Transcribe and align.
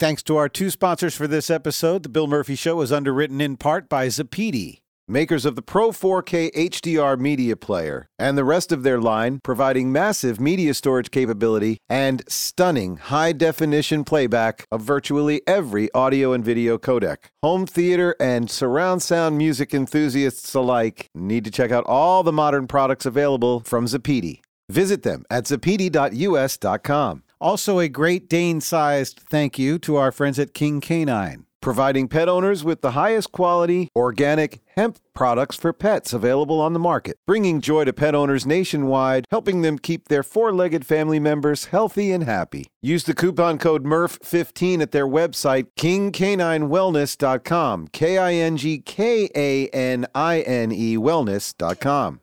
Thanks 0.00 0.22
to 0.22 0.38
our 0.38 0.48
two 0.48 0.70
sponsors 0.70 1.14
for 1.14 1.26
this 1.26 1.50
episode. 1.50 2.04
The 2.04 2.08
Bill 2.08 2.26
Murphy 2.26 2.54
Show 2.54 2.80
is 2.80 2.90
underwritten 2.90 3.38
in 3.38 3.58
part 3.58 3.86
by 3.86 4.06
Zappiti, 4.06 4.78
makers 5.06 5.44
of 5.44 5.56
the 5.56 5.62
Pro 5.62 5.90
4K 5.90 6.50
HDR 6.54 7.18
media 7.18 7.54
player, 7.54 8.08
and 8.18 8.38
the 8.38 8.44
rest 8.46 8.72
of 8.72 8.82
their 8.82 8.98
line, 8.98 9.40
providing 9.44 9.92
massive 9.92 10.40
media 10.40 10.72
storage 10.72 11.10
capability 11.10 11.76
and 11.90 12.22
stunning 12.26 12.96
high 12.96 13.32
definition 13.32 14.02
playback 14.02 14.64
of 14.72 14.80
virtually 14.80 15.42
every 15.46 15.92
audio 15.92 16.32
and 16.32 16.46
video 16.46 16.78
codec. 16.78 17.18
Home 17.42 17.66
theater 17.66 18.16
and 18.18 18.50
surround 18.50 19.02
sound 19.02 19.36
music 19.36 19.74
enthusiasts 19.74 20.54
alike 20.54 21.10
need 21.14 21.44
to 21.44 21.50
check 21.50 21.70
out 21.70 21.84
all 21.84 22.22
the 22.22 22.32
modern 22.32 22.66
products 22.66 23.04
available 23.04 23.60
from 23.60 23.84
Zappiti. 23.84 24.40
Visit 24.70 25.02
them 25.02 25.24
at 25.28 25.44
zappiti.us.com. 25.44 27.22
Also, 27.40 27.78
a 27.78 27.88
Great 27.88 28.28
Dane 28.28 28.60
sized 28.60 29.20
thank 29.30 29.58
you 29.58 29.78
to 29.78 29.96
our 29.96 30.12
friends 30.12 30.38
at 30.38 30.52
King 30.52 30.82
Canine, 30.82 31.46
providing 31.62 32.06
pet 32.06 32.28
owners 32.28 32.62
with 32.62 32.82
the 32.82 32.90
highest 32.90 33.32
quality 33.32 33.88
organic 33.96 34.60
hemp 34.76 34.98
products 35.14 35.56
for 35.56 35.72
pets 35.72 36.12
available 36.12 36.60
on 36.60 36.74
the 36.74 36.78
market, 36.78 37.16
bringing 37.26 37.62
joy 37.62 37.84
to 37.84 37.94
pet 37.94 38.14
owners 38.14 38.44
nationwide, 38.44 39.24
helping 39.30 39.62
them 39.62 39.78
keep 39.78 40.08
their 40.08 40.22
four 40.22 40.52
legged 40.52 40.84
family 40.84 41.18
members 41.18 41.64
healthy 41.66 42.12
and 42.12 42.24
happy. 42.24 42.66
Use 42.82 43.04
the 43.04 43.14
coupon 43.14 43.56
code 43.56 43.84
MURPH15 43.84 44.82
at 44.82 44.92
their 44.92 45.06
website, 45.06 45.68
kingcaninewellness.com. 45.78 47.88
K 47.88 48.18
I 48.18 48.34
N 48.34 48.58
G 48.58 48.80
K 48.80 49.30
A 49.34 49.68
N 49.68 50.06
I 50.14 50.40
N 50.40 50.72
E 50.72 50.98
wellness.com. 50.98 52.20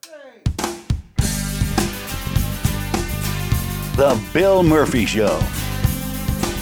The 3.98 4.22
Bill 4.32 4.62
Murphy 4.62 5.08
Show. 5.08 5.40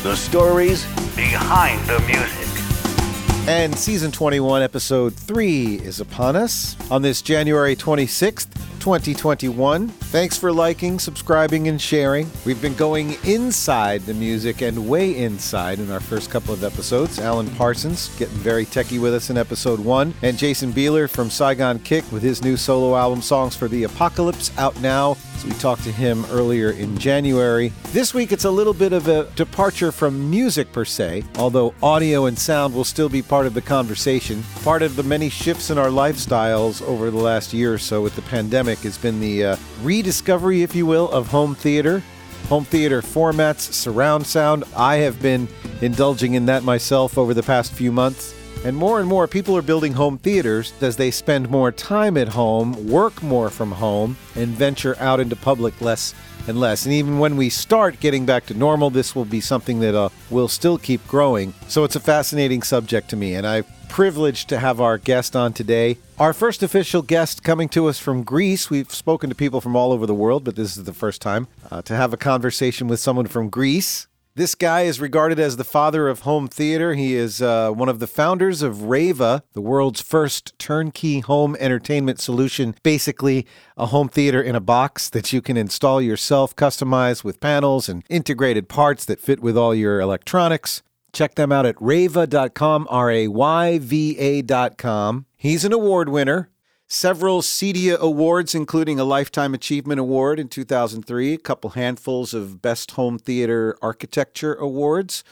The 0.04 0.16
stories 0.16 0.86
behind 1.18 1.86
the 1.86 2.00
music. 2.08 3.50
And 3.50 3.78
season 3.78 4.14
21, 4.14 4.62
episode 4.62 5.14
3 5.14 5.76
is 5.80 6.00
upon 6.00 6.38
us 6.38 6.78
on 6.90 7.02
this 7.02 7.22
January 7.22 7.76
26th, 7.76 8.48
2021. 8.86 9.88
Thanks 9.88 10.38
for 10.38 10.54
liking, 10.54 11.00
subscribing, 11.00 11.70
and 11.70 11.82
sharing. 11.82 12.30
We've 12.46 12.62
been 12.62 12.76
going 12.76 13.18
inside 13.24 14.02
the 14.02 14.14
music 14.14 14.62
and 14.62 14.88
way 14.88 15.18
inside 15.18 15.80
in 15.80 15.90
our 15.90 16.00
first 16.00 16.30
couple 16.30 16.54
of 16.54 16.64
episodes. 16.64 17.18
Alan 17.18 17.50
Parsons 17.56 18.16
getting 18.20 18.36
very 18.36 18.64
techie 18.64 19.02
with 19.02 19.16
us 19.16 19.32
in 19.32 19.40
episode 19.40 19.80
1, 19.80 20.14
and 20.22 20.38
Jason 20.38 20.72
Bieler 20.72 21.10
from 21.10 21.32
Saigon 21.32 21.80
Kick 21.80 22.12
with 22.12 22.22
his 22.22 22.44
new 22.44 22.56
solo 22.56 22.96
album, 22.96 23.24
Songs 23.24 23.56
for 23.56 23.68
the 23.68 23.86
Apocalypse, 23.86 24.56
out 24.60 24.80
now. 24.82 25.16
So 25.38 25.48
we 25.48 25.54
talked 25.56 25.84
to 25.86 25.92
him 25.92 26.24
earlier 26.30 26.70
in 26.70 26.96
January. 26.98 27.74
This 27.92 28.14
week 28.14 28.32
it's 28.32 28.46
a 28.46 28.52
little 28.52 28.74
bit 28.74 28.94
of 28.94 29.08
a 29.08 29.24
departure 29.32 29.92
from 29.92 30.30
music 30.30 30.72
per 30.72 30.86
se, 30.86 31.24
although 31.38 31.74
audio 31.82 32.26
and 32.28 32.38
sound 32.38 32.76
will 32.76 32.86
still 32.86 33.10
be 33.10 33.24
part 33.24 33.48
of 33.48 33.56
the 33.56 33.62
conversation. 33.62 34.44
Part 34.64 34.84
of 34.84 34.96
the 34.96 35.04
many 35.04 35.30
shifts 35.30 35.72
in 35.72 35.80
our 35.80 35.90
lifestyles 35.90 36.84
over 36.84 37.10
the 37.10 37.18
last 37.18 37.52
year 37.52 37.74
or 37.74 37.80
so 37.80 38.02
with 38.02 38.16
the 38.16 38.22
pandemic 38.22 38.75
has 38.80 38.98
been 38.98 39.20
the 39.20 39.46
uh, 39.46 39.56
rediscovery, 39.82 40.64
if 40.64 40.76
you 40.76 40.86
will, 40.86 41.10
of 41.12 41.28
home 41.28 41.56
theater. 41.56 42.02
Home 42.50 42.66
theater 42.66 43.02
formats, 43.02 43.74
surround 43.74 44.26
sound. 44.26 44.64
I 44.76 44.98
have 44.98 45.22
been 45.22 45.48
indulging 45.82 46.36
in 46.36 46.46
that 46.46 46.64
myself 46.64 47.18
over 47.18 47.34
the 47.34 47.42
past 47.44 47.74
few 47.74 47.92
months. 47.92 48.36
And 48.64 48.76
more 48.76 49.00
and 49.00 49.08
more 49.08 49.28
people 49.28 49.56
are 49.58 49.62
building 49.62 49.94
home 49.94 50.18
theaters 50.18 50.74
as 50.82 50.96
they 50.96 51.12
spend 51.12 51.50
more 51.50 51.72
time 51.72 52.18
at 52.18 52.30
home, 52.30 52.88
work 52.88 53.22
more 53.22 53.50
from 53.50 53.72
home, 53.72 54.18
and 54.36 54.50
venture 54.50 54.96
out 55.00 55.20
into 55.20 55.36
public 55.36 55.80
less 55.82 56.16
and 56.48 56.60
less. 56.60 56.86
And 56.86 56.94
even 56.94 57.20
when 57.20 57.38
we 57.38 57.50
start 57.50 58.00
getting 58.00 58.26
back 58.26 58.46
to 58.48 58.54
normal, 58.54 58.90
this 58.90 59.16
will 59.16 59.26
be 59.26 59.42
something 59.42 59.80
that 59.82 59.96
uh, 59.96 60.10
will 60.30 60.48
still 60.48 60.78
keep 60.78 61.06
growing. 61.08 61.54
So 61.68 61.84
it's 61.84 61.96
a 61.96 62.00
fascinating 62.00 62.64
subject 62.64 63.10
to 63.10 63.16
me, 63.16 63.36
and 63.36 63.46
I'm 63.46 63.66
privileged 63.86 64.50
to 64.50 64.60
have 64.60 64.82
our 64.82 64.98
guest 64.98 65.36
on 65.36 65.54
today. 65.54 65.98
Our 66.20 66.34
first 66.34 66.64
official 66.64 67.02
guest 67.02 67.44
coming 67.44 67.70
to 67.70 67.88
us 67.88 68.00
from 68.00 68.24
Greece. 68.24 68.70
We've 68.70 68.92
spoken 68.94 69.30
to 69.30 69.36
people 69.36 69.62
from 69.62 69.76
all 69.76 69.92
over 69.92 70.06
the 70.06 70.14
world, 70.14 70.44
but 70.44 70.56
this 70.56 70.78
is 70.78 70.84
the 70.84 70.94
first 70.94 71.22
time 71.22 71.48
uh, 71.72 71.82
to 71.84 71.96
have 71.96 72.14
a 72.14 72.18
conversation 72.18 72.88
with 72.88 73.00
someone 73.00 73.28
from 73.28 73.50
Greece. 73.50 74.08
This 74.38 74.54
guy 74.54 74.82
is 74.82 75.00
regarded 75.00 75.40
as 75.40 75.56
the 75.56 75.64
father 75.64 76.10
of 76.10 76.20
home 76.22 76.50
theater. 76.50 76.94
He 76.94 77.16
is 77.16 77.42
uh, 77.42 77.72
one 77.72 77.88
of 77.88 78.00
the 78.00 78.08
founders 78.08 78.62
of 78.62 78.80
Rayva, 78.80 79.44
the 79.54 79.62
world's 79.62 80.02
first 80.02 80.60
turnkey 80.60 81.22
home 81.22 81.56
entertainment 81.58 82.20
solution. 82.20 82.76
Basically, 82.84 83.48
a 83.78 83.86
home 83.86 84.10
theater 84.10 84.42
in 84.42 84.54
a 84.54 84.60
box 84.60 85.10
that 85.10 85.32
you 85.32 85.42
can 85.42 85.56
install 85.56 86.02
yourself, 86.02 86.54
customize 86.54 87.24
with 87.24 87.40
panels 87.40 87.88
and 87.88 88.04
integrated 88.10 88.68
parts 88.68 89.06
that 89.06 89.22
fit 89.22 89.40
with 89.40 89.58
all 89.58 89.74
your 89.74 90.02
electronics. 90.02 90.84
Check 91.16 91.36
them 91.36 91.50
out 91.50 91.66
at 91.66 91.78
rayva.com, 91.78 92.88
R 92.90 93.10
A 93.10 93.28
Y 93.30 93.80
V 93.80 94.18
A.com. 94.20 95.26
He's 95.38 95.64
an 95.64 95.72
award 95.72 96.10
winner, 96.10 96.50
several 96.88 97.42
CEDIA 97.42 97.98
awards, 97.98 98.54
including 98.54 99.00
a 99.00 99.06
Lifetime 99.06 99.54
Achievement 99.54 100.02
Award 100.02 100.42
in 100.42 100.50
2003, 100.50 101.34
a 101.34 101.38
couple 101.38 101.70
handfuls 101.70 102.34
of 102.34 102.62
Best 102.62 102.92
Home 102.92 103.18
Theater 103.18 103.78
Architecture 103.82 104.56
Awards. 104.56 105.24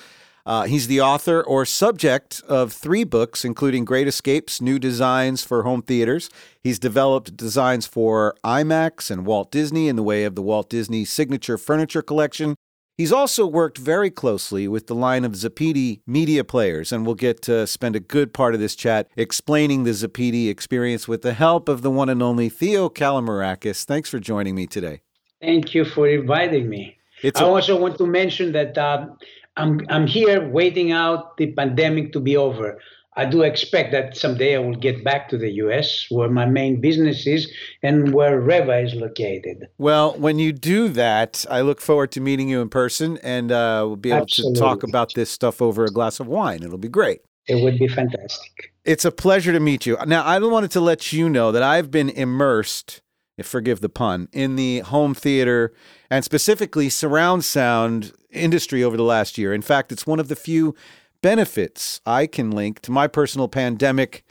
Uh, 0.46 0.64
he's 0.64 0.88
the 0.88 1.02
author 1.02 1.42
or 1.42 1.66
subject 1.66 2.42
of 2.48 2.72
three 2.72 3.04
books, 3.04 3.44
including 3.44 3.84
Great 3.84 4.08
Escapes 4.08 4.62
New 4.62 4.80
Designs 4.80 5.44
for 5.44 5.64
Home 5.64 5.82
Theaters. 5.82 6.30
He's 6.62 6.80
developed 6.80 7.36
designs 7.36 7.88
for 7.88 8.36
IMAX 8.46 9.12
and 9.12 9.26
Walt 9.26 9.52
Disney 9.52 9.90
in 9.90 9.98
the 9.98 10.04
way 10.04 10.24
of 10.24 10.36
the 10.36 10.42
Walt 10.42 10.70
Disney 10.70 11.04
Signature 11.04 11.58
Furniture 11.58 12.02
Collection. 12.02 12.56
He's 12.96 13.12
also 13.12 13.48
worked 13.48 13.80
very 13.80 14.12
closely 14.12 14.68
with 14.68 14.86
the 14.86 14.94
line 14.94 15.26
of 15.26 15.32
Zappiti 15.32 16.02
media 16.06 16.44
players, 16.44 16.92
and 16.92 17.06
we'll 17.08 17.16
get 17.16 17.42
to 17.44 17.66
spend 17.66 17.96
a 17.96 18.00
good 18.00 18.34
part 18.34 18.54
of 18.54 18.60
this 18.60 18.76
chat 18.76 19.10
explaining 19.18 19.84
the 19.84 19.92
Zappiti 19.92 20.48
experience 20.48 21.08
with 21.08 21.24
the 21.24 21.34
help 21.34 21.68
of 21.68 21.82
the 21.82 21.90
one 21.90 22.08
and 22.10 22.22
only 22.22 22.50
Theo 22.50 22.90
Kalomirakis. 22.90 23.84
Thanks 23.84 24.10
for 24.10 24.20
joining 24.20 24.54
me 24.54 24.68
today. 24.68 25.02
Thank 25.42 25.74
you 25.74 25.86
for 25.86 26.08
inviting 26.08 26.70
me. 26.70 26.98
It's 27.24 27.42
I 27.42 27.46
a- 27.46 27.48
also 27.48 27.80
want 27.82 27.98
to 27.98 28.06
mention 28.06 28.52
that 28.52 28.78
uh, 28.78 29.08
I'm 29.58 29.82
I'm 29.90 30.06
here 30.06 30.48
waiting 30.48 30.92
out 30.92 31.38
the 31.38 31.52
pandemic 31.52 32.14
to 32.14 32.20
be 32.20 32.38
over. 32.38 32.80
I 33.16 33.26
do 33.26 33.44
expect 33.44 33.92
that 33.92 34.18
someday 34.18 34.56
I 34.56 34.60
will 34.60 34.76
get 34.76 35.04
back 35.04 35.30
to 35.30 35.38
the 35.38 35.52
U.S., 35.52 36.08
where 36.10 36.30
my 36.30 36.46
main 36.46 36.82
business 36.82 37.28
is 37.28 37.52
and 37.84 38.14
where 38.14 38.42
Rayva 38.42 38.86
is 38.86 38.94
located. 38.96 39.68
Well, 39.78 40.14
when 40.18 40.40
you 40.40 40.52
do 40.52 40.90
that, 40.90 41.46
I 41.50 41.62
look 41.62 41.80
forward 41.80 42.12
to 42.14 42.22
meeting 42.22 42.50
you 42.50 42.62
in 42.62 42.70
person, 42.70 43.18
and 43.20 43.52
uh, 43.52 43.84
we'll 43.86 43.96
be 43.98 44.12
able 44.12 44.26
to 44.26 44.54
talk 44.54 44.84
about 44.84 45.14
this 45.14 45.30
stuff 45.30 45.62
over 45.62 45.86
a 45.86 45.92
glass 45.92 46.20
of 46.20 46.28
wine. 46.28 46.64
It'll 46.64 46.78
be 46.78 46.90
great. 46.90 47.22
It 47.48 47.62
would 47.64 47.78
be 47.78 47.88
fantastic. 47.88 48.74
It's 48.86 49.06
a 49.06 49.12
pleasure 49.12 49.52
to 49.52 49.60
meet 49.60 49.86
you. 49.86 49.98
Now, 50.06 50.24
I 50.24 50.40
wanted 50.40 50.72
to 50.72 50.82
let 50.82 51.14
you 51.14 51.30
know 51.30 51.52
that 51.52 51.64
I've 51.64 51.92
been 51.92 52.10
immersed, 52.10 53.02
if 53.38 53.46
forgive 53.46 53.82
the 53.82 53.90
pun, 53.90 54.30
in 54.32 54.56
the 54.56 54.80
home 54.80 55.14
theater 55.14 55.74
and 56.10 56.24
specifically 56.24 56.90
surround 56.90 57.44
sound 57.44 58.14
industry 58.32 58.84
over 58.84 58.98
the 58.98 59.04
last 59.04 59.38
year. 59.38 59.54
In 59.54 59.62
fact, 59.62 59.92
it's 59.92 60.08
one 60.08 60.20
of 60.20 60.28
the 60.28 60.36
few 60.36 60.76
benefits 61.24 62.02
I 62.06 62.28
can 62.28 62.52
link 62.52 62.82
to 62.82 62.92
my 62.92 63.08
personal 63.08 63.48
pandemic 63.48 64.24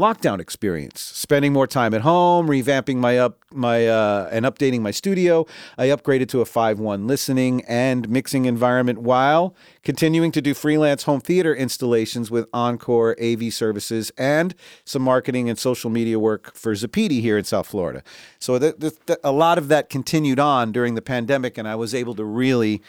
lockdown 0.00 0.40
experience. 0.40 1.00
Spending 1.00 1.52
more 1.52 1.66
time 1.66 1.94
at 1.94 2.00
home, 2.00 2.48
revamping 2.48 2.96
my 2.96 3.18
up 3.18 3.38
my 3.52 3.86
uh, 3.86 4.28
and 4.32 4.44
updating 4.44 4.80
my 4.80 4.90
studio. 4.90 5.46
I 5.78 5.88
upgraded 5.88 6.28
to 6.30 6.40
a 6.40 6.44
5.1 6.44 7.06
listening 7.06 7.62
and 7.68 8.08
mixing 8.08 8.46
environment 8.46 9.00
while 9.02 9.54
continuing 9.84 10.32
to 10.32 10.40
do 10.40 10.54
freelance 10.54 11.04
home 11.04 11.20
theater 11.20 11.54
installations 11.54 12.30
with 12.30 12.48
Encore 12.52 13.14
AV 13.22 13.52
services 13.52 14.10
and 14.16 14.54
some 14.84 15.02
marketing 15.02 15.48
and 15.48 15.58
social 15.58 15.90
media 15.90 16.18
work 16.18 16.54
for 16.54 16.72
Zappiti 16.74 17.20
here 17.20 17.38
in 17.38 17.44
South 17.44 17.68
Florida. 17.68 18.02
So 18.38 18.58
th- 18.58 18.78
th- 18.80 18.94
th- 19.06 19.18
a 19.22 19.32
lot 19.32 19.58
of 19.58 19.68
that 19.68 19.88
continued 19.88 20.40
on 20.40 20.72
during 20.72 20.94
the 20.94 21.02
pandemic, 21.02 21.58
and 21.58 21.68
I 21.68 21.74
was 21.76 21.94
able 21.94 22.14
to 22.14 22.24
really 22.24 22.80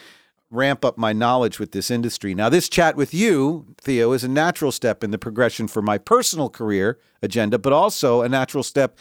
ramp 0.52 0.84
up 0.84 0.98
my 0.98 1.12
knowledge 1.12 1.58
with 1.58 1.72
this 1.72 1.90
industry. 1.90 2.34
Now, 2.34 2.48
this 2.48 2.68
chat 2.68 2.94
with 2.94 3.14
you, 3.14 3.66
Theo, 3.80 4.12
is 4.12 4.22
a 4.22 4.28
natural 4.28 4.70
step 4.70 5.02
in 5.02 5.10
the 5.10 5.18
progression 5.18 5.66
for 5.66 5.80
my 5.80 5.96
personal 5.96 6.50
career 6.50 6.98
agenda, 7.22 7.58
but 7.58 7.72
also 7.72 8.20
a 8.20 8.28
natural 8.28 8.62
step 8.62 8.98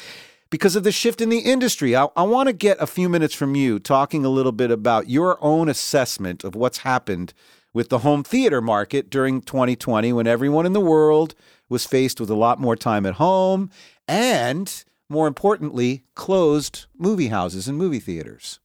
because 0.49 0.75
of 0.75 0.83
the 0.83 0.91
shift 0.91 1.19
in 1.19 1.29
the 1.29 1.39
industry. 1.39 1.95
I, 1.95 2.07
I 2.15 2.23
want 2.23 2.47
to 2.47 2.53
get 2.53 2.81
a 2.81 2.87
few 2.87 3.09
minutes 3.09 3.33
from 3.33 3.55
you 3.55 3.79
talking 3.79 4.23
a 4.23 4.29
little 4.29 4.53
bit 4.53 4.71
about 4.71 5.09
your 5.09 5.37
own 5.43 5.67
assessment 5.67 6.43
of 6.43 6.55
what's 6.55 6.79
happened 6.79 7.33
with 7.73 7.89
the 7.89 7.99
home 7.99 8.23
theater 8.23 8.61
market 8.61 9.09
during 9.09 9.41
2020 9.41 10.13
when 10.13 10.27
everyone 10.27 10.65
in 10.65 10.73
the 10.73 10.79
world 10.79 11.35
was 11.69 11.85
faced 11.85 12.19
with 12.19 12.29
a 12.29 12.35
lot 12.35 12.59
more 12.59 12.75
time 12.75 13.05
at 13.05 13.15
home 13.15 13.69
and, 14.07 14.83
more 15.09 15.27
importantly, 15.27 16.03
closed 16.15 16.85
movie 16.97 17.27
houses 17.27 17.67
and 17.67 17.77
movie 17.77 17.99
theaters. 17.99 18.59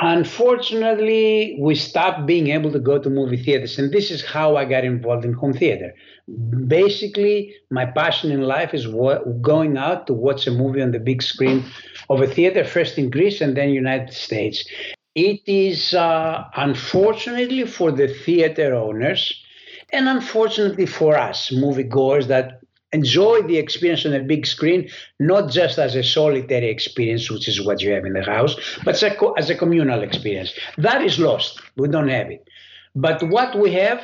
Unfortunately, 0.00 1.56
we 1.60 1.74
stopped 1.74 2.24
being 2.26 2.48
able 2.48 2.70
to 2.72 2.78
go 2.78 2.98
to 2.98 3.10
movie 3.10 3.36
theaters, 3.36 3.78
and 3.78 3.92
this 3.92 4.10
is 4.10 4.24
how 4.24 4.56
I 4.56 4.64
got 4.64 4.84
involved 4.84 5.24
in 5.24 5.32
home 5.32 5.52
theater. 5.52 5.92
Basically, 6.68 7.54
my 7.70 7.86
passion 7.86 8.30
in 8.30 8.42
life 8.42 8.74
is 8.74 8.86
wa- 8.86 9.18
going 9.40 9.76
out 9.76 10.06
to 10.06 10.12
watch 10.14 10.46
a 10.46 10.52
movie 10.52 10.82
on 10.82 10.92
the 10.92 11.00
big 11.00 11.22
screen 11.22 11.64
of 12.08 12.20
a 12.22 12.26
theater, 12.28 12.64
first 12.64 12.96
in 12.98 13.10
Greece 13.10 13.40
and 13.40 13.56
then 13.56 13.70
United 13.70 14.12
States. 14.12 14.64
It 15.16 15.40
is 15.46 15.94
uh, 15.94 16.44
unfortunately 16.56 17.64
for 17.64 17.90
the 17.90 18.08
theater 18.08 18.74
owners, 18.74 19.32
And 19.92 20.08
unfortunately 20.08 20.86
for 20.86 21.16
us, 21.16 21.50
moviegoers 21.50 22.26
that 22.28 22.60
enjoy 22.92 23.42
the 23.42 23.58
experience 23.58 24.06
on 24.06 24.14
a 24.14 24.22
big 24.22 24.46
screen, 24.46 24.88
not 25.18 25.50
just 25.50 25.78
as 25.78 25.94
a 25.94 26.02
solitary 26.02 26.68
experience, 26.70 27.30
which 27.30 27.48
is 27.48 27.64
what 27.64 27.82
you 27.82 27.92
have 27.92 28.04
in 28.04 28.14
the 28.14 28.22
house, 28.22 28.56
but 28.84 28.94
as 28.94 29.02
a, 29.02 29.16
as 29.36 29.50
a 29.50 29.54
communal 29.54 30.02
experience. 30.02 30.52
That 30.78 31.02
is 31.02 31.18
lost. 31.18 31.60
We 31.76 31.88
don't 31.88 32.08
have 32.08 32.30
it. 32.30 32.48
But 32.94 33.22
what 33.24 33.58
we 33.58 33.72
have 33.74 34.00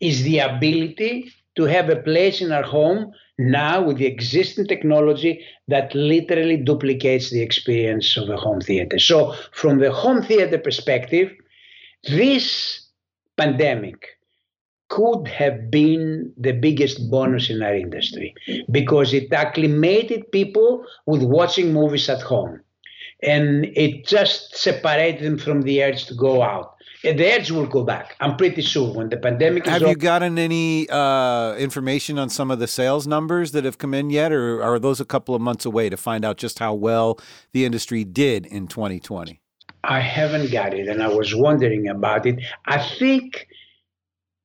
is 0.00 0.22
the 0.22 0.40
ability 0.40 1.32
to 1.56 1.64
have 1.64 1.88
a 1.88 1.96
place 1.96 2.40
in 2.40 2.52
our 2.52 2.62
home 2.62 3.12
now 3.38 3.82
with 3.82 3.98
the 3.98 4.06
existing 4.06 4.66
technology 4.66 5.44
that 5.68 5.94
literally 5.94 6.56
duplicates 6.56 7.30
the 7.30 7.42
experience 7.42 8.16
of 8.16 8.28
a 8.28 8.36
home 8.36 8.60
theater. 8.60 8.98
So, 8.98 9.34
from 9.52 9.78
the 9.78 9.92
home 9.92 10.22
theater 10.22 10.58
perspective, 10.58 11.32
this 12.04 12.86
pandemic 13.36 14.15
could 14.88 15.26
have 15.28 15.70
been 15.70 16.32
the 16.36 16.52
biggest 16.52 17.10
bonus 17.10 17.50
in 17.50 17.62
our 17.62 17.74
industry 17.74 18.34
because 18.70 19.12
it 19.12 19.32
acclimated 19.32 20.30
people 20.32 20.84
with 21.06 21.22
watching 21.22 21.72
movies 21.72 22.08
at 22.08 22.22
home 22.22 22.60
and 23.22 23.64
it 23.76 24.06
just 24.06 24.56
separated 24.56 25.24
them 25.24 25.38
from 25.38 25.62
the 25.62 25.82
urge 25.82 26.06
to 26.06 26.14
go 26.14 26.42
out 26.42 26.76
the 27.14 27.26
edge 27.26 27.50
will 27.50 27.66
go 27.66 27.84
back. 27.84 28.16
I'm 28.20 28.36
pretty 28.36 28.62
sure 28.62 28.92
when 28.92 29.08
the 29.10 29.16
pandemic. 29.16 29.66
Have 29.66 29.82
you 29.82 29.94
gotten 29.94 30.38
any 30.38 30.88
uh, 30.88 31.54
information 31.54 32.18
on 32.18 32.30
some 32.30 32.50
of 32.50 32.58
the 32.58 32.66
sales 32.66 33.06
numbers 33.06 33.52
that 33.52 33.64
have 33.64 33.78
come 33.78 33.94
in 33.94 34.10
yet, 34.10 34.32
or 34.32 34.62
are 34.62 34.78
those 34.78 35.00
a 35.00 35.04
couple 35.04 35.34
of 35.34 35.40
months 35.40 35.64
away 35.64 35.88
to 35.88 35.96
find 35.96 36.24
out 36.24 36.36
just 36.36 36.58
how 36.58 36.74
well 36.74 37.18
the 37.52 37.64
industry 37.64 38.04
did 38.04 38.46
in 38.46 38.66
2020? 38.66 39.40
I 39.84 40.00
haven't 40.00 40.50
got 40.50 40.74
it, 40.74 40.88
and 40.88 41.02
I 41.02 41.08
was 41.08 41.34
wondering 41.34 41.88
about 41.88 42.26
it. 42.26 42.40
I 42.64 42.84
think 42.98 43.46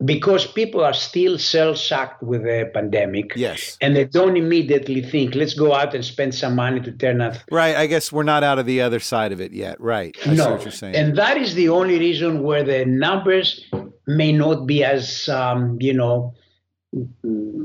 because 0.04 0.46
people 0.48 0.82
are 0.84 0.94
still 0.94 1.38
cell 1.38 1.76
shocked 1.76 2.24
with 2.24 2.44
the 2.44 2.70
pandemic. 2.74 3.34
Yes. 3.36 3.78
And 3.82 3.96
they 3.96 4.06
don't 4.06 4.36
immediately 4.36 5.02
think, 5.02 5.36
let's 5.36 5.54
go 5.54 5.74
out 5.74 5.94
and 5.94 6.04
spend 6.04 6.34
some 6.34 6.56
money 6.56 6.80
to 6.82 6.92
turn 6.92 7.22
off. 7.22 7.44
Right. 7.52 7.76
I 7.76 7.86
guess 7.86 8.12
we're 8.12 8.24
not 8.24 8.44
out 8.44 8.58
of 8.60 8.66
the 8.66 8.82
other 8.82 9.00
side 9.00 9.32
of 9.32 9.40
it 9.40 9.54
yet. 9.54 9.80
Right. 9.80 10.16
I 10.26 10.34
no. 10.34 10.60
And 10.82 11.18
that 11.18 11.38
is 11.38 11.54
the 11.56 11.70
only 11.70 12.00
reason 12.00 12.42
where 12.44 12.64
the 12.64 12.86
numbers 12.86 13.66
may 14.08 14.32
not 14.32 14.66
be 14.66 14.84
as, 14.84 15.30
um, 15.30 15.78
you 15.80 15.94
know, 15.94 16.34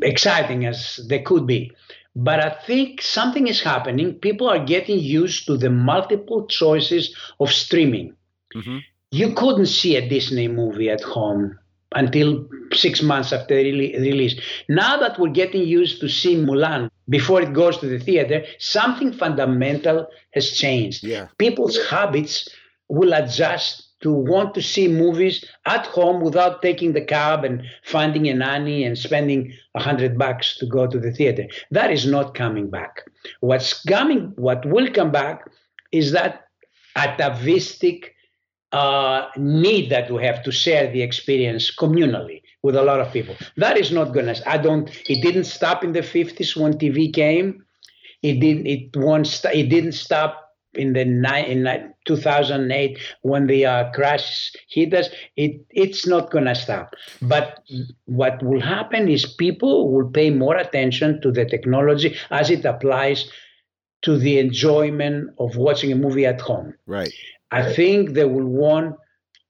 exciting 0.02 0.66
as 0.66 1.00
they 1.08 1.20
could 1.20 1.46
be. 1.46 1.72
But 2.14 2.40
I 2.40 2.50
think 2.66 3.02
something 3.02 3.46
is 3.46 3.60
happening. 3.60 4.14
People 4.14 4.48
are 4.48 4.64
getting 4.64 4.98
used 4.98 5.46
to 5.46 5.56
the 5.56 5.70
multiple 5.70 6.46
choices 6.46 7.14
of 7.40 7.52
streaming. 7.52 8.14
Mm-hmm. 8.54 8.78
You 9.10 9.34
couldn't 9.34 9.66
see 9.66 9.96
a 9.96 10.08
Disney 10.08 10.48
movie 10.48 10.90
at 10.90 11.02
home 11.02 11.58
until 11.94 12.48
six 12.72 13.02
months 13.02 13.32
after 13.32 13.54
release. 13.54 14.38
Now 14.68 14.96
that 14.98 15.18
we're 15.18 15.30
getting 15.30 15.62
used 15.62 16.00
to 16.00 16.08
seeing 16.08 16.44
Mulan 16.44 16.90
before 17.08 17.40
it 17.40 17.52
goes 17.52 17.78
to 17.78 17.86
the 17.86 17.98
theater, 17.98 18.44
something 18.58 19.12
fundamental 19.12 20.08
has 20.32 20.50
changed. 20.50 21.04
Yeah. 21.04 21.28
People's 21.38 21.78
habits 21.88 22.48
will 22.88 23.12
adjust 23.12 23.86
to 24.02 24.12
want 24.12 24.54
to 24.54 24.62
see 24.62 24.88
movies 24.88 25.44
at 25.64 25.86
home 25.86 26.20
without 26.20 26.60
taking 26.60 26.92
the 26.92 27.00
cab 27.00 27.44
and 27.44 27.62
finding 27.84 28.28
a 28.28 28.34
nanny 28.34 28.84
and 28.84 28.98
spending 28.98 29.52
a 29.74 29.82
hundred 29.82 30.18
bucks 30.18 30.58
to 30.58 30.66
go 30.66 30.86
to 30.86 30.98
the 30.98 31.12
theater. 31.12 31.46
That 31.70 31.90
is 31.90 32.06
not 32.06 32.34
coming 32.34 32.68
back. 32.68 33.02
What's 33.40 33.82
coming, 33.84 34.32
what 34.36 34.66
will 34.66 34.90
come 34.92 35.12
back, 35.12 35.48
is 35.92 36.12
that 36.12 36.44
atavistic 36.94 38.15
uh, 38.72 39.28
need 39.36 39.90
that 39.90 40.10
we 40.10 40.24
have 40.24 40.42
to 40.44 40.52
share 40.52 40.90
the 40.90 41.02
experience 41.02 41.74
communally 41.74 42.42
with 42.62 42.76
a 42.76 42.82
lot 42.82 43.00
of 43.00 43.12
people. 43.12 43.36
That 43.56 43.76
is 43.76 43.92
not 43.92 44.12
gonna. 44.12 44.36
I 44.46 44.58
don't. 44.58 44.88
It 45.08 45.22
didn't 45.22 45.44
stop 45.44 45.84
in 45.84 45.92
the 45.92 46.02
fifties 46.02 46.56
when 46.56 46.74
TV 46.74 47.12
came. 47.12 47.64
It 48.22 48.40
didn't. 48.40 48.66
It 48.66 48.96
won't. 48.96 49.44
It 49.52 49.68
didn't 49.68 49.92
stop 49.92 50.46
in 50.74 50.92
the 50.92 51.00
in 51.00 51.92
2008 52.06 52.98
when 53.22 53.46
the 53.46 53.66
uh, 53.66 53.90
crash 53.92 54.52
hit 54.68 54.92
us. 54.94 55.08
It 55.36 55.64
it's 55.70 56.06
not 56.06 56.30
gonna 56.30 56.54
stop. 56.54 56.94
But 57.22 57.60
what 58.04 58.42
will 58.42 58.60
happen 58.60 59.08
is 59.08 59.26
people 59.26 59.92
will 59.92 60.08
pay 60.10 60.30
more 60.30 60.56
attention 60.56 61.20
to 61.22 61.30
the 61.30 61.44
technology 61.44 62.16
as 62.30 62.50
it 62.50 62.64
applies 62.64 63.30
to 64.02 64.18
the 64.18 64.38
enjoyment 64.38 65.30
of 65.38 65.56
watching 65.56 65.90
a 65.92 65.96
movie 65.96 66.26
at 66.26 66.40
home. 66.40 66.74
Right. 66.86 67.12
I 67.50 67.72
think 67.72 68.10
they 68.10 68.24
will 68.24 68.46
want 68.46 68.96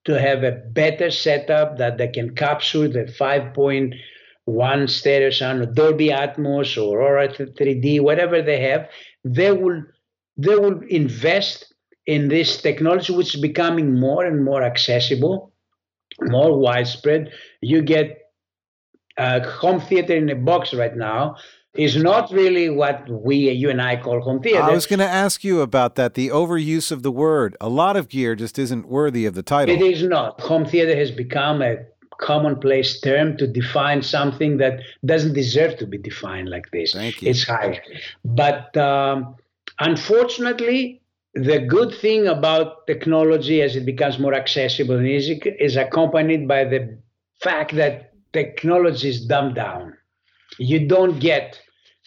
to 0.05 0.21
have 0.21 0.45
a 0.45 0.53
better 0.53 1.11
setup 1.11 1.79
that 1.79 1.99
they 1.99 2.09
can 2.09 2.35
capture 2.35 2.89
the 2.89 3.05
5.1 3.05 4.91
stereo 4.91 5.31
sound, 5.31 5.75
Dolby 5.75 6.09
Atmos, 6.09 6.81
or 6.81 7.03
Auro 7.03 7.29
3D, 7.29 8.01
whatever 8.01 8.43
they 8.43 8.61
have. 8.61 8.89
They 9.25 9.53
will 9.53 9.83
they 10.37 10.55
will 10.55 10.81
invest 10.89 11.75
in 12.07 12.29
this 12.29 12.61
technology, 12.61 13.13
which 13.13 13.35
is 13.35 13.41
becoming 13.41 13.99
more 13.99 14.25
and 14.25 14.45
more 14.45 14.63
accessible, 14.63 15.53
more 16.21 16.59
widespread. 16.59 17.33
You 17.63 17.83
get 17.83 18.19
a 19.17 19.43
home 19.49 19.81
theater 19.81 20.15
in 20.15 20.29
a 20.29 20.37
box 20.37 20.75
right 20.75 20.95
now 20.95 21.37
is 21.79 21.97
not 21.97 22.31
really 22.31 22.71
what 22.71 23.09
we, 23.09 23.51
you 23.51 23.71
and 23.71 23.81
I 23.81 23.97
call 23.97 24.21
home 24.21 24.43
theater. 24.43 24.63
I 24.63 24.73
was 24.73 24.87
going 24.87 24.99
to 24.99 25.09
ask 25.09 25.45
you 25.45 25.61
about 25.61 25.95
that. 25.97 26.15
The 26.15 26.29
overuse 26.29 26.91
of 26.91 27.03
the 27.03 27.11
word. 27.11 27.57
A 27.61 27.69
lot 27.69 27.97
of 27.97 28.09
gear 28.09 28.35
just 28.35 28.59
isn't 28.59 28.89
worthy 28.89 29.27
of 29.27 29.35
the 29.35 29.43
title. 29.43 29.75
It 29.75 29.83
is 29.83 30.03
not. 30.03 30.41
Home 30.41 30.65
theater 30.65 30.97
has 30.97 31.11
become 31.11 31.63
a 31.63 31.79
commonplace 32.19 33.01
term 33.01 33.37
to 33.37 33.47
define 33.47 34.03
something 34.03 34.57
that 34.59 34.81
doesn't 35.05 35.35
deserve 35.35 35.77
to 35.79 35.87
be 35.87 35.99
defined 35.99 36.49
like 36.49 36.71
this. 36.71 36.93
Thank 36.93 37.23
you. 37.23 37.31
It's 37.31 37.45
high. 37.45 37.81
But 38.25 38.77
um, 38.77 39.37
unfortunately, 39.81 41.03
the 41.35 41.59
good 41.59 41.95
thing 41.95 42.27
about 42.27 42.87
technology 42.87 43.61
as 43.61 43.77
it 43.77 43.85
becomes 43.85 44.19
more 44.19 44.35
accessible 44.35 44.97
and 44.97 45.07
easy 45.07 45.35
is 45.59 45.77
accompanied 45.77 46.49
by 46.49 46.65
the 46.65 46.99
fact 47.43 47.75
that 47.77 48.15
technology 48.33 49.11
is 49.11 49.27
dumbed 49.27 49.55
down. 49.55 49.95
You 50.59 50.89
don't 50.89 51.19
get 51.19 51.61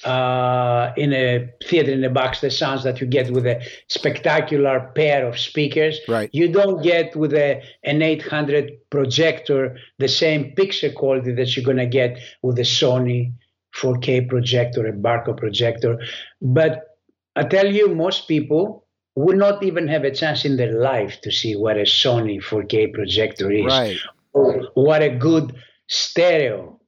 uh, 0.06 0.94
in 0.96 1.14
a 1.14 1.50
theater 1.64 1.92
in 1.92 2.04
a 2.04 2.10
box 2.10 2.42
the 2.42 2.50
sounds 2.50 2.84
that 2.84 3.02
you 3.02 3.08
get 3.08 3.32
with 3.32 3.46
a 3.46 3.62
spectacular 3.88 4.92
pair 4.96 5.28
of 5.28 5.38
speakers. 5.38 6.00
Right. 6.08 6.30
You 6.34 6.52
don't 6.52 6.82
get 6.82 7.16
with 7.16 7.34
a 7.34 7.62
an 7.84 8.02
800 8.02 8.90
projector 8.90 9.78
the 9.98 10.08
same 10.08 10.54
picture 10.56 10.92
quality 10.92 11.34
that 11.34 11.56
you're 11.56 11.66
gonna 11.66 11.86
get 11.86 12.20
with 12.42 12.60
a 12.60 12.64
Sony 12.64 13.34
4K 13.76 14.30
projector, 14.30 14.88
a 14.88 14.94
Barco 14.94 15.36
projector. 15.38 16.00
But 16.42 16.98
I 17.36 17.44
tell 17.44 17.68
you, 17.68 17.94
most 17.94 18.28
people 18.28 18.86
would 19.16 19.38
not 19.38 19.64
even 19.64 19.88
have 19.88 20.04
a 20.04 20.12
chance 20.12 20.46
in 20.46 20.58
their 20.58 20.80
life 20.80 21.20
to 21.22 21.32
see 21.32 21.56
what 21.56 21.78
a 21.78 21.82
Sony 21.82 22.42
4K 22.42 22.94
projector 22.94 23.52
is. 23.52 23.66
Right. 23.66 23.98
Or 24.34 24.70
what 24.76 25.02
a 25.02 25.10
good 25.10 25.56
stereo 25.88 26.79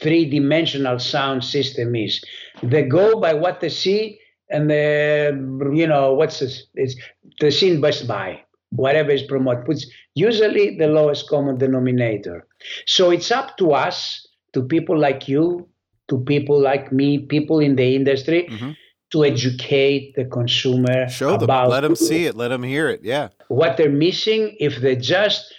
three 0.00 0.28
dimensional 0.28 0.98
sound 0.98 1.44
system 1.44 1.94
is. 1.94 2.22
They 2.62 2.82
go 2.82 3.20
by 3.20 3.34
what 3.34 3.60
they 3.60 3.68
see 3.68 4.18
and 4.50 4.68
the 4.68 5.70
you 5.72 5.86
know 5.86 6.12
what's 6.12 6.40
this 6.40 6.64
it's 6.74 6.96
the 7.40 7.50
scene 7.50 7.80
Best 7.80 8.06
by 8.06 8.42
whatever 8.70 9.10
is 9.10 9.22
promoted 9.22 9.64
puts 9.64 9.86
usually 10.14 10.76
the 10.76 10.86
lowest 10.86 11.28
common 11.28 11.58
denominator. 11.58 12.46
So 12.86 13.10
it's 13.10 13.30
up 13.30 13.56
to 13.58 13.72
us 13.72 14.26
to 14.52 14.62
people 14.62 14.98
like 14.98 15.28
you 15.28 15.68
to 16.08 16.18
people 16.18 16.60
like 16.60 16.92
me 16.92 17.18
people 17.18 17.60
in 17.60 17.76
the 17.76 17.94
industry 17.94 18.48
mm-hmm. 18.50 18.72
to 19.10 19.24
educate 19.24 20.14
the 20.16 20.24
consumer 20.24 21.08
show 21.08 21.32
them. 21.32 21.44
about 21.44 21.70
let 21.70 21.80
them 21.80 21.96
see 21.96 22.26
it. 22.26 22.36
Let 22.36 22.48
them 22.48 22.62
hear 22.62 22.88
it. 22.88 23.00
Yeah. 23.02 23.28
what 23.48 23.76
they're 23.76 23.90
missing. 23.90 24.56
If 24.58 24.80
they 24.80 24.96
just 24.96 25.54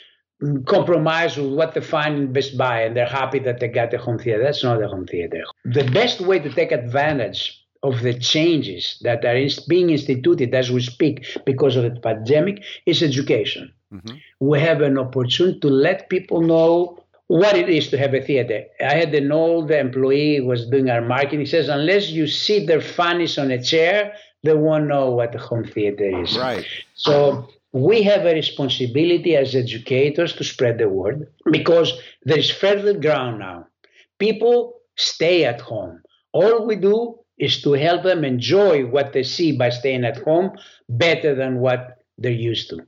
compromise 0.66 1.38
with 1.38 1.54
what 1.54 1.74
they 1.74 1.82
find 1.82 2.18
in 2.18 2.34
Best 2.34 2.58
Buy 2.58 2.82
and 2.82 2.96
they're 2.96 3.06
happy 3.06 3.40
that 3.40 3.60
they 3.60 3.68
got 3.68 3.94
a 3.94 3.98
home 3.98 4.18
theater. 4.18 4.44
That's 4.44 4.64
not 4.64 4.82
a 4.82 4.88
home 4.88 5.06
theater. 5.06 5.44
The 5.66 5.84
best 5.92 6.22
way 6.22 6.40
to 6.40 6.50
take 6.50 6.72
advantage 6.72 7.62
of 7.84 8.02
the 8.02 8.14
changes 8.14 8.98
that 9.02 9.26
are 9.26 9.38
being 9.68 9.90
instituted 9.90 10.54
as 10.54 10.72
we 10.72 10.82
speak 10.82 11.26
because 11.46 11.76
of 11.76 11.84
the 11.84 12.00
pandemic 12.00 12.64
is 12.86 13.02
education. 13.02 13.72
Mm-hmm. 13.94 14.16
We 14.40 14.60
have 14.60 14.82
an 14.82 14.98
opportunity 14.98 15.60
to 15.60 15.68
let 15.68 16.10
people 16.10 16.42
know 16.42 17.04
what 17.28 17.56
it 17.56 17.70
is 17.70 17.90
to 17.90 17.98
have 17.98 18.14
a 18.14 18.22
theater. 18.22 18.66
I 18.82 18.94
had 18.96 19.14
an 19.16 19.32
old 19.32 19.72
employee 19.72 20.38
who 20.38 20.46
was 20.46 20.68
doing 20.68 20.90
our 20.90 21.02
marketing. 21.02 21.40
He 21.40 21.46
says, 21.46 21.70
unless 21.70 22.10
you 22.10 22.28
see 22.28 22.66
their 22.66 22.82
funnies 22.82 23.38
on 23.38 23.52
a 23.52 23.62
chair, 23.62 24.14
they 24.44 24.54
won't 24.54 24.88
know 24.88 25.12
what 25.12 25.34
a 25.34 25.38
home 25.38 25.64
theater 25.64 26.22
is. 26.22 26.38
Right. 26.38 26.66
So 26.96 27.50
we 27.74 28.04
have 28.04 28.26
a 28.26 28.34
responsibility 28.34 29.36
as 29.36 29.56
educators 29.56 30.34
to 30.34 30.44
spread 30.44 30.78
the 30.78 30.90
word 30.90 31.28
because 31.52 31.94
there 32.24 32.40
is 32.40 32.52
further 32.52 32.94
ground 32.94 33.40
now. 33.40 33.66
People 34.20 34.82
stay 34.98 35.46
at 35.46 35.62
home. 35.62 36.02
All 36.34 36.66
we 36.66 36.76
do 36.76 37.18
is 37.38 37.62
to 37.62 37.74
help 37.74 38.04
them 38.04 38.24
enjoy 38.24 38.86
what 38.86 39.14
they 39.14 39.24
see 39.24 39.52
by 39.52 39.70
staying 39.70 40.06
at 40.06 40.18
home 40.18 40.52
better 40.90 41.34
than 41.34 41.60
what 41.60 42.00
they're 42.18 42.32
used 42.32 42.70
to. 42.70 42.80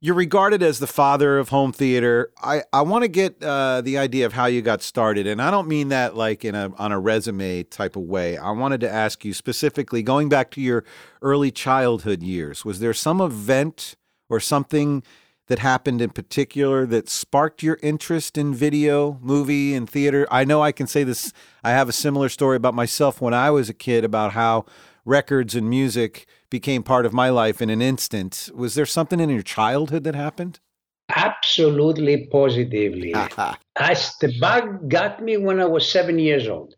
You're 0.00 0.14
regarded 0.14 0.62
as 0.62 0.80
the 0.80 0.86
father 0.86 1.38
of 1.38 1.48
home 1.48 1.72
theater. 1.72 2.30
I, 2.42 2.62
I 2.74 2.82
want 2.82 3.02
to 3.04 3.08
get 3.08 3.42
uh, 3.42 3.80
the 3.80 3.96
idea 3.96 4.26
of 4.26 4.34
how 4.34 4.46
you 4.46 4.60
got 4.60 4.82
started, 4.82 5.26
and 5.26 5.40
I 5.40 5.50
don't 5.50 5.66
mean 5.66 5.88
that 5.88 6.14
like 6.14 6.44
in 6.44 6.54
a 6.54 6.72
on 6.76 6.92
a 6.92 7.00
resume 7.00 7.62
type 7.62 7.96
of 7.96 8.02
way. 8.02 8.36
I 8.36 8.50
wanted 8.50 8.82
to 8.82 8.90
ask 8.90 9.24
you 9.24 9.32
specifically, 9.32 10.02
going 10.02 10.28
back 10.28 10.50
to 10.52 10.60
your 10.60 10.84
early 11.22 11.50
childhood 11.50 12.22
years, 12.22 12.66
was 12.66 12.80
there 12.80 12.92
some 12.92 13.22
event 13.22 13.96
or 14.28 14.40
something 14.40 15.02
that 15.46 15.58
happened 15.58 16.00
in 16.00 16.10
particular 16.10 16.86
that 16.86 17.08
sparked 17.08 17.62
your 17.62 17.78
interest 17.82 18.38
in 18.38 18.54
video, 18.54 19.18
movie, 19.20 19.74
and 19.74 19.88
theater? 19.88 20.26
I 20.30 20.44
know 20.44 20.62
I 20.62 20.72
can 20.72 20.86
say 20.86 21.04
this. 21.04 21.32
I 21.62 21.70
have 21.70 21.88
a 21.88 21.92
similar 21.92 22.28
story 22.28 22.56
about 22.56 22.74
myself 22.74 23.20
when 23.20 23.34
I 23.34 23.50
was 23.50 23.68
a 23.68 23.74
kid 23.74 24.04
about 24.04 24.32
how 24.32 24.64
records 25.04 25.54
and 25.54 25.68
music 25.68 26.26
became 26.50 26.82
part 26.82 27.04
of 27.04 27.12
my 27.12 27.28
life 27.28 27.60
in 27.60 27.68
an 27.68 27.82
instant. 27.82 28.50
Was 28.54 28.74
there 28.74 28.86
something 28.86 29.20
in 29.20 29.28
your 29.28 29.42
childhood 29.42 30.04
that 30.04 30.14
happened? 30.14 30.60
Absolutely, 31.14 32.26
positively. 32.32 33.14
I, 33.76 33.96
the 34.20 34.38
bug 34.40 34.88
got 34.88 35.22
me 35.22 35.36
when 35.36 35.60
I 35.60 35.66
was 35.66 35.90
seven 35.90 36.18
years 36.18 36.48
old. 36.48 36.74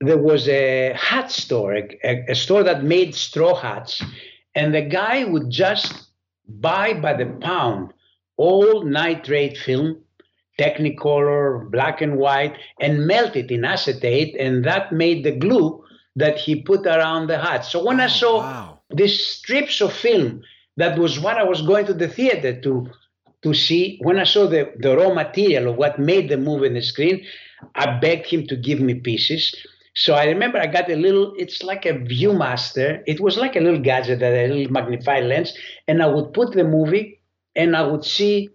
There 0.00 0.18
was 0.18 0.48
a 0.48 0.92
hat 0.94 1.30
store, 1.30 1.74
a, 1.74 2.24
a 2.28 2.34
store 2.34 2.64
that 2.64 2.84
made 2.84 3.14
straw 3.14 3.54
hats, 3.54 4.02
and 4.54 4.74
the 4.74 4.82
guy 4.82 5.24
would 5.24 5.48
just 5.48 6.08
buy 6.48 6.94
by 6.94 7.14
the 7.14 7.26
pound 7.40 7.92
all 8.36 8.84
nitrate 8.84 9.56
film, 9.56 9.98
Technicolor, 10.58 11.70
black 11.70 12.00
and 12.00 12.16
white, 12.16 12.56
and 12.80 13.06
melt 13.06 13.36
it 13.36 13.50
in 13.50 13.64
acetate, 13.64 14.36
and 14.38 14.64
that 14.64 14.92
made 14.92 15.24
the 15.24 15.32
glue 15.32 15.82
that 16.16 16.36
he 16.38 16.62
put 16.62 16.86
around 16.86 17.26
the 17.26 17.38
hat. 17.38 17.64
So 17.64 17.84
when 17.84 18.00
oh, 18.00 18.04
I 18.04 18.08
saw 18.08 18.38
wow. 18.38 18.80
these 18.90 19.18
strips 19.24 19.80
of 19.80 19.92
film, 19.92 20.42
that 20.76 20.98
was 20.98 21.18
what 21.18 21.38
I 21.38 21.44
was 21.44 21.62
going 21.62 21.86
to 21.86 21.94
the 21.94 22.08
theater 22.08 22.60
to 22.60 22.88
to 23.42 23.54
see. 23.54 23.98
When 24.02 24.18
I 24.18 24.24
saw 24.24 24.46
the, 24.46 24.72
the 24.78 24.96
raw 24.96 25.12
material 25.12 25.70
of 25.70 25.76
what 25.76 25.98
made 25.98 26.28
the 26.28 26.36
movie 26.36 26.68
on 26.68 26.74
the 26.74 26.82
screen, 26.82 27.24
I 27.74 27.98
begged 27.98 28.26
him 28.26 28.46
to 28.48 28.56
give 28.56 28.80
me 28.80 28.94
pieces. 28.94 29.54
So 29.94 30.14
I 30.14 30.24
remember 30.24 30.58
I 30.58 30.66
got 30.66 30.90
a 30.90 30.96
little, 30.96 31.34
it's 31.36 31.62
like 31.62 31.84
a 31.84 31.92
Viewmaster. 31.92 33.02
It 33.06 33.20
was 33.20 33.36
like 33.36 33.56
a 33.56 33.60
little 33.60 33.80
gadget, 33.80 34.20
that 34.20 34.32
a 34.32 34.48
little 34.48 34.72
magnified 34.72 35.24
lens. 35.24 35.56
And 35.86 36.02
I 36.02 36.06
would 36.06 36.32
put 36.32 36.52
the 36.52 36.64
movie 36.64 37.20
and 37.54 37.76
I 37.76 37.82
would 37.82 38.04
see 38.04 38.48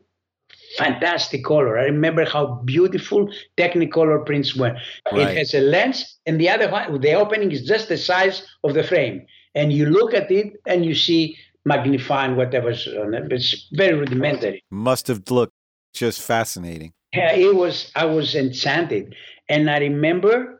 fantastic 0.78 1.44
color. 1.44 1.78
I 1.78 1.84
remember 1.84 2.26
how 2.26 2.62
beautiful 2.66 3.30
Technicolor 3.56 4.26
prints 4.26 4.56
were. 4.56 4.76
Right. 5.12 5.30
It 5.30 5.38
has 5.38 5.54
a 5.54 5.62
lens, 5.62 6.18
and 6.26 6.40
the 6.40 6.50
other 6.50 6.70
one, 6.70 7.00
the 7.00 7.14
opening 7.14 7.52
is 7.52 7.66
just 7.66 7.88
the 7.88 7.98
size 7.98 8.46
of 8.64 8.74
the 8.74 8.84
frame. 8.84 9.26
And 9.56 9.72
you 9.72 9.86
look 9.86 10.14
at 10.14 10.30
it 10.30 10.54
and 10.66 10.86
you 10.86 10.94
see 10.94 11.38
magnifying 11.66 12.36
whatever's 12.36 12.88
on 12.88 13.14
it. 13.14 13.32
It's 13.32 13.68
very 13.74 13.98
rudimentary. 13.98 14.64
Must 14.70 15.08
have 15.08 15.30
looked 15.30 15.54
just 15.94 16.22
fascinating. 16.22 16.94
Yeah, 17.14 17.34
it 17.34 17.56
was. 17.56 17.92
I 17.96 18.06
was 18.06 18.36
enchanted, 18.36 19.16
and 19.48 19.70
I 19.70 19.80
remember 19.80 20.57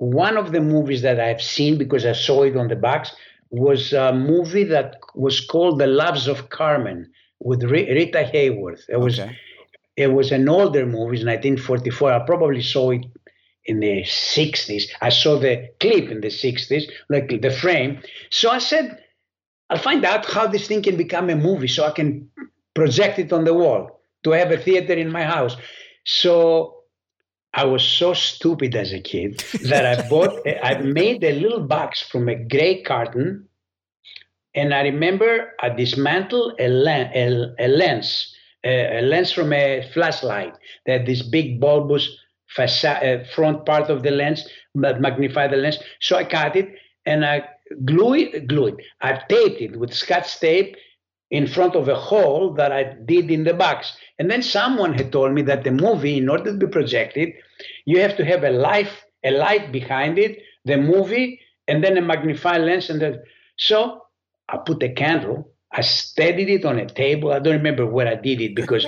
one 0.00 0.38
of 0.38 0.52
the 0.52 0.62
movies 0.62 1.02
that 1.02 1.20
I've 1.20 1.42
seen 1.42 1.76
because 1.76 2.06
I 2.06 2.12
saw 2.12 2.44
it 2.44 2.56
on 2.56 2.68
the 2.68 2.76
box 2.76 3.12
was 3.50 3.92
a 3.92 4.14
movie 4.14 4.64
that 4.64 4.96
was 5.14 5.40
called 5.42 5.78
The 5.78 5.86
Loves 5.86 6.26
of 6.26 6.48
Carmen 6.48 7.12
with 7.38 7.62
Rita 7.64 8.30
Hayworth. 8.32 8.88
It 8.88 8.98
was 8.98 9.20
okay. 9.20 9.36
it 9.96 10.06
was 10.06 10.32
an 10.32 10.48
older 10.48 10.86
movie, 10.86 11.22
1944. 11.22 12.12
I 12.12 12.18
probably 12.20 12.62
saw 12.62 12.92
it 12.92 13.04
in 13.66 13.80
the 13.80 14.02
60s. 14.02 14.84
I 15.02 15.10
saw 15.10 15.38
the 15.38 15.68
clip 15.80 16.08
in 16.08 16.22
the 16.22 16.28
60s, 16.28 16.90
like 17.10 17.28
the 17.42 17.50
frame. 17.50 18.00
So 18.30 18.50
I 18.50 18.58
said, 18.58 19.04
I'll 19.68 19.76
find 19.76 20.02
out 20.06 20.24
how 20.24 20.46
this 20.46 20.66
thing 20.66 20.82
can 20.82 20.96
become 20.96 21.28
a 21.28 21.36
movie 21.36 21.68
so 21.68 21.84
I 21.84 21.90
can 21.90 22.30
project 22.74 23.18
it 23.18 23.34
on 23.34 23.44
the 23.44 23.52
wall 23.52 24.00
to 24.24 24.30
have 24.30 24.50
a 24.50 24.56
theater 24.56 24.94
in 24.94 25.12
my 25.12 25.24
house. 25.24 25.56
So 26.06 26.79
I 27.52 27.64
was 27.64 27.82
so 27.82 28.14
stupid 28.14 28.76
as 28.76 28.92
a 28.92 29.00
kid 29.00 29.44
that 29.64 29.84
I 29.84 30.08
bought, 30.08 30.46
I 30.62 30.78
made 30.78 31.24
a 31.24 31.32
little 31.32 31.60
box 31.60 32.00
from 32.00 32.28
a 32.28 32.36
gray 32.36 32.82
carton 32.82 33.48
and 34.54 34.74
I 34.74 34.82
remember 34.82 35.52
I 35.60 35.70
dismantled 35.70 36.54
a, 36.58 36.68
len- 36.68 37.10
a, 37.14 37.54
a 37.64 37.68
lens, 37.68 38.34
a, 38.64 38.98
a, 38.98 39.02
lens 39.02 39.32
from 39.32 39.52
a 39.52 39.88
flashlight 39.92 40.54
that 40.86 41.06
this 41.06 41.22
big 41.22 41.60
bulbous 41.60 42.08
uh, 42.58 43.18
front 43.34 43.64
part 43.64 43.90
of 43.90 44.02
the 44.02 44.10
lens 44.10 44.48
that 44.74 45.00
magnify 45.00 45.46
the 45.46 45.56
lens. 45.56 45.78
So 46.00 46.16
I 46.16 46.24
cut 46.24 46.56
it 46.56 46.68
and 47.06 47.24
I 47.24 47.48
glue 47.84 48.14
it, 48.14 48.48
glue 48.48 48.68
it. 48.68 48.76
I 49.00 49.20
taped 49.28 49.60
it 49.60 49.76
with 49.76 49.94
scotch 49.94 50.38
tape 50.40 50.76
in 51.30 51.46
front 51.46 51.76
of 51.76 51.88
a 51.88 51.94
hole 51.94 52.54
that 52.54 52.72
I 52.72 52.94
did 53.04 53.30
in 53.30 53.44
the 53.44 53.54
box. 53.54 53.96
And 54.18 54.30
then 54.30 54.42
someone 54.42 54.94
had 54.94 55.12
told 55.12 55.32
me 55.32 55.42
that 55.42 55.64
the 55.64 55.70
movie, 55.70 56.18
in 56.18 56.28
order 56.28 56.52
to 56.52 56.58
be 56.58 56.66
projected, 56.66 57.32
you 57.84 58.00
have 58.00 58.16
to 58.16 58.24
have 58.24 58.42
a 58.42 58.50
life, 58.50 59.04
a 59.24 59.30
light 59.30 59.70
behind 59.70 60.18
it, 60.18 60.38
the 60.64 60.76
movie, 60.76 61.40
and 61.68 61.84
then 61.84 61.96
a 61.96 62.02
magnifying 62.02 62.64
lens. 62.64 62.90
And 62.90 63.00
the, 63.00 63.22
so 63.56 64.02
I 64.48 64.56
put 64.58 64.80
the 64.80 64.88
candle, 64.88 65.52
I 65.72 65.82
steadied 65.82 66.50
it 66.50 66.64
on 66.64 66.78
a 66.78 66.86
table. 66.86 67.32
I 67.32 67.38
don't 67.38 67.56
remember 67.56 67.86
where 67.86 68.08
I 68.08 68.16
did 68.16 68.40
it 68.40 68.56
because 68.56 68.84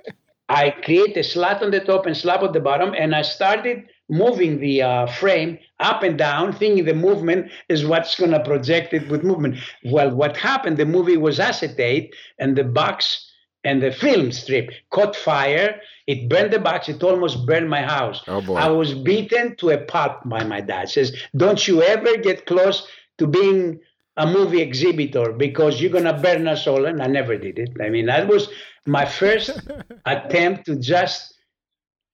I 0.48 0.70
create 0.70 1.16
a 1.16 1.24
slat 1.24 1.62
on 1.62 1.72
the 1.72 1.80
top 1.80 2.06
and 2.06 2.16
slab 2.16 2.44
at 2.44 2.52
the 2.52 2.60
bottom, 2.60 2.94
and 2.94 3.14
I 3.14 3.22
started 3.22 3.84
moving 4.10 4.60
the 4.60 4.82
uh, 4.82 5.06
frame 5.06 5.58
up 5.78 6.02
and 6.02 6.18
down, 6.18 6.52
thinking 6.52 6.84
the 6.84 6.94
movement 6.94 7.50
is 7.68 7.86
what's 7.86 8.18
going 8.18 8.32
to 8.32 8.42
project 8.44 8.92
it 8.92 9.08
with 9.08 9.24
movement. 9.24 9.56
Well, 9.84 10.10
what 10.10 10.36
happened? 10.36 10.76
The 10.76 10.86
movie 10.86 11.16
was 11.16 11.40
acetate, 11.40 12.14
and 12.38 12.56
the 12.56 12.64
box 12.64 13.26
and 13.62 13.82
the 13.82 13.92
film 13.92 14.32
strip 14.32 14.70
caught 14.90 15.14
fire. 15.14 15.80
It 16.06 16.28
burned 16.28 16.52
the 16.52 16.58
box. 16.58 16.88
It 16.88 17.02
almost 17.02 17.46
burned 17.46 17.70
my 17.70 17.82
house. 17.82 18.22
Oh 18.26 18.40
boy. 18.40 18.56
I 18.56 18.68
was 18.68 18.94
beaten 18.94 19.56
to 19.56 19.70
a 19.70 19.78
pulp 19.78 20.20
by 20.24 20.44
my 20.44 20.60
dad. 20.60 20.88
Says, 20.88 21.16
"Don't 21.36 21.66
you 21.68 21.82
ever 21.82 22.16
get 22.16 22.46
close 22.46 22.88
to 23.18 23.26
being 23.26 23.80
a 24.16 24.26
movie 24.26 24.60
exhibitor 24.60 25.32
because 25.32 25.80
you're 25.80 25.92
gonna 25.92 26.18
burn 26.20 26.46
us 26.48 26.66
all 26.66 26.84
and 26.84 27.00
i 27.02 27.06
never 27.06 27.36
did 27.36 27.58
it 27.58 27.70
i 27.80 27.88
mean 27.88 28.06
that 28.06 28.28
was 28.28 28.48
my 28.86 29.06
first 29.06 29.50
attempt 30.04 30.66
to 30.66 30.76
just 30.76 31.34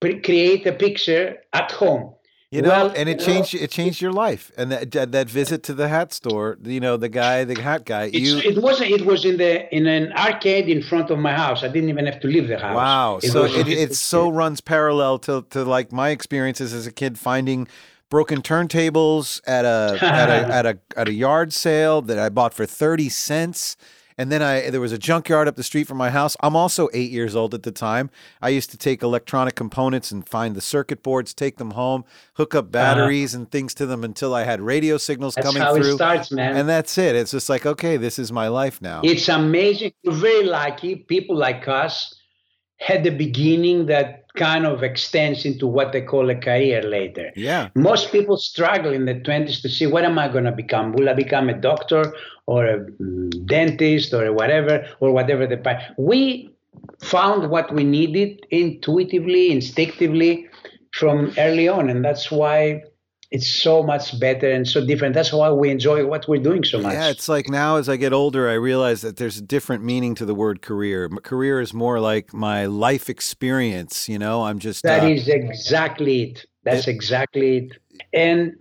create 0.00 0.66
a 0.66 0.72
picture 0.72 1.38
at 1.52 1.72
home. 1.72 2.12
You 2.52 2.62
know 2.62 2.68
well, 2.68 2.92
and 2.96 3.08
it 3.08 3.18
changed 3.18 3.54
it 3.54 3.70
changed 3.72 4.00
your 4.00 4.12
life. 4.12 4.52
And 4.56 4.70
that 4.70 5.12
that 5.12 5.28
visit 5.28 5.64
to 5.64 5.74
the 5.74 5.88
hat 5.88 6.12
store 6.12 6.56
you 6.62 6.78
know 6.78 6.96
the 6.96 7.08
guy 7.08 7.42
the 7.42 7.60
hat 7.60 7.84
guy 7.84 8.04
you 8.04 8.38
it 8.38 8.62
wasn't 8.62 8.92
it 8.92 9.04
was 9.04 9.24
in 9.24 9.36
the 9.36 9.74
in 9.74 9.86
an 9.86 10.12
arcade 10.12 10.68
in 10.68 10.80
front 10.80 11.10
of 11.10 11.18
my 11.18 11.32
house. 11.32 11.64
I 11.64 11.68
didn't 11.68 11.88
even 11.88 12.06
have 12.06 12.20
to 12.20 12.28
leave 12.28 12.46
the 12.46 12.58
house. 12.58 12.76
Wow. 12.76 13.16
It 13.16 13.30
so 13.30 13.44
it, 13.44 13.66
it 13.66 13.94
so 13.94 14.28
runs 14.28 14.60
parallel 14.60 15.18
to 15.20 15.44
to 15.50 15.64
like 15.64 15.90
my 15.90 16.10
experiences 16.10 16.72
as 16.72 16.86
a 16.86 16.92
kid 16.92 17.18
finding 17.18 17.66
broken 18.10 18.42
turntables 18.42 19.40
at 19.46 19.64
a 19.64 19.98
at 20.00 20.28
a 20.28 20.32
at 20.54 20.66
a 20.66 20.78
at 20.96 21.08
a 21.08 21.12
yard 21.12 21.52
sale 21.52 22.00
that 22.02 22.18
I 22.18 22.28
bought 22.28 22.54
for 22.54 22.64
30 22.64 23.08
cents. 23.08 23.76
And 24.18 24.32
then 24.32 24.42
I 24.42 24.70
there 24.70 24.80
was 24.80 24.92
a 24.92 24.98
junkyard 24.98 25.48
up 25.48 25.56
the 25.56 25.62
street 25.62 25.86
from 25.86 25.98
my 25.98 26.10
house. 26.10 26.36
I'm 26.40 26.56
also 26.56 26.88
8 26.92 27.10
years 27.10 27.36
old 27.36 27.54
at 27.54 27.62
the 27.62 27.72
time. 27.72 28.10
I 28.40 28.48
used 28.48 28.70
to 28.70 28.78
take 28.78 29.02
electronic 29.02 29.54
components 29.54 30.10
and 30.10 30.26
find 30.26 30.54
the 30.54 30.60
circuit 30.60 31.02
boards, 31.02 31.34
take 31.34 31.58
them 31.58 31.72
home, 31.72 32.04
hook 32.34 32.54
up 32.54 32.66
uh-huh. 32.66 32.70
batteries 32.70 33.34
uh, 33.34 33.38
and 33.38 33.50
things 33.50 33.74
to 33.74 33.86
them 33.86 34.04
until 34.04 34.34
I 34.34 34.44
had 34.44 34.60
radio 34.60 34.96
signals 34.96 35.34
coming 35.34 35.62
how 35.62 35.74
through. 35.74 35.92
It 35.92 35.96
starts, 35.96 36.30
man. 36.30 36.56
And 36.56 36.68
that's 36.68 36.96
it. 36.98 37.14
It's 37.14 37.30
just 37.30 37.48
like, 37.48 37.66
okay, 37.66 37.96
this 37.96 38.18
is 38.18 38.32
my 38.32 38.48
life 38.48 38.80
now. 38.80 39.00
It's 39.04 39.28
amazing. 39.28 39.92
We're 40.04 40.12
very 40.12 40.44
lucky 40.44 40.96
people 40.96 41.36
like 41.36 41.68
us 41.68 42.14
had 42.78 43.04
the 43.04 43.10
beginning 43.10 43.86
that 43.86 44.25
kind 44.36 44.66
of 44.66 44.82
extends 44.82 45.44
into 45.44 45.66
what 45.66 45.92
they 45.92 46.00
call 46.00 46.30
a 46.30 46.34
career 46.34 46.82
later. 46.82 47.32
Yeah. 47.34 47.70
Most 47.74 48.12
people 48.12 48.36
struggle 48.36 48.92
in 48.92 49.06
the 49.06 49.14
20s 49.14 49.62
to 49.62 49.68
see 49.68 49.86
what 49.86 50.04
am 50.04 50.18
I 50.18 50.28
going 50.28 50.44
to 50.44 50.52
become? 50.52 50.92
Will 50.92 51.08
I 51.08 51.14
become 51.14 51.48
a 51.48 51.54
doctor 51.54 52.14
or 52.46 52.66
a 52.66 52.78
mm, 52.78 53.46
dentist 53.46 54.12
or 54.12 54.32
whatever 54.32 54.86
or 55.00 55.12
whatever 55.12 55.46
the 55.46 55.56
path? 55.56 55.82
we 55.96 56.50
found 57.00 57.50
what 57.50 57.72
we 57.74 57.84
needed 57.84 58.46
intuitively, 58.50 59.50
instinctively 59.50 60.48
from 60.92 61.32
early 61.38 61.68
on 61.68 61.90
and 61.90 62.04
that's 62.04 62.30
why 62.30 62.82
it's 63.30 63.48
so 63.48 63.82
much 63.82 64.18
better 64.20 64.50
and 64.50 64.66
so 64.66 64.84
different. 64.84 65.14
That's 65.14 65.32
why 65.32 65.50
we 65.50 65.70
enjoy 65.70 66.06
what 66.06 66.28
we're 66.28 66.42
doing 66.42 66.64
so 66.64 66.78
much. 66.78 66.92
Yeah, 66.92 67.08
it's 67.08 67.28
like 67.28 67.48
now 67.48 67.76
as 67.76 67.88
I 67.88 67.96
get 67.96 68.12
older, 68.12 68.48
I 68.48 68.54
realize 68.54 69.02
that 69.02 69.16
there's 69.16 69.38
a 69.38 69.42
different 69.42 69.84
meaning 69.84 70.14
to 70.16 70.24
the 70.24 70.34
word 70.34 70.62
career. 70.62 71.08
My 71.08 71.20
career 71.20 71.60
is 71.60 71.74
more 71.74 71.98
like 72.00 72.32
my 72.32 72.66
life 72.66 73.10
experience. 73.10 74.08
You 74.08 74.18
know, 74.18 74.44
I'm 74.44 74.58
just 74.58 74.82
That 74.84 75.02
uh, 75.02 75.08
is 75.08 75.28
exactly 75.28 76.22
it. 76.22 76.46
That's 76.62 76.86
it, 76.86 76.92
exactly 76.92 77.56
it. 77.58 77.72
And 78.12 78.54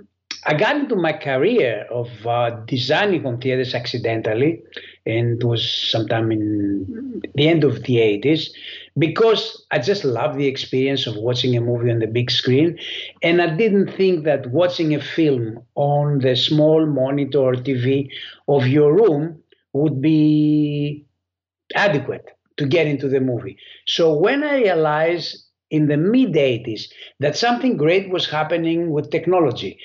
I 0.46 0.54
got 0.54 0.76
into 0.76 0.96
my 0.96 1.14
career 1.14 1.86
of 1.92 2.10
uh, 2.26 2.52
designing 2.66 3.24
home 3.24 3.40
theaters 3.40 3.74
accidentally, 3.74 4.62
and 5.06 5.42
it 5.42 5.46
was 5.46 5.70
sometime 5.92 6.32
in 6.32 7.22
the 7.36 7.48
end 7.48 7.64
of 7.64 7.84
the 7.84 7.98
80s 7.98 8.50
because 8.98 9.66
I 9.72 9.80
just 9.80 10.06
love 10.06 10.38
the 10.38 10.48
experience 10.48 11.06
of 11.08 11.16
watching 11.18 11.56
a 11.58 11.62
movie 11.62 11.92
on 11.92 12.00
the 12.00 12.08
big 12.08 12.32
screen. 12.32 12.78
And 13.22 13.42
I 13.42 13.56
didn't 13.56 13.92
think 13.92 14.24
that 14.25 14.50
watching 14.52 14.96
a 14.96 15.02
film 15.02 15.60
on 15.75 16.20
the 16.20 16.36
small 16.36 16.86
monitor 16.86 17.52
TV 17.66 18.10
of 18.48 18.68
your 18.68 18.94
room 18.96 19.42
would 19.74 20.02
be 20.02 21.06
adequate. 21.75 22.25
to 22.58 22.66
get 22.68 22.88
into 22.88 23.10
the 23.10 23.20
movie. 23.20 23.58
So 23.88 24.14
when 24.18 24.44
I 24.44 24.58
realized 24.58 25.45
in 25.75 25.88
the 25.88 25.98
mid 25.98 26.34
80s 26.34 26.84
that 27.20 27.36
something 27.36 27.75
great 27.75 28.10
was 28.10 28.29
happening 28.29 28.91
with 28.91 29.12
technology. 29.12 29.77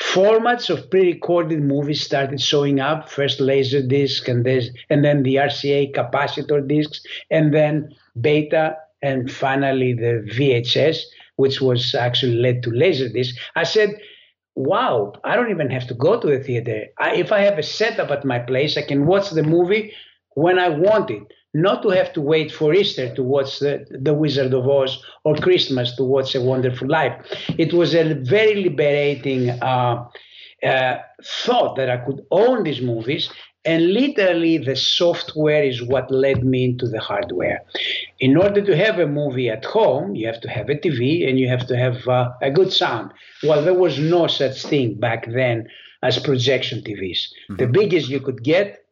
Formats 0.00 0.68
of 0.68 0.90
pre 0.90 1.12
recorded 1.12 1.62
movies 1.62 2.02
started 2.02 2.40
showing 2.40 2.80
up 2.80 3.08
first 3.08 3.40
laser 3.40 3.82
disc 3.82 4.28
and, 4.28 4.44
this, 4.44 4.68
and 4.90 5.02
then 5.04 5.22
the 5.22 5.36
RCA 5.36 5.94
capacitor 5.94 6.60
discs, 6.66 7.00
and 7.30 7.54
then 7.54 7.88
beta, 8.20 8.76
and 9.00 9.30
finally 9.30 9.94
the 9.94 10.14
VHS, 10.36 10.98
which 11.36 11.60
was 11.60 11.94
actually 11.94 12.36
led 12.36 12.62
to 12.64 12.70
laser 12.70 13.08
disc. 13.08 13.34
I 13.56 13.64
said, 13.64 13.90
wow, 14.54 15.12
I 15.24 15.34
don't 15.34 15.50
even 15.50 15.70
have 15.70 15.86
to 15.86 15.94
go 15.94 16.20
to 16.20 16.26
the 16.26 16.40
theater. 16.40 16.86
I, 16.98 17.14
if 17.14 17.32
I 17.32 17.40
have 17.40 17.58
a 17.58 17.62
setup 17.62 18.10
at 18.10 18.24
my 18.24 18.38
place, 18.40 18.76
I 18.76 18.82
can 18.82 19.06
watch 19.06 19.30
the 19.30 19.42
movie 19.42 19.94
when 20.34 20.58
I 20.58 20.68
want 20.68 21.10
it 21.10 21.32
not 21.54 21.82
to 21.82 21.88
have 21.90 22.12
to 22.12 22.20
wait 22.20 22.52
for 22.52 22.74
Easter 22.74 23.14
to 23.14 23.22
watch 23.22 23.58
the, 23.58 23.86
the 23.90 24.14
Wizard 24.14 24.52
of 24.52 24.68
Oz 24.68 25.02
or 25.24 25.34
Christmas 25.36 25.94
to 25.96 26.04
watch 26.04 26.34
A 26.34 26.40
Wonderful 26.40 26.88
Life. 26.88 27.14
It 27.56 27.72
was 27.72 27.94
a 27.94 28.14
very 28.14 28.62
liberating 28.62 29.50
uh, 29.50 30.08
uh, 30.64 30.98
thought 31.24 31.76
that 31.76 31.88
I 31.88 31.98
could 31.98 32.24
own 32.30 32.64
these 32.64 32.80
movies. 32.80 33.30
And 33.64 33.92
literally, 33.92 34.56
the 34.58 34.76
software 34.76 35.62
is 35.62 35.82
what 35.82 36.10
led 36.10 36.44
me 36.44 36.64
into 36.64 36.86
the 36.86 37.00
hardware. 37.00 37.60
In 38.20 38.36
order 38.36 38.64
to 38.64 38.76
have 38.76 38.98
a 38.98 39.06
movie 39.06 39.50
at 39.50 39.64
home, 39.64 40.14
you 40.14 40.26
have 40.26 40.40
to 40.42 40.48
have 40.48 40.70
a 40.70 40.74
TV 40.74 41.28
and 41.28 41.38
you 41.38 41.48
have 41.48 41.66
to 41.66 41.76
have 41.76 42.06
uh, 42.08 42.30
a 42.40 42.50
good 42.50 42.72
sound. 42.72 43.12
Well, 43.42 43.62
there 43.62 43.74
was 43.74 43.98
no 43.98 44.26
such 44.26 44.62
thing 44.62 44.94
back 44.94 45.26
then 45.30 45.68
as 46.02 46.18
projection 46.18 46.82
TVs. 46.82 47.18
Mm-hmm. 47.50 47.56
The 47.56 47.66
biggest 47.66 48.08
you 48.08 48.20
could 48.20 48.42
get 48.42 48.84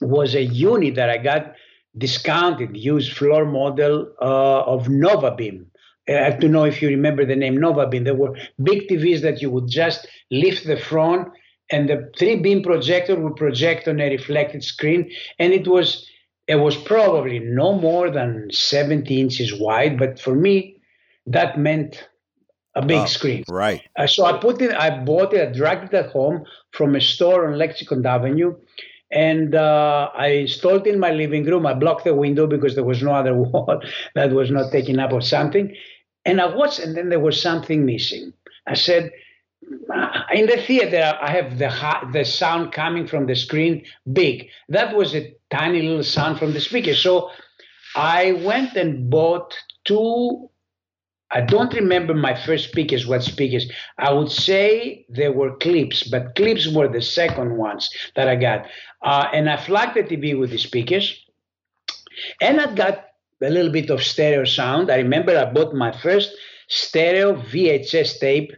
was 0.00 0.34
a 0.34 0.42
unit 0.42 0.94
that 0.96 1.10
I 1.10 1.18
got 1.18 1.54
discounted 1.96 2.76
used 2.76 3.16
floor 3.16 3.44
model 3.44 4.12
uh, 4.20 4.62
of 4.62 4.86
Novabeam. 4.86 5.66
I 6.08 6.12
have 6.12 6.40
to 6.40 6.48
know 6.48 6.64
if 6.64 6.82
you 6.82 6.88
remember 6.88 7.24
the 7.24 7.36
name 7.36 7.58
Novabeam. 7.58 8.04
There 8.04 8.14
were 8.14 8.36
big 8.62 8.88
TVs 8.88 9.20
that 9.22 9.40
you 9.40 9.50
would 9.50 9.68
just 9.68 10.06
lift 10.30 10.66
the 10.66 10.76
front 10.76 11.28
and 11.70 11.88
the 11.88 12.10
three 12.18 12.36
beam 12.36 12.62
projector 12.62 13.16
would 13.16 13.36
project 13.36 13.88
on 13.88 14.00
a 14.00 14.10
reflected 14.10 14.64
screen. 14.64 15.10
And 15.38 15.52
it 15.52 15.66
was 15.66 16.08
it 16.48 16.56
was 16.56 16.76
probably 16.76 17.38
no 17.38 17.72
more 17.72 18.10
than 18.10 18.50
70 18.50 19.20
inches 19.20 19.54
wide, 19.58 19.96
but 19.96 20.18
for 20.18 20.34
me, 20.34 20.76
that 21.26 21.56
meant 21.56 22.08
a 22.74 22.84
big 22.84 22.98
oh, 22.98 23.06
screen. 23.06 23.44
Right. 23.48 23.82
Uh, 23.96 24.08
so 24.08 24.24
I 24.24 24.38
put 24.38 24.60
it, 24.60 24.72
I 24.72 25.04
bought 25.04 25.32
it, 25.34 25.48
I 25.48 25.52
dragged 25.52 25.92
it 25.92 25.96
at 25.96 26.10
home 26.10 26.44
from 26.72 26.96
a 26.96 27.00
store 27.00 27.46
on 27.46 27.58
Lexington 27.58 28.04
Avenue 28.04 28.56
and 29.12 29.54
uh, 29.54 30.10
I 30.14 30.28
installed 30.28 30.86
in 30.86 30.98
my 30.98 31.12
living 31.12 31.44
room. 31.44 31.66
I 31.66 31.74
blocked 31.74 32.04
the 32.04 32.14
window 32.14 32.46
because 32.46 32.74
there 32.74 32.84
was 32.84 33.02
no 33.02 33.12
other 33.12 33.34
wall 33.42 33.82
that 34.14 34.32
was 34.32 34.50
not 34.50 34.72
taken 34.72 34.98
up 34.98 35.12
or 35.12 35.20
something. 35.20 35.76
And 36.24 36.40
I 36.40 36.46
watched, 36.46 36.78
and 36.78 36.96
then 36.96 37.10
there 37.10 37.20
was 37.20 37.40
something 37.40 37.84
missing. 37.84 38.32
I 38.66 38.74
said, 38.74 39.12
ah, 39.90 40.26
in 40.32 40.46
the 40.46 40.56
theater, 40.56 41.18
I 41.20 41.30
have 41.30 41.58
the 41.58 41.70
the 42.12 42.24
sound 42.24 42.72
coming 42.72 43.06
from 43.06 43.26
the 43.26 43.36
screen 43.36 43.84
big. 44.12 44.48
That 44.68 44.96
was 44.96 45.14
a 45.14 45.34
tiny 45.50 45.82
little 45.82 46.04
sound 46.04 46.38
from 46.38 46.52
the 46.52 46.60
speaker. 46.60 46.94
So 46.94 47.30
I 47.94 48.32
went 48.32 48.76
and 48.76 49.10
bought 49.10 49.54
two 49.84 50.48
I 51.32 51.40
don't 51.40 51.72
remember 51.72 52.14
my 52.14 52.34
first 52.34 52.68
speakers, 52.68 53.06
what 53.06 53.22
speakers. 53.22 53.70
I 53.98 54.12
would 54.12 54.30
say 54.30 55.06
there 55.08 55.32
were 55.32 55.56
Klipsch, 55.56 56.10
but 56.10 56.34
Klipsch 56.36 56.74
were 56.74 56.88
the 56.88 57.00
second 57.00 57.56
ones 57.56 57.88
that 58.16 58.28
I 58.28 58.36
got. 58.36 58.66
Uh, 59.02 59.28
and 59.32 59.48
I 59.48 59.56
flagged 59.56 59.96
the 59.96 60.02
TV 60.02 60.38
with 60.38 60.50
the 60.50 60.58
speakers. 60.58 61.18
And 62.40 62.60
I 62.60 62.74
got 62.74 63.04
a 63.42 63.50
little 63.50 63.72
bit 63.72 63.90
of 63.90 64.02
stereo 64.02 64.44
sound. 64.44 64.90
I 64.90 64.96
remember 64.96 65.36
I 65.36 65.50
bought 65.50 65.74
my 65.74 65.92
first 65.92 66.32
stereo 66.68 67.34
VHS 67.34 68.20
tape. 68.20 68.52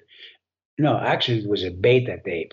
No, 0.79 0.99
actually, 0.99 1.39
it 1.39 1.49
was 1.49 1.63
a 1.63 1.71
beta 1.71 2.19
tape 2.27 2.53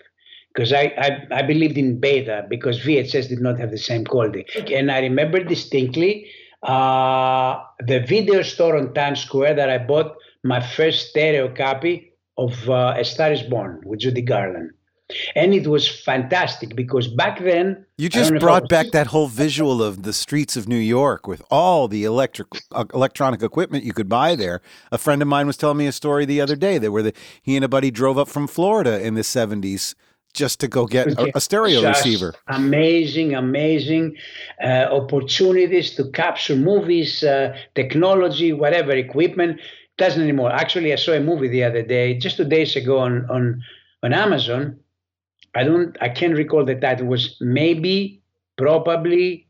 because 0.54 0.72
I, 0.72 0.92
I, 0.96 1.38
I 1.38 1.42
believed 1.42 1.76
in 1.76 1.98
beta 1.98 2.46
because 2.48 2.80
VHS 2.80 3.28
did 3.28 3.40
not 3.40 3.58
have 3.58 3.70
the 3.70 3.78
same 3.78 4.04
quality. 4.04 4.46
And 4.72 4.90
I 4.90 5.00
remember 5.00 5.42
distinctly 5.42 6.30
uh, 6.62 7.62
the 7.80 8.00
video 8.00 8.42
store 8.42 8.76
on 8.76 8.94
Times 8.94 9.20
Square 9.20 9.54
that 9.54 9.68
I 9.68 9.78
bought 9.78 10.16
my 10.44 10.60
first 10.60 11.10
stereo 11.10 11.54
copy 11.54 12.12
of 12.36 12.68
uh, 12.68 12.94
A 12.96 13.04
Star 13.04 13.32
is 13.32 13.42
Born 13.42 13.80
with 13.84 14.00
Judy 14.00 14.22
Garland. 14.22 14.70
And 15.34 15.52
it 15.52 15.66
was 15.66 15.86
fantastic 15.86 16.74
because 16.74 17.06
back 17.06 17.40
then. 17.40 17.84
You 17.98 18.08
just 18.08 18.34
brought 18.36 18.68
back 18.68 18.92
that 18.92 19.08
whole 19.08 19.26
visual 19.26 19.82
of 19.82 20.04
the 20.04 20.12
streets 20.12 20.56
of 20.56 20.68
New 20.68 20.78
York 20.78 21.26
with 21.26 21.42
all 21.50 21.86
the 21.86 22.04
electric 22.04 22.48
uh, 22.70 22.86
electronic 22.94 23.42
equipment 23.42 23.84
you 23.84 23.92
could 23.92 24.08
buy 24.08 24.34
there. 24.36 24.62
A 24.90 24.96
friend 24.96 25.20
of 25.20 25.28
mine 25.28 25.46
was 25.46 25.58
telling 25.58 25.76
me 25.76 25.86
a 25.86 25.92
story 25.92 26.24
the 26.24 26.40
other 26.40 26.56
day 26.56 26.78
that 26.78 26.92
where 26.92 27.02
the, 27.02 27.12
he 27.42 27.56
and 27.56 27.64
a 27.64 27.68
buddy 27.68 27.90
drove 27.90 28.16
up 28.16 28.28
from 28.28 28.46
Florida 28.46 29.04
in 29.04 29.14
the 29.14 29.20
70s 29.20 29.94
just 30.34 30.60
to 30.60 30.68
go 30.68 30.86
get 30.86 31.08
a, 31.18 31.36
a 31.36 31.40
stereo 31.40 31.80
just 31.80 32.04
receiver. 32.04 32.34
Amazing, 32.48 33.34
amazing 33.34 34.16
uh, 34.62 34.88
opportunities 34.90 35.94
to 35.96 36.10
capture 36.10 36.56
movies, 36.56 37.22
uh, 37.22 37.56
technology, 37.74 38.52
whatever 38.52 38.92
equipment. 38.92 39.60
Doesn't 39.98 40.22
anymore. 40.22 40.50
Actually, 40.50 40.92
I 40.92 40.96
saw 40.96 41.12
a 41.12 41.20
movie 41.20 41.48
the 41.48 41.64
other 41.64 41.82
day, 41.82 42.14
just 42.18 42.36
two 42.36 42.44
days 42.44 42.76
ago 42.76 42.98
on 42.98 43.26
on 43.30 43.62
on 44.02 44.12
Amazon. 44.12 44.78
I 45.54 45.64
don't, 45.64 45.96
I 46.00 46.08
can't 46.08 46.34
recall 46.34 46.64
the 46.64 46.74
title. 46.74 47.06
It 47.06 47.10
was 47.10 47.36
maybe, 47.40 48.22
probably, 48.56 49.48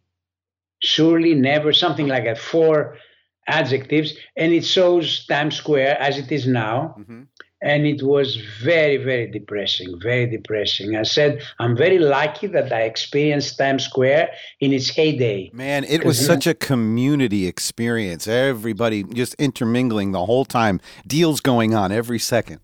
surely, 0.81 1.33
never, 1.35 1.73
something 1.73 2.09
like 2.09 2.25
that. 2.25 2.39
Four 2.39 2.99
adjectives, 3.47 4.15
and 4.37 4.53
it 4.53 4.65
shows 4.65 5.25
Times 5.27 5.55
Square 5.57 6.01
as 6.01 6.19
it 6.19 6.33
is 6.33 6.47
now. 6.47 6.97
Mm-hmm 6.99 7.23
and 7.63 7.87
it 7.87 8.03
was 8.03 8.37
very 8.63 8.97
very 8.97 9.27
depressing 9.31 9.99
very 10.01 10.27
depressing. 10.27 10.97
I 10.97 11.05
said 11.05 11.43
i'm 11.59 11.77
very 11.77 11.99
lucky 11.99 12.47
that 12.49 12.73
i 12.73 12.83
experienced 12.83 13.57
times 13.59 13.85
square 13.85 14.31
in 14.61 14.73
its 14.73 14.89
heyday. 14.89 15.51
Man 15.53 15.85
it 15.85 16.05
was 16.05 16.25
such 16.25 16.47
a 16.47 16.55
community 16.55 17.47
experience. 17.47 18.27
Everybody 18.27 19.05
just 19.05 19.35
intermingling 19.35 20.13
the 20.13 20.27
whole 20.27 20.45
time 20.45 20.81
deals 21.07 21.41
going 21.41 21.75
on 21.75 21.93
every 21.93 22.19
second. 22.19 22.61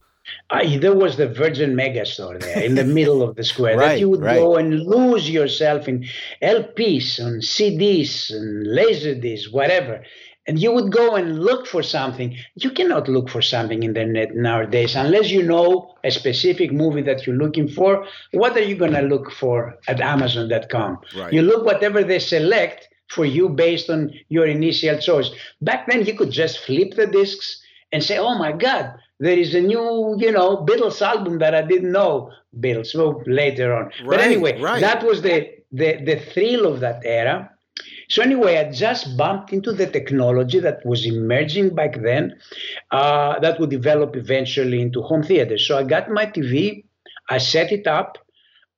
There 0.50 0.94
was 0.94 1.16
the 1.16 1.28
Virgin 1.28 1.74
Megastore 1.74 2.40
there 2.40 2.62
in 2.62 2.74
the 2.74 2.84
middle 2.98 3.22
of 3.22 3.36
the 3.36 3.44
square 3.44 3.76
right, 3.76 3.88
that 3.88 4.00
you 4.00 4.08
would 4.10 4.22
right. 4.22 4.36
go 4.36 4.56
and 4.56 4.80
lose 4.80 5.28
yourself 5.28 5.88
in 5.88 6.04
LPs, 6.42 7.18
and 7.18 7.42
CDs, 7.42 8.30
and 8.30 8.66
Laserdiscs, 8.66 9.52
whatever 9.52 10.04
and 10.48 10.58
you 10.58 10.72
would 10.72 10.90
go 10.90 11.14
and 11.14 11.44
look 11.44 11.66
for 11.66 11.82
something. 11.82 12.34
You 12.54 12.70
cannot 12.70 13.06
look 13.06 13.28
for 13.28 13.42
something 13.42 13.82
in 13.82 13.92
the 13.92 14.06
net 14.06 14.34
nowadays 14.34 14.96
unless 14.96 15.30
you 15.30 15.42
know 15.42 15.94
a 16.02 16.10
specific 16.10 16.72
movie 16.72 17.02
that 17.02 17.26
you're 17.26 17.36
looking 17.36 17.68
for. 17.68 18.06
What 18.32 18.56
are 18.56 18.62
you 18.62 18.74
going 18.74 18.94
to 18.94 19.02
look 19.02 19.30
for 19.30 19.76
at 19.86 20.00
Amazon.com? 20.00 21.00
Right. 21.14 21.32
You 21.32 21.42
look 21.42 21.66
whatever 21.66 22.02
they 22.02 22.18
select 22.18 22.88
for 23.08 23.26
you 23.26 23.50
based 23.50 23.90
on 23.90 24.12
your 24.30 24.46
initial 24.46 24.98
choice. 24.98 25.30
Back 25.60 25.86
then, 25.86 26.06
you 26.06 26.14
could 26.14 26.30
just 26.30 26.58
flip 26.60 26.94
the 26.94 27.06
discs 27.06 27.62
and 27.92 28.02
say, 28.02 28.18
"Oh 28.18 28.36
my 28.38 28.52
God, 28.52 28.94
there 29.20 29.38
is 29.38 29.54
a 29.54 29.60
new, 29.60 30.16
you 30.18 30.32
know, 30.32 30.64
Beatles 30.68 31.00
album 31.00 31.38
that 31.38 31.54
I 31.54 31.62
didn't 31.62 31.92
know." 31.92 32.30
Beatles, 32.58 32.94
well, 32.94 33.22
later 33.26 33.74
on. 33.74 33.84
Right, 33.84 34.04
but 34.04 34.20
anyway, 34.20 34.60
right. 34.60 34.80
that 34.80 35.02
was 35.04 35.22
the, 35.22 35.50
the 35.72 36.02
the 36.04 36.16
thrill 36.16 36.66
of 36.66 36.80
that 36.80 37.02
era 37.04 37.50
so 38.08 38.22
anyway, 38.22 38.56
I 38.56 38.70
just 38.72 39.16
bumped 39.16 39.52
into 39.52 39.72
the 39.72 39.86
technology 39.86 40.60
that 40.60 40.84
was 40.84 41.04
emerging 41.04 41.74
back 41.74 42.00
then 42.02 42.38
uh, 42.90 43.38
that 43.40 43.60
would 43.60 43.70
develop 43.70 44.16
eventually 44.16 44.80
into 44.80 45.02
home 45.02 45.22
theater. 45.22 45.58
So 45.58 45.76
I 45.76 45.82
got 45.82 46.10
my 46.10 46.24
TV, 46.24 46.84
I 47.28 47.36
set 47.36 47.70
it 47.70 47.86
up, 47.86 48.16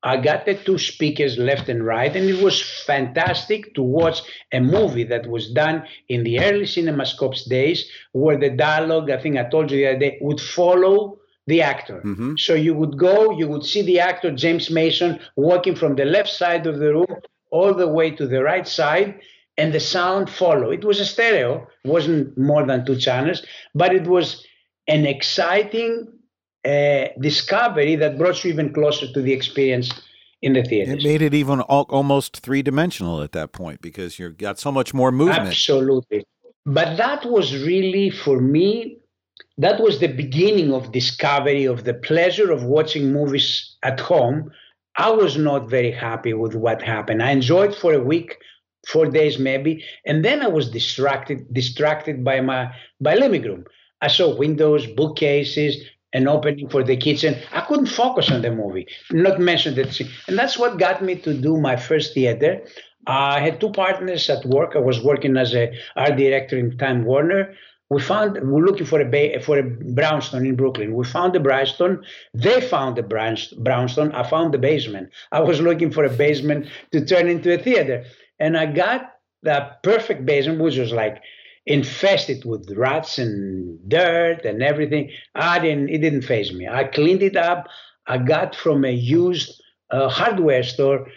I 0.02 0.16
got 0.16 0.46
the 0.46 0.54
two 0.54 0.78
speakers 0.78 1.38
left 1.38 1.68
and 1.68 1.84
right, 1.84 2.14
and 2.14 2.28
it 2.28 2.42
was 2.42 2.60
fantastic 2.86 3.74
to 3.74 3.82
watch 3.82 4.22
a 4.52 4.58
movie 4.58 5.04
that 5.04 5.28
was 5.28 5.50
done 5.50 5.84
in 6.08 6.24
the 6.24 6.40
early 6.40 6.64
CinemaScopes 6.64 7.48
days, 7.48 7.88
where 8.12 8.38
the 8.38 8.50
dialogue, 8.50 9.10
I 9.10 9.20
think 9.20 9.36
I 9.36 9.44
told 9.44 9.70
you 9.70 9.76
the 9.76 9.90
other 9.90 9.98
day, 9.98 10.18
would 10.22 10.40
follow 10.40 11.18
the 11.46 11.62
actor. 11.62 12.00
Mm-hmm. 12.04 12.34
So 12.36 12.54
you 12.54 12.74
would 12.74 12.96
go, 12.98 13.30
you 13.38 13.46
would 13.46 13.64
see 13.64 13.82
the 13.82 14.00
actor 14.00 14.32
James 14.32 14.70
Mason 14.70 15.20
walking 15.36 15.76
from 15.76 15.96
the 15.96 16.04
left 16.04 16.30
side 16.30 16.66
of 16.66 16.78
the 16.78 16.94
room 16.94 17.20
all 17.50 17.74
the 17.74 17.88
way 17.88 18.10
to 18.10 18.26
the 18.26 18.42
right 18.42 18.66
side 18.66 19.20
and 19.56 19.72
the 19.72 19.80
sound 19.80 20.30
follow. 20.30 20.70
It 20.70 20.84
was 20.84 21.00
a 21.00 21.04
stereo, 21.04 21.66
wasn't 21.84 22.36
more 22.38 22.64
than 22.64 22.86
two 22.86 22.96
channels, 22.96 23.44
but 23.74 23.94
it 23.94 24.06
was 24.06 24.46
an 24.88 25.06
exciting 25.06 26.06
uh, 26.64 27.06
discovery 27.20 27.96
that 27.96 28.18
brought 28.18 28.42
you 28.44 28.52
even 28.52 28.72
closer 28.72 29.12
to 29.12 29.22
the 29.22 29.32
experience 29.32 29.92
in 30.42 30.54
the 30.54 30.62
theater. 30.62 30.92
It 30.92 31.04
made 31.04 31.22
it 31.22 31.34
even 31.34 31.60
all, 31.60 31.86
almost 31.90 32.40
three 32.40 32.62
dimensional 32.62 33.22
at 33.22 33.32
that 33.32 33.52
point 33.52 33.82
because 33.82 34.18
you've 34.18 34.38
got 34.38 34.58
so 34.58 34.72
much 34.72 34.94
more 34.94 35.12
movement. 35.12 35.48
Absolutely. 35.48 36.24
But 36.66 36.96
that 36.96 37.24
was 37.24 37.54
really, 37.62 38.10
for 38.10 38.40
me, 38.40 38.98
that 39.58 39.80
was 39.80 40.00
the 40.00 40.08
beginning 40.08 40.72
of 40.72 40.92
discovery 40.92 41.64
of 41.64 41.84
the 41.84 41.94
pleasure 41.94 42.50
of 42.50 42.64
watching 42.64 43.12
movies 43.12 43.76
at 43.82 44.00
home 44.00 44.50
I 45.00 45.08
was 45.08 45.38
not 45.38 45.70
very 45.70 45.92
happy 45.92 46.34
with 46.34 46.54
what 46.54 46.82
happened. 46.82 47.22
I 47.22 47.30
enjoyed 47.30 47.74
for 47.74 47.94
a 47.94 48.02
week 48.12 48.36
four 48.86 49.06
days 49.06 49.38
maybe, 49.38 49.82
and 50.04 50.22
then 50.22 50.42
I 50.42 50.48
was 50.48 50.70
distracted 50.70 51.38
distracted 51.54 52.22
by 52.22 52.42
my 52.42 52.60
by 53.00 53.14
living 53.14 53.44
room. 53.48 53.64
I 54.02 54.08
saw 54.08 54.36
windows, 54.36 54.86
bookcases, 54.86 55.72
an 56.12 56.28
opening 56.28 56.68
for 56.68 56.82
the 56.84 56.98
kitchen. 56.98 57.32
I 57.50 57.62
couldn't 57.62 57.96
focus 58.02 58.30
on 58.30 58.42
the 58.42 58.52
movie, 58.62 58.86
not 59.10 59.40
mention 59.40 59.74
that. 59.76 59.98
And 60.28 60.38
that's 60.38 60.58
what 60.58 60.78
got 60.78 61.02
me 61.02 61.14
to 61.26 61.32
do 61.32 61.56
my 61.56 61.76
first 61.76 62.12
theater. 62.12 62.60
I 63.06 63.40
had 63.40 63.58
two 63.58 63.70
partners 63.70 64.28
at 64.28 64.44
work. 64.44 64.72
I 64.76 64.80
was 64.90 65.02
working 65.02 65.38
as 65.38 65.54
a 65.54 65.72
art 65.96 66.16
director 66.16 66.58
in 66.58 66.76
Time 66.76 67.06
Warner. 67.06 67.54
We 67.90 68.00
found 68.00 68.38
we're 68.48 68.64
looking 68.64 68.86
for 68.86 69.00
a 69.00 69.04
bay, 69.04 69.40
for 69.40 69.58
a 69.58 69.64
brownstone 69.64 70.46
in 70.46 70.54
Brooklyn. 70.54 70.94
We 70.94 71.04
found 71.04 71.34
the 71.34 71.40
brownstone. 71.40 72.04
They 72.32 72.60
found 72.60 72.96
the 72.96 73.02
brownstone. 73.02 74.12
I 74.12 74.22
found 74.22 74.54
the 74.54 74.58
basement. 74.58 75.10
I 75.32 75.40
was 75.40 75.60
looking 75.60 75.90
for 75.90 76.04
a 76.04 76.10
basement 76.10 76.68
to 76.92 77.04
turn 77.04 77.28
into 77.28 77.52
a 77.52 77.58
theater, 77.58 78.04
and 78.38 78.56
I 78.56 78.66
got 78.66 79.12
the 79.42 79.72
perfect 79.82 80.24
basement, 80.24 80.60
which 80.60 80.78
was 80.78 80.92
like 80.92 81.20
infested 81.66 82.44
with 82.44 82.70
rats 82.76 83.18
and 83.18 83.78
dirt 83.88 84.44
and 84.44 84.62
everything. 84.62 85.10
I 85.34 85.58
didn't. 85.58 85.88
It 85.88 85.98
didn't 85.98 86.22
phase 86.22 86.52
me. 86.52 86.68
I 86.68 86.84
cleaned 86.84 87.22
it 87.22 87.36
up. 87.36 87.66
I 88.06 88.18
got 88.18 88.54
from 88.54 88.84
a 88.84 88.92
used 88.92 89.60
uh, 89.90 90.08
hardware 90.08 90.62
store 90.62 91.08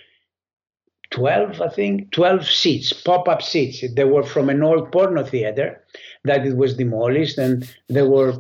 12, 1.12 1.62
I 1.62 1.70
think, 1.70 2.12
12 2.12 2.48
seats, 2.48 2.92
pop 2.92 3.28
up 3.28 3.44
seats. 3.44 3.84
They 3.96 4.04
were 4.04 4.24
from 4.24 4.50
an 4.50 4.64
old 4.64 4.92
porno 4.92 5.24
theater 5.24 5.84
that 6.24 6.46
it 6.46 6.56
was 6.56 6.76
demolished, 6.76 7.38
and 7.38 7.70
they 7.90 8.04
were. 8.04 8.34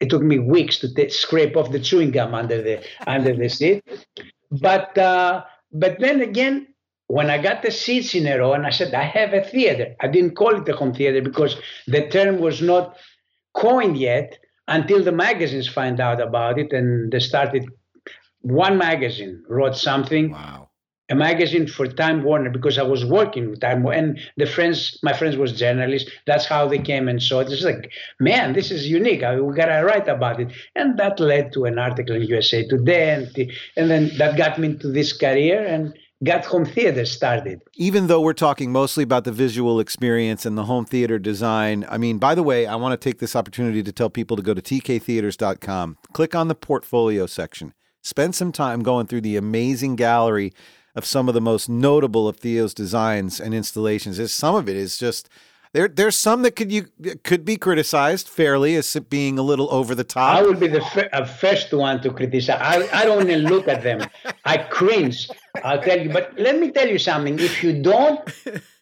It 0.00 0.08
took 0.08 0.22
me 0.22 0.38
weeks 0.38 0.78
to 0.78 0.94
t- 0.94 1.10
scrape 1.10 1.56
off 1.56 1.72
the 1.72 1.80
chewing 1.80 2.10
gum 2.10 2.34
under 2.34 2.62
the 2.62 2.82
under 3.06 3.34
the 3.34 3.48
seat, 3.48 3.84
but 4.50 4.96
uh, 4.96 5.44
but 5.72 6.00
then 6.00 6.20
again, 6.22 6.68
when 7.06 7.28
I 7.28 7.38
got 7.38 7.62
the 7.62 7.70
seats 7.70 8.14
in 8.14 8.26
a 8.26 8.38
row, 8.38 8.54
and 8.54 8.66
I 8.66 8.70
said 8.70 8.94
I 8.94 9.02
have 9.02 9.34
a 9.34 9.42
theater. 9.42 9.94
I 10.00 10.08
didn't 10.08 10.36
call 10.36 10.56
it 10.60 10.68
a 10.68 10.76
home 10.76 10.94
theater 10.94 11.20
because 11.20 11.56
the 11.86 12.08
term 12.08 12.38
was 12.38 12.62
not 12.62 12.96
coined 13.54 13.98
yet 13.98 14.38
until 14.68 15.02
the 15.02 15.12
magazines 15.12 15.68
find 15.68 16.00
out 16.00 16.20
about 16.20 16.58
it, 16.58 16.72
and 16.72 17.12
they 17.12 17.20
started. 17.20 17.66
One 18.42 18.78
magazine 18.78 19.44
wrote 19.48 19.76
something. 19.76 20.30
Wow 20.30 20.59
a 21.10 21.14
magazine 21.14 21.66
for 21.66 21.86
Time 21.86 22.22
Warner 22.22 22.50
because 22.50 22.78
I 22.78 22.82
was 22.82 23.04
working 23.04 23.50
with 23.50 23.60
Time 23.60 23.82
Warner, 23.82 23.98
and 23.98 24.20
the 24.36 24.46
friends, 24.46 24.98
my 25.02 25.12
friends 25.12 25.36
was 25.36 25.52
journalists. 25.52 26.10
That's 26.26 26.46
how 26.46 26.68
they 26.68 26.78
came 26.78 27.08
and 27.08 27.20
saw 27.20 27.40
it. 27.40 27.50
It's 27.50 27.64
like, 27.64 27.90
man, 28.20 28.52
this 28.52 28.70
is 28.70 28.88
unique. 28.88 29.22
I, 29.22 29.40
we 29.40 29.54
gotta 29.54 29.84
write 29.84 30.08
about 30.08 30.40
it, 30.40 30.52
and 30.76 30.98
that 30.98 31.18
led 31.18 31.52
to 31.54 31.64
an 31.64 31.78
article 31.78 32.14
in 32.14 32.22
USA 32.22 32.66
Today, 32.66 33.10
and, 33.10 33.52
and 33.76 33.90
then 33.90 34.10
that 34.18 34.36
got 34.36 34.58
me 34.58 34.68
into 34.68 34.88
this 34.92 35.12
career 35.12 35.66
and 35.66 35.92
got 36.22 36.44
home 36.44 36.66
theater 36.66 37.04
started. 37.04 37.62
Even 37.74 38.06
though 38.06 38.20
we're 38.20 38.32
talking 38.32 38.70
mostly 38.70 39.02
about 39.02 39.24
the 39.24 39.32
visual 39.32 39.80
experience 39.80 40.46
and 40.46 40.56
the 40.56 40.64
home 40.64 40.84
theater 40.84 41.18
design, 41.18 41.84
I 41.88 41.98
mean, 41.98 42.18
by 42.18 42.34
the 42.34 42.42
way, 42.42 42.66
I 42.66 42.76
want 42.76 42.92
to 42.92 43.08
take 43.08 43.18
this 43.18 43.34
opportunity 43.34 43.82
to 43.82 43.92
tell 43.92 44.10
people 44.10 44.36
to 44.36 44.42
go 44.42 44.54
to 44.54 44.62
tktheaters.com, 44.62 45.98
click 46.12 46.34
on 46.34 46.48
the 46.48 46.54
portfolio 46.54 47.26
section, 47.26 47.72
spend 48.02 48.34
some 48.34 48.52
time 48.52 48.82
going 48.82 49.06
through 49.06 49.22
the 49.22 49.36
amazing 49.36 49.96
gallery 49.96 50.52
of 51.00 51.06
some 51.06 51.28
of 51.28 51.34
the 51.34 51.40
most 51.40 51.66
notable 51.66 52.28
of 52.28 52.36
Theo's 52.36 52.74
designs 52.74 53.40
and 53.40 53.54
installations. 53.54 54.18
Is 54.18 54.34
some 54.34 54.54
of 54.54 54.68
it 54.68 54.76
is 54.76 54.98
just 54.98 55.30
there. 55.72 55.88
There's 55.88 56.14
some 56.14 56.42
that 56.42 56.56
could 56.56 56.70
you 56.70 56.82
could 57.24 57.42
be 57.46 57.56
criticized 57.56 58.28
fairly 58.28 58.76
as 58.76 58.94
being 59.08 59.38
a 59.38 59.42
little 59.42 59.68
over 59.72 59.94
the 59.94 60.04
top. 60.04 60.36
I 60.36 60.42
would 60.42 60.60
be 60.60 60.68
the 60.68 60.84
f- 60.84 61.08
uh, 61.10 61.24
first 61.24 61.72
one 61.72 62.02
to 62.02 62.12
criticize. 62.12 62.60
I, 62.60 63.00
I 63.00 63.04
don't 63.06 63.30
even 63.30 63.44
look 63.46 63.66
at 63.66 63.82
them. 63.82 64.00
I 64.44 64.58
cringe. 64.58 65.30
I'll 65.64 65.80
tell 65.80 65.98
you. 65.98 66.10
But 66.10 66.38
let 66.38 66.60
me 66.60 66.70
tell 66.70 66.86
you 66.86 66.98
something. 66.98 67.38
If 67.38 67.62
you 67.64 67.82
don't, 67.82 68.20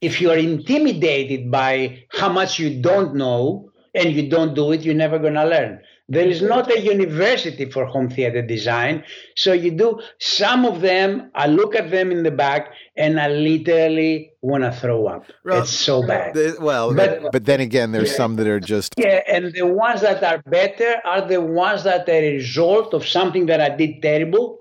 if 0.01 0.21
you 0.21 0.33
are 0.33 0.41
intimidated 0.53 1.53
by 1.53 2.05
how 2.11 2.31
much 2.33 2.59
you 2.59 2.83
don't 2.83 3.15
know 3.15 3.71
and 3.95 4.13
you 4.13 4.29
don't 4.29 4.55
do 4.55 4.73
it, 4.73 4.81
you're 4.83 5.03
never 5.07 5.21
gonna 5.21 5.47
learn. 5.47 5.81
There 6.11 6.27
is 6.27 6.41
not 6.41 6.71
a 6.71 6.81
university 6.81 7.71
for 7.71 7.85
home 7.85 8.09
theater 8.09 8.41
design. 8.41 9.05
So 9.37 9.53
you 9.53 9.71
do 9.71 10.01
some 10.19 10.65
of 10.65 10.81
them, 10.81 11.31
I 11.35 11.49
look 11.49 11.75
at 11.75 11.91
them 11.91 12.11
in 12.11 12.23
the 12.23 12.31
back 12.31 12.73
and 12.97 13.21
I 13.21 13.29
literally 13.29 14.33
want 14.41 14.65
to 14.65 14.73
throw 14.73 15.07
up. 15.07 15.25
Well, 15.45 15.63
it's 15.63 15.71
so 15.71 16.07
bad. 16.07 16.35
well, 16.61 16.95
but, 16.95 17.31
but 17.31 17.45
then 17.45 17.61
again, 17.61 17.93
there's 17.93 18.11
yeah. 18.11 18.17
some 18.17 18.37
that 18.37 18.47
are 18.47 18.61
just. 18.61 18.95
Yeah, 18.97 19.21
and 19.29 19.53
the 19.53 19.67
ones 19.67 20.01
that 20.01 20.25
are 20.25 20.43
better 20.47 20.97
are 21.05 21.29
the 21.29 21.43
ones 21.43 21.85
that 21.85 22.09
are 22.09 22.13
a 22.13 22.37
result 22.37 22.95
of 22.95 23.07
something 23.07 23.45
that 23.47 23.61
I 23.61 23.69
did 23.69 24.01
terrible 24.01 24.61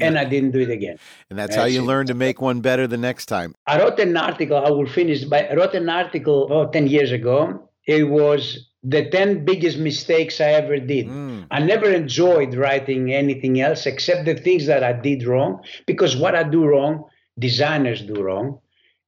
and 0.00 0.18
I 0.18 0.24
didn't 0.24 0.52
do 0.52 0.60
it 0.60 0.70
again. 0.70 0.98
And 1.28 1.38
that's, 1.38 1.50
that's 1.50 1.60
how 1.60 1.66
you 1.66 1.82
it. 1.82 1.86
learn 1.86 2.06
to 2.06 2.14
make 2.14 2.40
one 2.40 2.62
better 2.62 2.86
the 2.86 2.96
next 2.96 3.26
time. 3.26 3.54
I 3.66 3.78
wrote 3.78 3.98
an 4.00 4.16
article, 4.16 4.56
I 4.56 4.70
will 4.70 4.86
finish, 4.86 5.24
by 5.24 5.46
I 5.46 5.54
wrote 5.54 5.74
an 5.74 5.90
article 5.90 6.46
about 6.46 6.72
10 6.72 6.86
years 6.86 7.12
ago. 7.12 7.68
It 7.86 8.04
was 8.04 8.69
the 8.82 9.10
10 9.10 9.44
biggest 9.44 9.78
mistakes 9.78 10.40
I 10.40 10.52
ever 10.52 10.78
did. 10.78 11.06
Mm. 11.08 11.46
I 11.50 11.60
never 11.60 11.90
enjoyed 11.90 12.54
writing 12.54 13.12
anything 13.12 13.60
else 13.60 13.86
except 13.86 14.24
the 14.24 14.34
things 14.34 14.66
that 14.66 14.82
I 14.82 14.92
did 14.92 15.24
wrong, 15.24 15.62
because 15.86 16.16
what 16.16 16.34
I 16.34 16.44
do 16.44 16.64
wrong, 16.64 17.04
designers 17.38 18.02
do 18.02 18.22
wrong, 18.22 18.58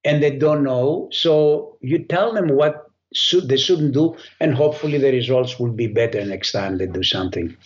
and 0.05 0.23
they 0.23 0.37
don't 0.37 0.63
know. 0.63 1.09
So 1.13 1.79
you 1.81 2.05
tell 2.05 2.33
them 2.35 2.49
what 2.49 2.87
should, 3.15 3.49
they 3.49 3.57
shouldn't 3.57 3.95
do, 3.95 4.17
and 4.41 4.55
hopefully 4.55 4.99
the 4.99 5.11
results 5.11 5.59
will 5.59 5.73
be 5.73 5.87
better 5.87 6.25
next 6.25 6.53
time 6.53 6.79
they 6.79 6.87
do 6.87 7.03
something. 7.03 7.57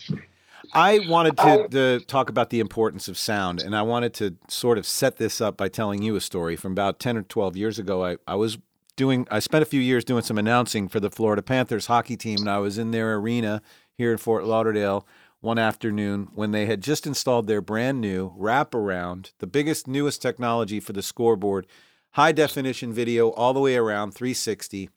I 0.73 1.01
wanted 1.09 1.37
to, 1.39 1.69
to, 1.71 2.05
talk 2.07 2.29
about 2.29 2.51
the 2.51 2.61
importance 2.61 3.09
of 3.09 3.17
sound, 3.17 3.63
and 3.63 3.75
I 3.75 3.83
wanted 3.83 4.15
to 4.15 4.37
sort 4.49 4.79
of 4.79 4.87
set 4.87 5.17
this 5.17 5.41
up 5.41 5.57
by 5.57 5.69
telling 5.69 6.03
you 6.03 6.17
a 6.17 6.21
story. 6.21 6.57
From 6.57 6.73
about 6.73 6.99
10 6.99 7.17
or 7.17 7.23
12 7.23 7.57
years 7.57 7.79
ago, 7.79 8.05
I, 8.05 8.17
I 8.27 8.35
was 8.35 8.59
doing 8.97 9.27
I 9.31 9.39
spent 9.39 9.63
a 9.63 9.67
few 9.67 9.81
years 9.81 10.05
doing 10.05 10.23
some 10.23 10.39
announcing 10.39 10.89
for 10.89 11.01
the 11.01 11.11
Florida 11.11 11.43
Panthers 11.43 11.87
hockey 11.87 12.17
team 12.17 12.41
and 12.41 12.51
I 12.51 12.59
was 12.59 12.79
in 12.79 12.91
their 12.91 13.15
arena 13.17 13.63
here 13.95 14.13
in 14.13 14.19
Fort 14.19 14.45
Lauderdale 14.45 15.07
one 15.41 15.59
afternoon 15.59 16.29
when 16.35 16.51
they 16.51 16.67
had 16.67 16.83
just 16.83 17.07
installed 17.07 17.47
their 17.47 17.61
brand 17.61 18.01
new 18.01 18.35
wraparound, 18.37 19.33
the 19.39 19.47
biggest 19.47 19.87
newest 19.87 20.21
technology 20.21 20.81
for 20.81 20.93
the 20.93 21.03
scoreboard, 21.03 21.67
high 22.13 22.33
definition 22.33 22.93
video 22.93 23.31
all 23.31 23.53
the 23.53 23.61
way 23.61 23.77
around 23.77 24.13
360. 24.13 24.91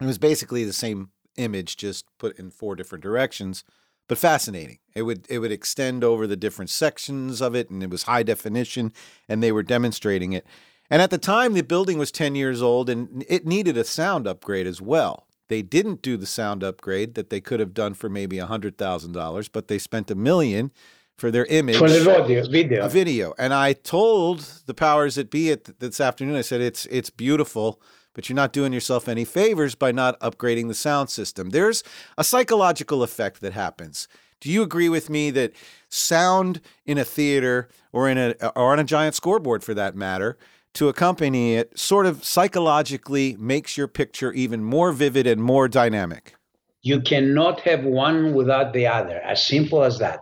It 0.00 0.04
was 0.04 0.18
basically 0.18 0.64
the 0.64 0.72
same 0.72 1.10
image 1.36 1.76
just 1.76 2.04
put 2.18 2.38
in 2.38 2.50
four 2.50 2.74
different 2.74 3.02
directions, 3.02 3.64
but 4.08 4.18
fascinating. 4.18 4.78
It 4.94 5.02
would 5.02 5.26
it 5.30 5.38
would 5.38 5.52
extend 5.52 6.02
over 6.02 6.26
the 6.26 6.36
different 6.36 6.70
sections 6.70 7.40
of 7.40 7.54
it 7.54 7.70
and 7.70 7.82
it 7.82 7.90
was 7.90 8.02
high 8.04 8.24
definition 8.24 8.92
and 9.28 9.42
they 9.42 9.52
were 9.52 9.62
demonstrating 9.62 10.32
it. 10.32 10.44
And 10.90 11.02
at 11.02 11.10
the 11.10 11.18
time, 11.18 11.52
the 11.52 11.62
building 11.62 11.98
was 11.98 12.10
10 12.10 12.34
years 12.34 12.62
old 12.62 12.88
and 12.88 13.24
it 13.28 13.46
needed 13.46 13.76
a 13.76 13.84
sound 13.84 14.26
upgrade 14.26 14.66
as 14.66 14.80
well. 14.80 15.26
They 15.48 15.62
didn't 15.62 16.02
do 16.02 16.16
the 16.16 16.26
sound 16.26 16.62
upgrade 16.62 17.14
that 17.14 17.30
they 17.30 17.40
could 17.40 17.60
have 17.60 17.74
done 17.74 17.94
for 17.94 18.08
maybe 18.08 18.36
$100,000, 18.36 19.48
but 19.52 19.68
they 19.68 19.78
spent 19.78 20.10
a 20.10 20.14
million 20.14 20.70
for 21.16 21.30
their 21.30 21.46
image. 21.46 21.78
For 21.78 21.88
the 21.88 22.22
audio, 22.22 22.46
video. 22.48 22.84
A 22.84 22.88
video. 22.88 23.34
And 23.38 23.52
I 23.52 23.72
told 23.72 24.40
the 24.66 24.74
powers 24.74 25.16
that 25.16 25.30
be 25.30 25.50
at 25.50 25.80
this 25.80 26.00
afternoon, 26.00 26.36
I 26.36 26.42
said, 26.42 26.60
it's, 26.60 26.86
it's 26.86 27.10
beautiful, 27.10 27.80
but 28.12 28.28
you're 28.28 28.36
not 28.36 28.52
doing 28.52 28.72
yourself 28.72 29.08
any 29.08 29.24
favors 29.24 29.74
by 29.74 29.90
not 29.90 30.20
upgrading 30.20 30.68
the 30.68 30.74
sound 30.74 31.10
system. 31.10 31.50
There's 31.50 31.82
a 32.16 32.24
psychological 32.24 33.02
effect 33.02 33.40
that 33.40 33.54
happens. 33.54 34.06
Do 34.40 34.50
you 34.50 34.62
agree 34.62 34.88
with 34.88 35.10
me 35.10 35.30
that 35.32 35.52
sound 35.88 36.60
in 36.86 36.98
a 36.98 37.04
theater 37.04 37.68
or 37.90 38.08
in 38.08 38.18
a 38.18 38.34
or 38.54 38.72
on 38.72 38.78
a 38.78 38.84
giant 38.84 39.16
scoreboard 39.16 39.64
for 39.64 39.74
that 39.74 39.96
matter 39.96 40.38
to 40.74 40.88
accompany 40.88 41.54
it 41.54 41.78
sort 41.78 42.06
of 42.06 42.24
psychologically 42.24 43.36
makes 43.38 43.76
your 43.76 43.88
picture 43.88 44.32
even 44.32 44.62
more 44.62 44.92
vivid 44.92 45.26
and 45.26 45.42
more 45.42 45.68
dynamic. 45.68 46.34
You 46.82 47.00
cannot 47.00 47.60
have 47.60 47.84
one 47.84 48.34
without 48.34 48.72
the 48.72 48.86
other, 48.86 49.16
as 49.20 49.44
simple 49.44 49.82
as 49.82 49.98
that. 49.98 50.20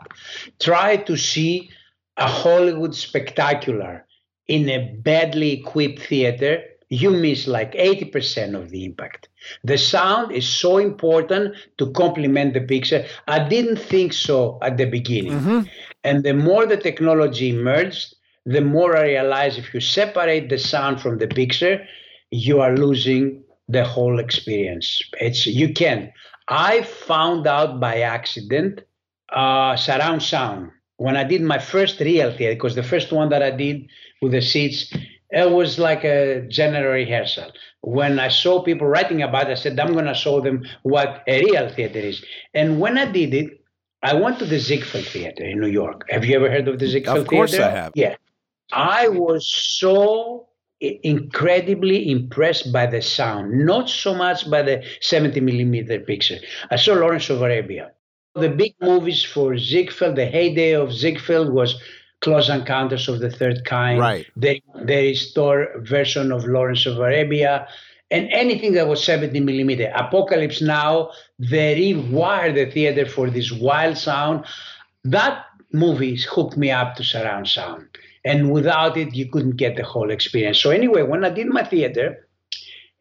Try 0.59 0.97
to 0.97 1.17
see 1.17 1.71
a 2.17 2.27
Hollywood 2.27 2.95
spectacular 2.95 4.07
in 4.49 4.69
a 4.69 4.95
badly 5.03 5.53
equipped 5.53 6.03
theater, 6.03 6.63
you 6.89 7.11
miss 7.11 7.47
like 7.47 7.73
80% 7.73 8.55
of 8.55 8.71
the 8.71 8.85
impact. 8.85 9.29
The 9.65 9.77
sound 9.77 10.33
is 10.33 10.49
so 10.49 10.79
important 10.79 11.57
to 11.79 11.91
complement 11.93 12.55
the 12.55 12.61
picture. 12.61 13.05
I 13.27 13.49
didn't 13.49 13.79
think 13.79 14.13
so 14.13 14.59
at 14.63 14.77
the 14.77 14.87
beginning. 14.87 15.33
Mm-hmm. 15.33 15.61
And 16.05 16.25
the 16.25 16.35
more 16.35 16.67
the 16.67 16.77
technology 16.77 17.51
emerged, 17.51 18.15
the 18.47 18.61
more 18.61 18.97
I 18.97 19.03
realize 19.03 19.59
if 19.59 19.75
you 19.75 19.81
separate 19.81 20.49
the 20.49 20.59
sound 20.59 21.01
from 21.01 21.19
the 21.19 21.27
picture, 21.27 21.87
you 22.31 22.61
are 22.61 22.77
losing 22.77 23.43
the 23.69 23.85
whole 23.85 24.19
experience. 24.19 25.03
It's 25.21 25.47
you 25.47 25.73
can. 25.75 26.13
I 26.49 26.83
found 26.83 27.47
out 27.47 27.81
by 27.81 28.01
accident 28.01 28.83
uh, 29.33 29.77
surround 29.77 30.23
sound 30.23 30.71
when 30.99 31.17
I 31.17 31.25
did 31.25 31.43
my 31.43 31.59
first 31.59 32.01
real 32.01 32.31
theater, 32.35 32.55
because 32.55 32.75
the 32.75 32.83
first 32.83 33.13
one 33.13 33.29
that 33.31 33.43
I 33.43 33.51
did 33.51 33.89
with 34.23 34.33
the 34.33 34.41
seats, 34.41 34.93
it 35.31 35.51
was 35.51 35.79
like 35.79 36.05
a 36.05 36.47
general 36.49 36.93
rehearsal. 36.93 37.51
When 37.83 38.19
I 38.19 38.29
saw 38.29 38.63
people 38.63 38.87
writing 38.87 39.23
about 39.23 39.51
it, 39.51 39.53
I 39.53 39.55
said, 39.55 39.79
I'm 39.79 39.93
going 39.93 40.07
to 40.07 40.15
show 40.15 40.41
them 40.41 40.65
what 40.85 41.23
a 41.27 41.43
real 41.43 41.69
theater 41.69 41.99
is. 41.99 42.25
And 42.55 42.81
when 42.81 42.97
I 42.97 43.11
did 43.11 43.35
it, 43.35 43.61
I 44.03 44.15
went 44.15 44.39
to 44.39 44.47
the 44.47 44.59
Ziegfeld 44.59 45.07
Theater 45.07 45.45
in 45.45 45.61
New 45.61 45.69
York. 45.69 46.07
Have 46.11 46.25
you 46.25 46.37
ever 46.37 46.51
heard 46.51 46.69
of 46.69 46.79
the 46.79 46.87
Ziegfeld 46.87 47.17
Theater? 47.17 47.21
Of 47.21 47.29
course 47.29 47.51
Theater? 47.51 47.65
I 47.65 47.71
have. 47.71 47.93
Yeah. 47.95 48.17
I 48.73 49.09
was 49.09 49.49
so 49.49 50.49
incredibly 50.81 52.11
impressed 52.11 52.73
by 52.73 52.87
the 52.87 53.01
sound, 53.01 53.65
not 53.65 53.89
so 53.89 54.15
much 54.15 54.49
by 54.51 54.63
the 54.63 54.85
70 55.01 55.41
millimeter 55.41 56.01
picture. 56.01 56.39
I 56.71 56.77
saw 56.77 56.95
Lawrence 56.95 57.31
of 57.31 57.43
Arabia. 57.43 57.93
The 58.35 58.51
big 58.51 58.75
movies 58.83 59.25
for 59.25 59.57
Ziegfeld, 59.57 60.17
the 60.17 60.27
heyday 60.27 60.75
of 60.75 60.93
Ziegfeld 60.93 61.51
was 61.51 61.81
Close 62.21 62.51
Encounters 62.51 63.09
of 63.09 63.21
the 63.21 63.31
Third 63.31 63.65
Kind, 63.65 63.99
right. 63.99 64.27
the, 64.37 64.63
the 64.85 65.09
restored 65.09 65.87
version 65.89 66.33
of 66.33 66.45
Lawrence 66.45 66.85
of 66.85 66.99
Arabia, 66.99 67.67
and 68.11 68.29
anything 68.31 68.73
that 68.75 68.87
was 68.87 69.03
70 69.03 69.41
millimeter. 69.41 69.91
Apocalypse 69.95 70.61
Now, 70.61 71.11
they 71.39 71.95
rewired 71.95 72.55
the 72.55 72.71
theater 72.71 73.07
for 73.07 73.31
this 73.31 73.51
wild 73.51 73.97
sound. 73.97 74.45
That 75.05 75.45
movie 75.77 76.17
hooked 76.17 76.57
me 76.57 76.71
up 76.71 76.97
to 76.97 77.05
surround 77.05 77.49
sound. 77.49 77.87
And 78.25 78.51
without 78.51 78.97
it, 78.97 79.15
you 79.15 79.31
couldn't 79.31 79.57
get 79.57 79.77
the 79.77 79.85
whole 79.85 80.11
experience. 80.11 80.59
So, 80.59 80.71
anyway, 80.71 81.03
when 81.03 81.25
I 81.25 81.31
did 81.31 81.47
my 81.47 81.63
theater, 81.63 82.27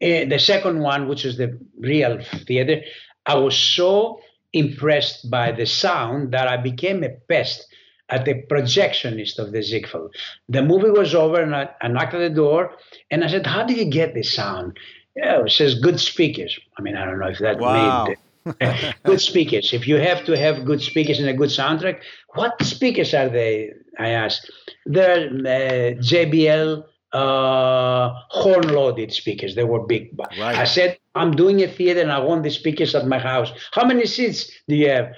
uh, 0.02 0.24
the 0.26 0.38
second 0.38 0.80
one, 0.80 1.08
which 1.08 1.24
was 1.24 1.36
the 1.36 1.58
real 1.78 2.20
theater, 2.46 2.82
I 3.24 3.34
was 3.36 3.58
so 3.58 4.20
impressed 4.52 5.30
by 5.30 5.52
the 5.52 5.66
sound 5.66 6.32
that 6.32 6.46
I 6.46 6.56
became 6.56 7.02
a 7.02 7.10
pest 7.28 7.66
at 8.08 8.24
the 8.24 8.42
projectionist 8.42 9.38
of 9.38 9.52
the 9.52 9.62
Ziegfeld. 9.62 10.14
The 10.48 10.62
movie 10.62 10.90
was 10.90 11.14
over 11.14 11.40
and 11.40 11.56
I, 11.56 11.70
I, 11.82 11.88
knocked 11.88 12.14
at 12.14 12.20
the 12.20 12.30
door 12.30 12.72
and 13.10 13.24
I 13.24 13.28
said, 13.28 13.46
How 13.46 13.64
do 13.64 13.74
you 13.74 13.84
get 13.84 14.14
this 14.14 14.32
sound? 14.32 14.78
Yeah, 15.16 15.44
it 15.44 15.50
says 15.50 15.80
good 15.80 15.98
speakers. 15.98 16.56
I 16.78 16.82
mean, 16.82 16.96
I 16.96 17.04
don't 17.04 17.18
know 17.18 17.28
if 17.28 17.38
that 17.38 17.58
wow. 17.58 18.04
made 18.04 18.16
good 19.04 19.20
speakers. 19.20 19.72
If 19.72 19.86
you 19.88 19.96
have 19.96 20.24
to 20.26 20.36
have 20.36 20.64
good 20.64 20.82
speakers 20.82 21.18
and 21.18 21.28
a 21.28 21.34
good 21.34 21.50
soundtrack, 21.50 22.00
what 22.34 22.62
speakers 22.62 23.14
are 23.14 23.28
they? 23.28 23.72
I 23.98 24.10
asked. 24.10 24.50
They're 24.84 25.28
uh, 25.28 25.98
JBL 26.02 26.84
uh, 27.12 28.12
horn 28.28 28.68
loaded 28.68 29.12
speakers. 29.12 29.54
They 29.54 29.64
were 29.64 29.86
big. 29.86 30.18
Right. 30.38 30.56
I 30.56 30.64
said, 30.64 30.98
I'm 31.14 31.32
doing 31.32 31.62
a 31.62 31.68
theater 31.68 32.00
and 32.00 32.12
I 32.12 32.18
want 32.18 32.42
the 32.42 32.50
speakers 32.50 32.94
at 32.94 33.06
my 33.06 33.18
house. 33.18 33.50
How 33.72 33.84
many 33.84 34.06
seats 34.06 34.50
do 34.68 34.76
you 34.76 34.90
have? 34.90 35.12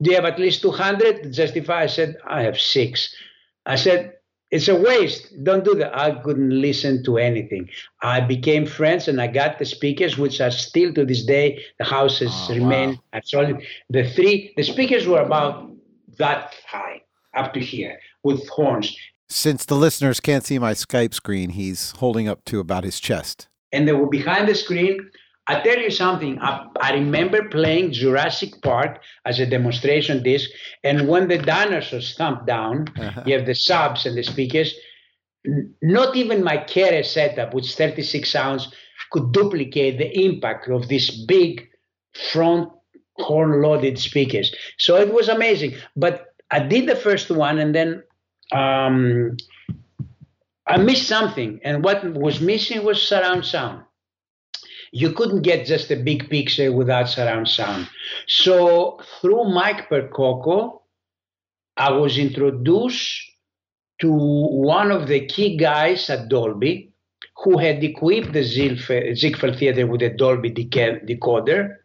Do 0.00 0.10
you 0.10 0.16
have 0.16 0.24
at 0.24 0.38
least 0.38 0.62
200? 0.62 1.32
Justify. 1.32 1.82
I 1.82 1.86
said, 1.86 2.16
I 2.26 2.42
have 2.42 2.58
six. 2.58 3.14
I 3.66 3.76
said, 3.76 4.14
it's 4.50 4.68
a 4.68 4.74
waste. 4.74 5.32
Don't 5.44 5.64
do 5.64 5.74
that. 5.76 5.96
I 5.96 6.10
couldn't 6.10 6.50
listen 6.50 7.04
to 7.04 7.18
anything. 7.18 7.68
I 8.02 8.20
became 8.20 8.66
friends 8.66 9.06
and 9.06 9.20
I 9.20 9.28
got 9.28 9.58
the 9.58 9.64
speakers, 9.64 10.18
which 10.18 10.40
are 10.40 10.50
still 10.50 10.92
to 10.94 11.04
this 11.04 11.24
day, 11.24 11.62
the 11.78 11.84
houses 11.84 12.32
oh, 12.32 12.54
remain 12.54 12.90
wow. 12.90 13.00
absolutely. 13.12 13.66
The 13.90 14.10
three, 14.10 14.52
the 14.56 14.64
speakers 14.64 15.06
were 15.06 15.20
about 15.20 15.70
that 16.18 16.54
high, 16.66 17.02
up 17.36 17.54
to 17.54 17.60
here, 17.60 17.98
with 18.24 18.48
horns. 18.48 18.96
Since 19.28 19.66
the 19.66 19.76
listeners 19.76 20.18
can't 20.18 20.44
see 20.44 20.58
my 20.58 20.72
Skype 20.72 21.14
screen, 21.14 21.50
he's 21.50 21.92
holding 21.92 22.26
up 22.26 22.44
to 22.46 22.58
about 22.58 22.82
his 22.82 22.98
chest. 22.98 23.46
And 23.72 23.86
they 23.86 23.92
were 23.92 24.08
behind 24.08 24.48
the 24.48 24.56
screen. 24.56 25.10
I 25.50 25.60
tell 25.62 25.78
you 25.78 25.90
something. 25.90 26.38
I, 26.40 26.66
I, 26.80 26.92
remember 26.92 27.48
playing 27.48 27.92
Jurassic 27.92 28.62
Park 28.62 29.02
as 29.24 29.40
a 29.40 29.46
demonstration 29.46 30.22
disc, 30.22 30.48
and 30.84 31.08
when 31.08 31.26
the 31.26 31.38
dinosaurs 31.38 32.14
thumped 32.16 32.46
down, 32.46 32.86
uh-huh. 32.96 33.24
you 33.26 33.36
have 33.36 33.46
the 33.46 33.56
subs 33.56 34.06
and 34.06 34.16
the 34.16 34.22
speakers. 34.22 34.72
Not 35.82 36.14
even 36.14 36.44
my 36.44 36.58
Kere 36.58 37.02
setup, 37.02 37.52
which 37.52 37.74
36 37.74 38.30
sounds, 38.30 38.72
could 39.10 39.32
duplicate 39.32 39.98
the 39.98 40.24
impact 40.24 40.68
of 40.68 40.86
these 40.86 41.24
big 41.24 41.66
front 42.32 42.68
horn-loaded 43.16 43.98
speakers. 43.98 44.54
So 44.78 44.96
it 44.96 45.12
was 45.12 45.28
amazing. 45.28 45.74
But 45.96 46.26
I 46.52 46.60
did 46.60 46.88
the 46.88 46.94
first 46.94 47.28
one, 47.28 47.58
and 47.58 47.74
then 47.74 48.04
um, 48.52 49.36
I 50.64 50.76
missed 50.76 51.08
something, 51.08 51.58
and 51.64 51.82
what 51.82 52.04
was 52.14 52.40
missing 52.40 52.84
was 52.84 53.02
surround 53.02 53.44
sound. 53.44 53.82
You 54.92 55.12
couldn't 55.12 55.42
get 55.42 55.66
just 55.66 55.90
a 55.90 55.96
big 55.96 56.28
picture 56.28 56.72
without 56.72 57.08
surround 57.08 57.48
sound. 57.48 57.88
So 58.26 59.00
through 59.20 59.44
Mike 59.50 59.88
Percoco, 59.88 60.82
I 61.76 61.92
was 61.92 62.18
introduced 62.18 63.22
to 64.00 64.10
one 64.12 64.90
of 64.90 65.06
the 65.06 65.26
key 65.26 65.56
guys 65.56 66.10
at 66.10 66.28
Dolby 66.28 66.92
who 67.44 67.58
had 67.58 67.82
equipped 67.82 68.32
the 68.32 68.42
Ziegfeld 68.42 69.56
Theater 69.56 69.86
with 69.86 70.02
a 70.02 70.10
Dolby 70.10 70.50
decoder. 70.50 71.76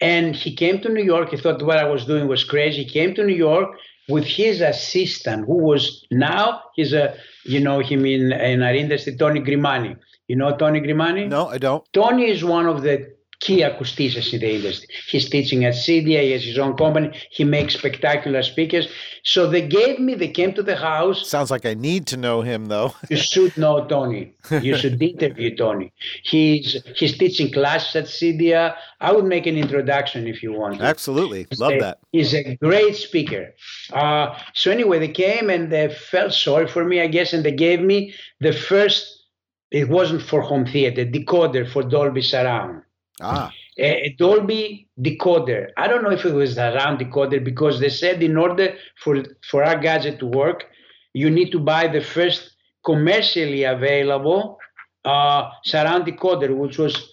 And 0.00 0.34
he 0.34 0.54
came 0.54 0.80
to 0.80 0.88
New 0.88 1.04
York. 1.04 1.30
He 1.30 1.36
thought 1.36 1.62
what 1.62 1.78
I 1.78 1.88
was 1.88 2.04
doing 2.04 2.26
was 2.26 2.44
crazy. 2.44 2.82
He 2.82 2.90
came 2.90 3.14
to 3.14 3.24
New 3.24 3.36
York 3.36 3.76
with 4.08 4.24
his 4.24 4.60
assistant, 4.60 5.46
who 5.46 5.56
was 5.56 6.06
now 6.10 6.62
he's 6.74 6.92
a 6.92 7.14
you 7.44 7.60
know 7.60 7.80
him 7.80 8.04
in 8.06 8.32
in 8.32 8.62
our 8.62 8.74
industry, 8.74 9.16
Tony 9.16 9.40
Grimani. 9.40 9.96
You 10.28 10.36
know 10.36 10.56
Tony 10.56 10.80
Grimani? 10.80 11.28
No, 11.28 11.48
I 11.48 11.58
don't. 11.58 11.84
Tony 11.92 12.30
is 12.30 12.44
one 12.44 12.66
of 12.66 12.82
the 12.82 13.14
key 13.42 13.62
acousticians 13.62 14.32
in 14.32 14.40
the 14.40 14.54
industry. 14.54 14.88
He's 15.08 15.28
teaching 15.28 15.64
at 15.64 15.74
CEDIA, 15.74 16.22
he 16.22 16.30
has 16.30 16.44
his 16.44 16.58
own 16.58 16.76
company, 16.76 17.10
he 17.30 17.42
makes 17.44 17.74
spectacular 17.74 18.42
speakers. 18.42 18.88
So 19.24 19.48
they 19.48 19.66
gave 19.66 19.98
me, 19.98 20.14
they 20.14 20.28
came 20.28 20.52
to 20.54 20.62
the 20.62 20.76
house. 20.76 21.28
Sounds 21.28 21.50
like 21.50 21.66
I 21.66 21.74
need 21.74 22.06
to 22.08 22.16
know 22.16 22.42
him 22.42 22.66
though. 22.66 22.94
you 23.10 23.16
should 23.16 23.56
know 23.56 23.84
Tony. 23.86 24.34
You 24.50 24.76
should 24.76 25.02
interview 25.02 25.56
Tony. 25.56 25.92
He's 26.22 26.82
he's 26.96 27.18
teaching 27.18 27.52
classes 27.52 27.96
at 27.96 28.04
CEDIA. 28.04 28.74
I 29.00 29.12
would 29.12 29.24
make 29.24 29.46
an 29.46 29.56
introduction 29.56 30.28
if 30.28 30.42
you 30.42 30.52
want. 30.52 30.80
Absolutely. 30.80 31.46
Love 31.58 31.74
that. 31.80 31.98
He's 32.12 32.34
a 32.34 32.56
great 32.56 32.94
speaker. 32.96 33.54
Uh, 33.92 34.38
so 34.54 34.70
anyway, 34.70 34.98
they 35.00 35.08
came 35.08 35.50
and 35.50 35.72
they 35.72 35.92
felt 35.92 36.32
sorry 36.32 36.68
for 36.68 36.84
me, 36.84 37.00
I 37.00 37.08
guess, 37.08 37.32
and 37.32 37.44
they 37.44 37.52
gave 37.52 37.80
me 37.80 38.14
the 38.40 38.52
first 38.52 39.18
it 39.72 39.88
wasn't 39.88 40.22
for 40.22 40.42
home 40.42 40.66
theater, 40.66 41.04
decoder 41.04 41.66
for 41.72 41.82
Dolby 41.82 42.20
Surround. 42.20 42.82
Ah. 43.20 43.52
A, 43.78 44.06
a, 44.06 44.16
Dolby 44.18 44.88
decoder. 45.00 45.68
I 45.76 45.86
don't 45.88 46.02
know 46.02 46.10
if 46.10 46.24
it 46.24 46.32
was 46.32 46.56
a 46.58 46.72
round 46.74 46.98
decoder 46.98 47.42
because 47.42 47.80
they 47.80 47.88
said 47.88 48.22
in 48.22 48.36
order 48.36 48.74
for, 49.02 49.22
for 49.48 49.62
our 49.64 49.78
gadget 49.78 50.18
to 50.20 50.26
work, 50.26 50.66
you 51.14 51.30
need 51.30 51.50
to 51.52 51.58
buy 51.58 51.88
the 51.88 52.00
first 52.00 52.54
commercially 52.84 53.64
available 53.64 54.58
uh, 55.04 55.50
surround 55.64 56.06
decoder, 56.06 56.56
which 56.56 56.78
was 56.78 57.10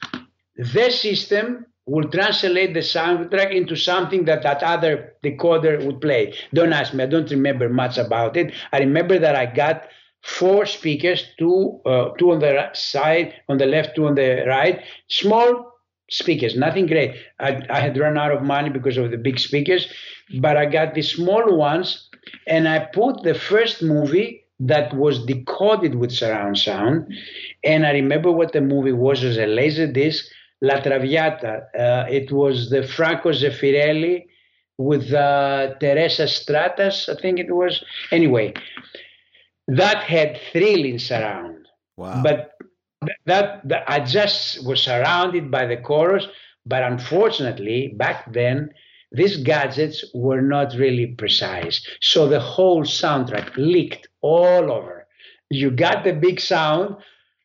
the 0.56 0.90
system 0.90 1.66
will 1.86 2.08
translate 2.10 2.74
the 2.74 2.82
soundtrack 2.82 3.52
into 3.52 3.76
something 3.76 4.26
that 4.26 4.44
that 4.44 4.62
other 4.62 5.16
decoder 5.24 5.84
would 5.86 6.00
play. 6.00 6.34
Don't 6.54 6.74
ask 6.74 6.94
me. 6.94 7.04
I 7.04 7.08
don't 7.08 7.30
remember 7.32 7.68
much 7.68 7.98
about 7.98 8.38
it. 8.38 8.54
I 8.72 8.80
remember 8.80 9.18
that 9.18 9.36
I 9.36 9.48
got 9.48 9.88
four 10.22 10.66
speakers, 10.66 11.24
two 11.40 11.82
uh, 11.86 12.10
two 12.20 12.32
on 12.32 12.40
the 12.40 12.70
side, 12.74 13.34
on 13.48 13.58
the 13.58 13.66
left, 13.66 13.96
two 13.96 14.06
on 14.06 14.16
the 14.16 14.44
right, 14.48 14.82
small 15.08 15.79
speakers, 16.10 16.56
nothing 16.56 16.88
great. 16.88 17.16
I, 17.40 17.62
I 17.70 17.80
had 17.80 17.98
run 17.98 18.18
out 18.18 18.32
of 18.32 18.42
money 18.44 18.70
because 18.70 18.98
of 18.98 19.12
the 19.12 19.18
big 19.18 19.40
speakers, 19.40 19.92
but 20.40 20.58
I 20.58 20.66
got 20.66 20.94
the 20.94 21.02
small 21.02 21.56
ones, 21.56 22.10
and 22.48 22.68
I 22.68 22.80
put 22.94 23.24
the 23.24 23.34
first 23.34 23.82
movie 23.82 24.44
that 24.60 24.94
was 24.94 25.26
decoded 25.26 25.96
with 25.96 26.12
surround 26.12 26.58
sound, 26.58 27.12
and 27.64 27.86
I 27.86 27.92
remember 27.92 28.32
what 28.32 28.52
the 28.52 28.62
movie 28.62 28.92
was 28.92 29.24
as 29.24 29.38
a 29.38 29.46
laser 29.46 29.88
disc, 29.92 30.26
La 30.62 30.80
Traviata. 30.82 31.68
Uh, 31.78 32.06
it 32.10 32.32
was 32.32 32.70
the 32.70 32.84
Franco 32.84 33.32
Zeffirelli 33.32 34.26
with 34.78 35.14
uh, 35.14 35.74
Teresa 35.80 36.28
Stratas, 36.28 37.08
I 37.10 37.16
think 37.16 37.40
it 37.40 37.54
was. 37.54 37.84
Anyway, 38.12 38.54
that 39.68 40.04
had 40.04 40.40
thrilling 40.52 41.00
surround. 41.00 41.68
Wow. 41.98 42.24
But 42.24 42.59
that, 43.26 43.68
that 43.68 43.84
I 43.88 44.00
just 44.00 44.66
was 44.66 44.82
surrounded 44.82 45.52
by 45.52 45.66
the 45.66 45.78
chorus. 45.78 46.28
But 46.66 46.84
unfortunately, 46.84 47.94
back 47.96 48.32
then, 48.32 48.72
these 49.12 49.38
gadgets 49.38 50.06
were 50.14 50.42
not 50.42 50.74
really 50.76 51.08
precise. 51.08 51.86
So 52.02 52.28
the 52.28 52.40
whole 52.40 52.84
soundtrack 52.84 53.56
leaked 53.58 54.08
all 54.22 54.72
over. 54.72 55.08
You 55.50 55.72
got 55.72 56.04
the 56.04 56.14
big 56.14 56.40
sound 56.40 56.98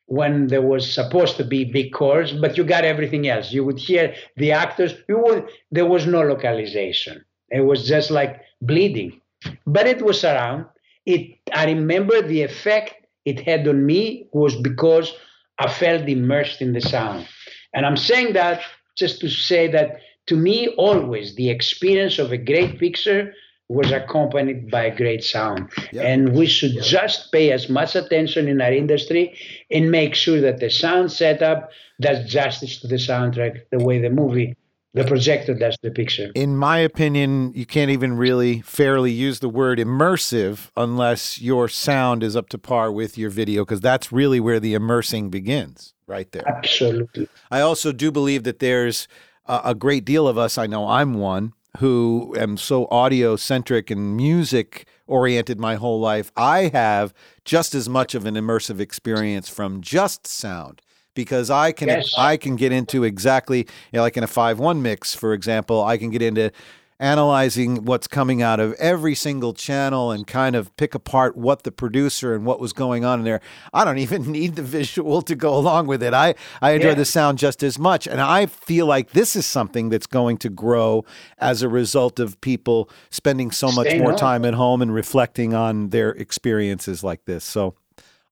when 0.07 0.47
there 0.47 0.61
was 0.61 0.91
supposed 0.93 1.37
to 1.37 1.43
be 1.43 1.65
big 1.65 1.91
chorus, 1.91 2.31
but 2.31 2.57
you 2.57 2.63
got 2.63 2.85
everything 2.85 3.27
else. 3.27 3.51
You 3.51 3.63
would 3.65 3.79
hear 3.79 4.13
the 4.37 4.51
actors. 4.51 4.93
You 5.09 5.19
would, 5.25 5.49
there 5.71 5.87
was 5.87 6.05
no 6.05 6.21
localization. 6.21 7.25
It 7.49 7.61
was 7.61 7.87
just 7.87 8.11
like 8.11 8.41
bleeding. 8.61 9.19
But 9.65 9.87
it 9.87 10.01
was 10.03 10.23
around 10.23 10.65
it 11.05 11.37
I 11.53 11.65
remember 11.65 12.21
the 12.21 12.41
effect 12.43 13.05
it 13.25 13.39
had 13.39 13.67
on 13.67 13.85
me 13.85 14.27
was 14.33 14.55
because 14.55 15.13
I 15.59 15.69
felt 15.69 16.07
immersed 16.07 16.61
in 16.61 16.73
the 16.73 16.81
sound. 16.81 17.27
And 17.73 17.85
I'm 17.85 17.97
saying 17.97 18.33
that 18.33 18.61
just 18.95 19.21
to 19.21 19.29
say 19.29 19.67
that 19.71 19.99
to 20.27 20.35
me, 20.35 20.69
always 20.69 21.35
the 21.35 21.49
experience 21.49 22.19
of 22.19 22.31
a 22.31 22.37
great 22.37 22.79
picture 22.79 23.33
was 23.67 23.91
accompanied 23.91 24.69
by 24.69 24.85
a 24.85 24.95
great 24.95 25.23
sound. 25.23 25.69
And 25.99 26.35
we 26.35 26.45
should 26.45 26.81
just 26.83 27.31
pay 27.31 27.51
as 27.51 27.67
much 27.69 27.95
attention 27.95 28.47
in 28.47 28.61
our 28.61 28.71
industry 28.71 29.37
and 29.71 29.91
make 29.91 30.13
sure 30.13 30.39
that 30.41 30.59
the 30.59 30.69
sound 30.69 31.11
setup 31.11 31.69
does 31.99 32.29
justice 32.29 32.79
to 32.81 32.87
the 32.87 32.95
soundtrack 32.95 33.61
the 33.71 33.83
way 33.83 33.99
the 33.99 34.09
movie 34.09 34.55
the 34.95 35.03
projector 35.03 35.53
does 35.53 35.77
the 35.83 35.91
picture. 35.91 36.31
In 36.33 36.55
my 36.55 36.79
opinion, 36.79 37.51
you 37.53 37.65
can't 37.65 37.91
even 37.91 38.15
really 38.15 38.61
fairly 38.61 39.11
use 39.11 39.39
the 39.39 39.49
word 39.49 39.77
immersive 39.77 40.71
unless 40.77 41.41
your 41.41 41.67
sound 41.67 42.23
is 42.23 42.35
up 42.35 42.47
to 42.49 42.57
par 42.57 42.91
with 42.91 43.17
your 43.17 43.29
video, 43.29 43.65
because 43.65 43.81
that's 43.81 44.11
really 44.11 44.39
where 44.39 44.59
the 44.59 44.73
immersing 44.73 45.29
begins, 45.29 45.93
right 46.07 46.31
there. 46.31 46.47
Absolutely. 46.47 47.27
I 47.51 47.59
also 47.59 47.91
do 47.91 48.09
believe 48.09 48.43
that 48.45 48.59
there's 48.59 49.09
a, 49.45 49.61
a 49.65 49.75
great 49.75 50.05
deal 50.05 50.29
of 50.29 50.37
us, 50.37 50.57
I 50.57 50.65
know 50.65 50.87
I'm 50.87 51.15
one, 51.15 51.51
who 51.79 52.33
am 52.37 52.55
so 52.55 52.87
audio 52.89 53.35
centric 53.35 53.91
and 53.91 54.15
music 54.15 54.87
oriented 55.07 55.59
my 55.59 55.75
whole 55.75 55.99
life. 55.99 56.31
I 56.37 56.69
have 56.69 57.13
just 57.43 57.75
as 57.75 57.89
much 57.89 58.15
of 58.15 58.25
an 58.25 58.35
immersive 58.35 58.79
experience 58.79 59.49
from 59.49 59.81
just 59.81 60.25
sound 60.25 60.81
because 61.15 61.49
I 61.49 61.71
can 61.71 61.87
Yes. 61.87 62.13
I 62.17 62.37
can 62.37 62.55
get 62.55 62.71
into 62.71 63.03
exactly 63.03 63.59
you 63.59 63.65
know, 63.93 64.01
like 64.01 64.17
in 64.17 64.23
a 64.23 64.27
five 64.27 64.59
one 64.59 64.81
mix, 64.81 65.15
for 65.15 65.33
example, 65.33 65.83
I 65.83 65.97
can 65.97 66.11
get 66.11 66.21
into 66.21 66.51
analyzing 66.97 67.83
what's 67.83 68.07
coming 68.07 68.41
out 68.41 68.57
of 68.57 68.71
every 68.75 69.13
single 69.13 69.53
channel 69.53 70.11
and 70.11 70.25
kind 70.25 70.55
of 70.55 70.73
pick 70.77 70.95
apart 70.95 71.35
what 71.35 71.63
the 71.63 71.71
producer 71.71 72.33
and 72.33 72.45
what 72.45 72.57
was 72.59 72.71
going 72.71 73.03
on 73.03 73.19
in 73.19 73.25
there. 73.25 73.41
I 73.73 73.83
don't 73.83 73.97
even 73.97 74.31
need 74.31 74.55
the 74.55 74.61
visual 74.63 75.21
to 75.23 75.35
go 75.35 75.57
along 75.57 75.87
with 75.87 76.01
it. 76.01 76.13
I, 76.13 76.35
I 76.61 76.71
enjoy 76.71 76.89
Yeah. 76.89 76.93
the 76.95 77.03
sound 77.05 77.37
just 77.37 77.63
as 77.63 77.77
much. 77.77 78.07
And 78.07 78.21
I 78.21 78.45
feel 78.45 78.85
like 78.85 79.11
this 79.11 79.35
is 79.35 79.45
something 79.45 79.89
that's 79.89 80.07
going 80.07 80.37
to 80.37 80.49
grow 80.49 81.03
as 81.37 81.61
a 81.61 81.67
result 81.67 82.17
of 82.17 82.39
people 82.39 82.89
spending 83.09 83.51
so 83.51 83.73
much 83.73 83.93
more 83.97 84.11
home. 84.11 84.17
time 84.17 84.45
at 84.45 84.53
home 84.53 84.81
and 84.81 84.93
reflecting 84.93 85.53
on 85.53 85.89
their 85.89 86.11
experiences 86.11 87.03
like 87.03 87.25
this. 87.25 87.43
So 87.43 87.75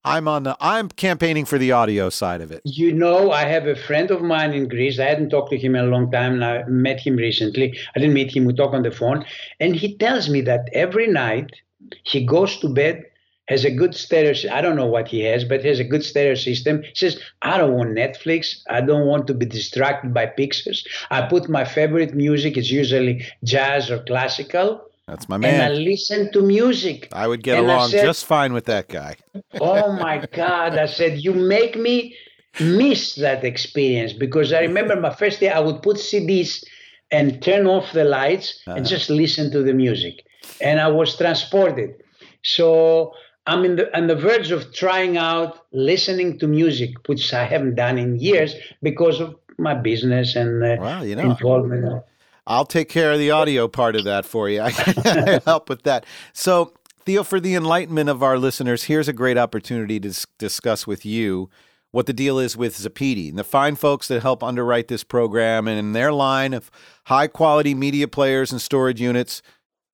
I'm 0.05 0.27
on 0.27 0.43
the 0.43 0.57
I'm 0.59 0.89
campaigning 0.89 1.45
for 1.45 1.57
the 1.57 1.71
audio 1.71 2.09
side 2.09 2.41
of 2.41 2.51
it. 2.51 2.61
You 2.65 2.91
know, 2.91 3.31
I 3.31 3.43
have 3.45 3.67
a 3.67 3.75
friend 3.75 4.11
of 4.11 4.21
mine 4.21 4.53
in 4.53 4.67
Greece. 4.67 4.99
I 4.99 5.05
hadn't 5.05 5.29
talked 5.29 5.51
to 5.51 5.57
him 5.57 5.75
in 5.75 5.85
a 5.85 5.87
long 5.87 6.11
time, 6.11 6.33
and 6.33 6.45
I 6.45 6.63
met 6.67 6.99
him 6.99 7.15
recently. 7.15 7.77
I 7.95 7.99
didn't 7.99 8.13
meet 8.13 8.35
him, 8.35 8.45
we 8.45 8.53
talk 8.53 8.73
on 8.73 8.83
the 8.83 8.91
phone. 8.91 9.25
And 9.59 9.75
he 9.75 9.97
tells 9.97 10.29
me 10.29 10.41
that 10.41 10.67
every 10.73 11.07
night 11.07 11.51
he 12.03 12.25
goes 12.25 12.57
to 12.59 12.69
bed, 12.69 13.03
has 13.47 13.65
a 13.65 13.71
good 13.71 13.93
stereo. 13.93 14.33
I 14.51 14.61
don't 14.61 14.75
know 14.75 14.85
what 14.85 15.07
he 15.07 15.21
has, 15.21 15.43
but 15.43 15.63
has 15.65 15.79
a 15.79 15.83
good 15.83 16.03
stereo 16.03 16.35
system. 16.35 16.83
He 16.83 16.95
says, 16.95 17.19
I 17.41 17.57
don't 17.57 17.73
want 17.73 17.89
Netflix. 17.89 18.61
I 18.69 18.81
don't 18.81 19.05
want 19.05 19.27
to 19.27 19.33
be 19.33 19.45
distracted 19.45 20.13
by 20.13 20.27
pictures. 20.27 20.87
I 21.11 21.23
put 21.23 21.49
my 21.49 21.65
favorite 21.65 22.13
music, 22.13 22.57
it's 22.57 22.71
usually 22.71 23.25
jazz 23.43 23.91
or 23.91 24.01
classical, 24.03 24.81
That's 25.07 25.27
my 25.27 25.37
man. 25.37 25.55
and 25.55 25.63
I 25.63 25.69
listen 25.77 26.31
to 26.31 26.41
music. 26.41 27.09
I 27.11 27.27
would 27.27 27.43
get 27.43 27.57
and 27.57 27.65
along 27.67 27.89
said- 27.89 28.05
just 28.05 28.25
fine 28.25 28.53
with 28.53 28.65
that 28.65 28.87
guy. 28.87 29.15
oh 29.59 29.91
my 29.93 30.25
God. 30.31 30.77
I 30.77 30.85
said, 30.85 31.19
you 31.19 31.33
make 31.33 31.75
me 31.77 32.15
miss 32.59 33.15
that 33.15 33.43
experience 33.43 34.13
because 34.13 34.53
I 34.53 34.61
remember 34.61 34.95
my 34.99 35.13
first 35.13 35.39
day, 35.39 35.49
I 35.49 35.59
would 35.59 35.81
put 35.81 35.97
CDs 35.97 36.63
and 37.11 37.41
turn 37.41 37.67
off 37.67 37.91
the 37.93 38.05
lights 38.05 38.59
and 38.65 38.85
just 38.85 39.09
listen 39.09 39.51
to 39.51 39.61
the 39.61 39.73
music. 39.73 40.25
And 40.61 40.79
I 40.79 40.87
was 40.87 41.15
transported. 41.17 41.95
So 42.43 43.13
I'm 43.45 43.65
in 43.65 43.75
the, 43.75 43.95
on 43.97 44.07
the 44.07 44.15
verge 44.15 44.51
of 44.51 44.73
trying 44.73 45.17
out 45.17 45.59
listening 45.73 46.39
to 46.39 46.47
music, 46.47 46.91
which 47.07 47.33
I 47.33 47.43
haven't 47.45 47.75
done 47.75 47.97
in 47.97 48.19
years 48.19 48.55
because 48.81 49.19
of 49.19 49.35
my 49.57 49.73
business 49.73 50.35
and 50.35 50.63
uh, 50.63 50.77
Well, 50.79 51.05
you 51.05 51.15
know. 51.15 51.29
involvement. 51.31 52.03
I'll 52.45 52.65
take 52.65 52.89
care 52.89 53.11
of 53.11 53.19
the 53.19 53.31
audio 53.31 53.67
part 53.67 53.95
of 53.95 54.03
that 54.05 54.25
for 54.25 54.49
you. 54.49 54.61
I 54.61 54.71
can 54.71 55.41
help 55.45 55.69
with 55.69 55.83
that. 55.83 56.05
So, 56.33 56.73
Theo, 57.05 57.23
for 57.23 57.39
the 57.39 57.55
enlightenment 57.55 58.09
of 58.09 58.21
our 58.23 58.37
listeners, 58.37 58.83
here's 58.83 59.07
a 59.07 59.13
great 59.13 59.37
opportunity 59.37 59.99
to 60.01 60.09
s- 60.09 60.25
discuss 60.37 60.85
with 60.87 61.05
you 61.05 61.49
what 61.91 62.05
the 62.05 62.13
deal 62.13 62.39
is 62.39 62.57
with 62.57 62.75
Zappiti 62.75 63.29
and 63.29 63.37
the 63.37 63.43
fine 63.43 63.75
folks 63.75 64.07
that 64.07 64.21
help 64.23 64.43
underwrite 64.43 64.87
this 64.87 65.03
program 65.03 65.67
and 65.67 65.77
in 65.77 65.93
their 65.93 66.11
line 66.11 66.53
of 66.53 66.71
high 67.05 67.27
quality 67.27 67.75
media 67.75 68.07
players 68.07 68.51
and 68.51 68.61
storage 68.61 68.99
units. 68.99 69.41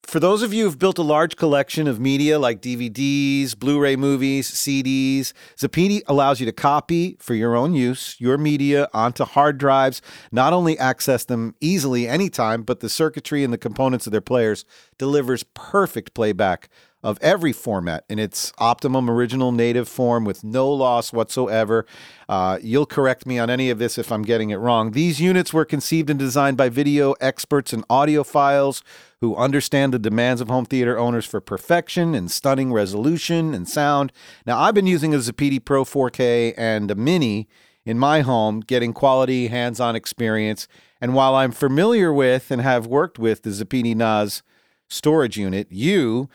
For 0.09 0.19
those 0.19 0.41
of 0.41 0.51
you 0.51 0.63
who've 0.63 0.79
built 0.79 0.97
a 0.97 1.03
large 1.03 1.35
collection 1.35 1.87
of 1.87 1.99
media 1.99 2.39
like 2.39 2.63
DVDs, 2.63 3.55
Blu 3.55 3.79
ray 3.79 3.95
movies, 3.95 4.49
CDs, 4.49 5.33
Zappiti 5.55 6.01
allows 6.07 6.39
you 6.39 6.47
to 6.47 6.51
copy 6.51 7.15
for 7.19 7.35
your 7.35 7.55
own 7.55 7.75
use 7.75 8.15
your 8.17 8.35
media 8.35 8.89
onto 8.91 9.23
hard 9.23 9.59
drives, 9.59 10.01
not 10.31 10.51
only 10.51 10.79
access 10.79 11.25
them 11.25 11.53
easily 11.61 12.07
anytime, 12.07 12.63
but 12.63 12.79
the 12.79 12.89
circuitry 12.89 13.43
and 13.43 13.53
the 13.53 13.57
components 13.59 14.07
of 14.07 14.11
their 14.11 14.19
players 14.19 14.65
delivers 14.97 15.43
perfect 15.53 16.15
playback 16.15 16.69
of 17.01 17.17
every 17.21 17.53
format 17.53 18.03
in 18.09 18.19
its 18.19 18.51
optimum 18.57 19.09
original 19.09 19.51
native 19.51 19.87
form 19.87 20.25
with 20.25 20.43
no 20.43 20.69
loss 20.69 21.13
whatsoever. 21.13 21.85
Uh, 22.27 22.57
you'll 22.61 22.85
correct 22.85 23.25
me 23.25 23.39
on 23.39 23.49
any 23.49 23.69
of 23.69 23.79
this 23.79 23.97
if 23.97 24.11
I'm 24.11 24.23
getting 24.23 24.49
it 24.49 24.57
wrong. 24.57 24.91
These 24.91 25.21
units 25.21 25.53
were 25.53 25.65
conceived 25.65 26.09
and 26.09 26.19
designed 26.19 26.57
by 26.57 26.67
video 26.67 27.13
experts 27.21 27.71
and 27.71 27.87
audiophiles 27.87 28.81
who 29.21 29.35
understand 29.35 29.93
the 29.93 29.99
demands 29.99 30.41
of 30.41 30.47
home 30.47 30.65
theater 30.65 30.97
owners 30.97 31.25
for 31.25 31.41
perfection 31.41 32.15
and 32.15 32.31
stunning 32.31 32.71
resolution 32.71 33.53
and 33.53 33.67
sound. 33.67 34.13
Now, 34.45 34.59
I've 34.59 34.73
been 34.73 34.87
using 34.87 35.13
a 35.13 35.17
Zappiti 35.17 35.63
Pro 35.63 35.83
4K 35.83 36.53
and 36.57 36.89
a 36.89 36.95
Mini 36.95 37.47
in 37.85 37.99
my 37.99 38.21
home, 38.21 38.61
getting 38.61 38.93
quality 38.93 39.47
hands 39.47 39.79
on 39.79 39.95
experience. 39.95 40.67
And 41.01 41.13
while 41.13 41.35
I'm 41.35 41.51
familiar 41.51 42.13
with 42.13 42.51
and 42.51 42.61
have 42.61 42.87
worked 42.87 43.19
with 43.19 43.43
the 43.43 43.49
Zappiti 43.49 43.95
NAS 43.95 44.41
storage 44.87 45.37
unit, 45.37 45.67
you, 45.69 46.29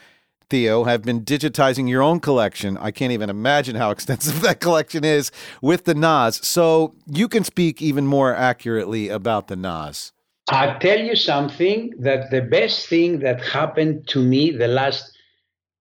Theo, 0.50 0.84
have 0.84 1.02
been 1.02 1.24
digitizing 1.24 1.88
your 1.88 2.02
own 2.02 2.20
collection. 2.20 2.76
I 2.78 2.90
can't 2.90 3.12
even 3.12 3.30
imagine 3.30 3.76
how 3.76 3.90
extensive 3.92 4.42
that 4.42 4.60
collection 4.60 5.04
is 5.04 5.30
with 5.62 5.84
the 5.84 5.94
NAS. 5.94 6.46
So 6.46 6.94
you 7.06 7.28
can 7.28 7.44
speak 7.44 7.80
even 7.80 8.06
more 8.06 8.34
accurately 8.34 9.08
about 9.08 9.48
the 9.48 9.56
NAS. 9.56 10.13
I'll 10.48 10.78
tell 10.78 10.98
you 10.98 11.16
something 11.16 11.94
that 12.00 12.30
the 12.30 12.42
best 12.42 12.86
thing 12.88 13.20
that 13.20 13.40
happened 13.42 14.06
to 14.08 14.22
me 14.22 14.50
the 14.50 14.68
last 14.68 15.16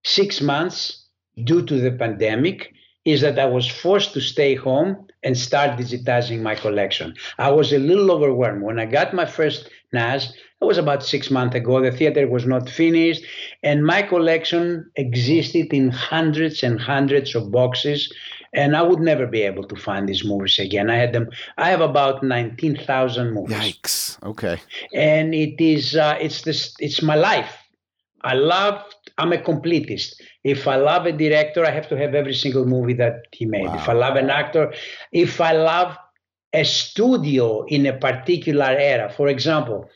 six 0.05 0.41
months 0.41 1.05
due 1.43 1.65
to 1.65 1.79
the 1.81 1.91
pandemic 1.91 2.73
is 3.05 3.21
that 3.21 3.37
I 3.37 3.45
was 3.45 3.67
forced 3.67 4.13
to 4.13 4.21
stay 4.21 4.55
home 4.55 5.07
and 5.23 5.37
start 5.37 5.77
digitizing 5.77 6.41
my 6.41 6.55
collection. 6.55 7.13
I 7.37 7.51
was 7.51 7.73
a 7.73 7.79
little 7.79 8.11
overwhelmed. 8.11 8.61
When 8.63 8.79
I 8.79 8.85
got 8.85 9.13
my 9.13 9.25
first 9.25 9.69
NAS, 9.91 10.33
it 10.61 10.65
was 10.65 10.77
about 10.77 11.03
six 11.03 11.29
months 11.29 11.55
ago. 11.55 11.81
The 11.81 11.91
theater 11.91 12.27
was 12.27 12.45
not 12.45 12.69
finished, 12.69 13.23
and 13.63 13.85
my 13.85 14.01
collection 14.01 14.89
existed 14.95 15.73
in 15.73 15.89
hundreds 15.89 16.63
and 16.63 16.79
hundreds 16.79 17.35
of 17.35 17.51
boxes. 17.51 18.13
And 18.53 18.75
I 18.75 18.81
would 18.83 18.99
never 18.99 19.25
be 19.25 19.41
able 19.41 19.63
to 19.63 19.75
find 19.75 20.07
these 20.07 20.23
movies 20.23 20.59
again. 20.59 20.89
I 20.89 20.97
had 20.97 21.13
them. 21.13 21.29
I 21.57 21.69
have 21.69 21.81
about 21.81 22.23
nineteen 22.23 22.75
thousand 22.75 23.33
movies 23.33 23.57
Yikes. 23.57 24.23
Okay. 24.23 24.57
and 24.93 25.33
it 25.33 25.59
is 25.59 25.95
uh, 25.95 26.17
it's 26.19 26.41
this 26.43 26.75
it's 26.79 27.01
my 27.01 27.15
life 27.15 27.57
i 28.23 28.33
love 28.33 28.81
i'm 29.17 29.33
a 29.33 29.37
completist 29.37 30.15
if 30.43 30.67
i 30.67 30.75
love 30.75 31.05
a 31.05 31.11
director 31.11 31.65
i 31.65 31.71
have 31.71 31.87
to 31.87 31.97
have 31.97 32.15
every 32.15 32.33
single 32.33 32.65
movie 32.65 32.93
that 32.93 33.25
he 33.31 33.45
made 33.45 33.69
if 33.71 33.89
i 33.89 33.93
love 33.93 34.15
an 34.15 34.29
actor 34.29 34.73
if 35.11 35.41
i 35.41 35.51
love 35.51 35.95
a 36.53 36.63
studio 36.63 37.65
in 37.65 37.85
a 37.85 37.93
particular 37.93 38.65
era 38.77 39.09
for 39.09 39.27
example 39.27 39.89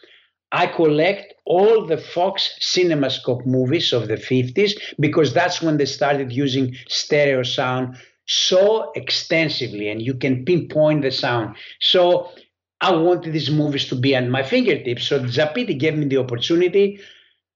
I 0.50 0.66
collect 0.68 1.34
all 1.46 1.86
the 1.86 1.98
Fox 1.98 2.58
CinemaScope 2.62 3.46
movies 3.46 3.92
of 3.92 4.08
the 4.08 4.16
50s 4.16 4.72
because 4.98 5.34
that's 5.34 5.62
when 5.62 5.76
they 5.76 5.86
started 5.86 6.32
using 6.32 6.74
stereo 6.88 7.44
sound 7.44 7.98
so 8.28 8.92
extensively 8.96 9.90
and 9.90 10.02
you 10.02 10.14
can 10.14 10.46
pinpoint 10.46 11.02
the 11.02 11.12
sound. 11.12 11.56
So 11.80 12.30
I 12.82 12.92
wanted 12.92 13.34
these 13.34 13.50
movies 13.50 13.88
to 13.88 13.96
be 13.96 14.14
at 14.16 14.28
my 14.28 14.44
fingertips. 14.44 15.08
So 15.08 15.20
Zappiti 15.22 15.78
gave 15.78 15.98
me 15.98 16.06
the 16.06 16.18
opportunity 16.18 17.00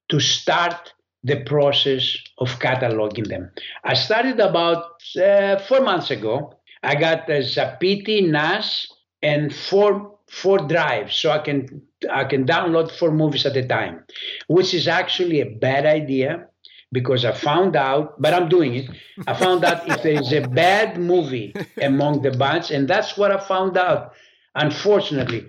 to 0.09 0.19
start 0.19 0.93
the 1.23 1.43
process 1.43 2.17
of 2.39 2.49
cataloging 2.59 3.27
them. 3.27 3.51
I 3.83 3.93
started 3.93 4.39
about 4.39 5.01
uh, 5.21 5.59
four 5.59 5.81
months 5.81 6.09
ago. 6.09 6.55
I 6.81 6.95
got 6.95 7.27
Zappiti 7.27 8.27
NAS 8.27 8.87
and 9.21 9.53
four 9.53 10.17
four 10.27 10.59
drives, 10.59 11.13
so 11.15 11.29
I 11.29 11.39
can 11.39 11.81
I 12.09 12.23
can 12.23 12.45
download 12.45 12.89
four 12.89 13.11
movies 13.11 13.45
at 13.45 13.55
a 13.57 13.67
time, 13.67 14.03
which 14.47 14.73
is 14.73 14.87
actually 14.87 15.41
a 15.41 15.45
bad 15.45 15.85
idea 15.85 16.47
because 16.91 17.23
I 17.25 17.31
found 17.31 17.75
out, 17.75 18.21
but 18.21 18.33
I'm 18.33 18.49
doing 18.49 18.75
it. 18.75 18.89
I 19.27 19.33
found 19.33 19.63
out 19.63 19.87
if 19.87 20.03
there 20.03 20.19
is 20.21 20.31
a 20.33 20.41
bad 20.63 20.97
movie 20.99 21.53
among 21.81 22.21
the 22.21 22.31
bunch, 22.31 22.71
and 22.71 22.87
that's 22.87 23.17
what 23.17 23.31
I 23.31 23.39
found 23.39 23.77
out. 23.77 24.13
Unfortunately, 24.55 25.47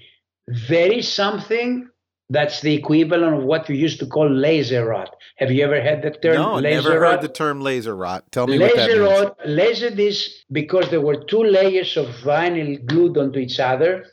there 0.68 0.92
is 0.92 1.12
something 1.12 1.88
that's 2.30 2.60
the 2.62 2.74
equivalent 2.74 3.36
of 3.36 3.42
what 3.44 3.68
we 3.68 3.76
used 3.76 3.98
to 4.00 4.06
call 4.06 4.30
laser 4.30 4.86
rot. 4.86 5.14
Have 5.36 5.50
you 5.50 5.64
ever 5.64 5.80
had 5.82 6.02
the 6.02 6.10
term 6.12 6.34
no, 6.34 6.54
laser 6.54 6.90
never 6.90 7.00
rot? 7.00 7.12
heard 7.12 7.20
the 7.22 7.28
term 7.28 7.60
laser 7.60 7.94
rot. 7.94 8.30
Tell 8.32 8.46
me 8.46 8.58
what 8.58 8.74
that 8.76 8.88
Laser 8.88 9.02
means. 9.02 9.20
rot, 9.20 9.36
laser 9.44 9.90
disc, 9.90 10.30
because 10.50 10.88
there 10.90 11.00
were 11.00 11.24
two 11.24 11.42
layers 11.44 11.96
of 11.96 12.06
vinyl 12.24 12.84
glued 12.86 13.18
onto 13.18 13.38
each 13.38 13.60
other. 13.60 14.06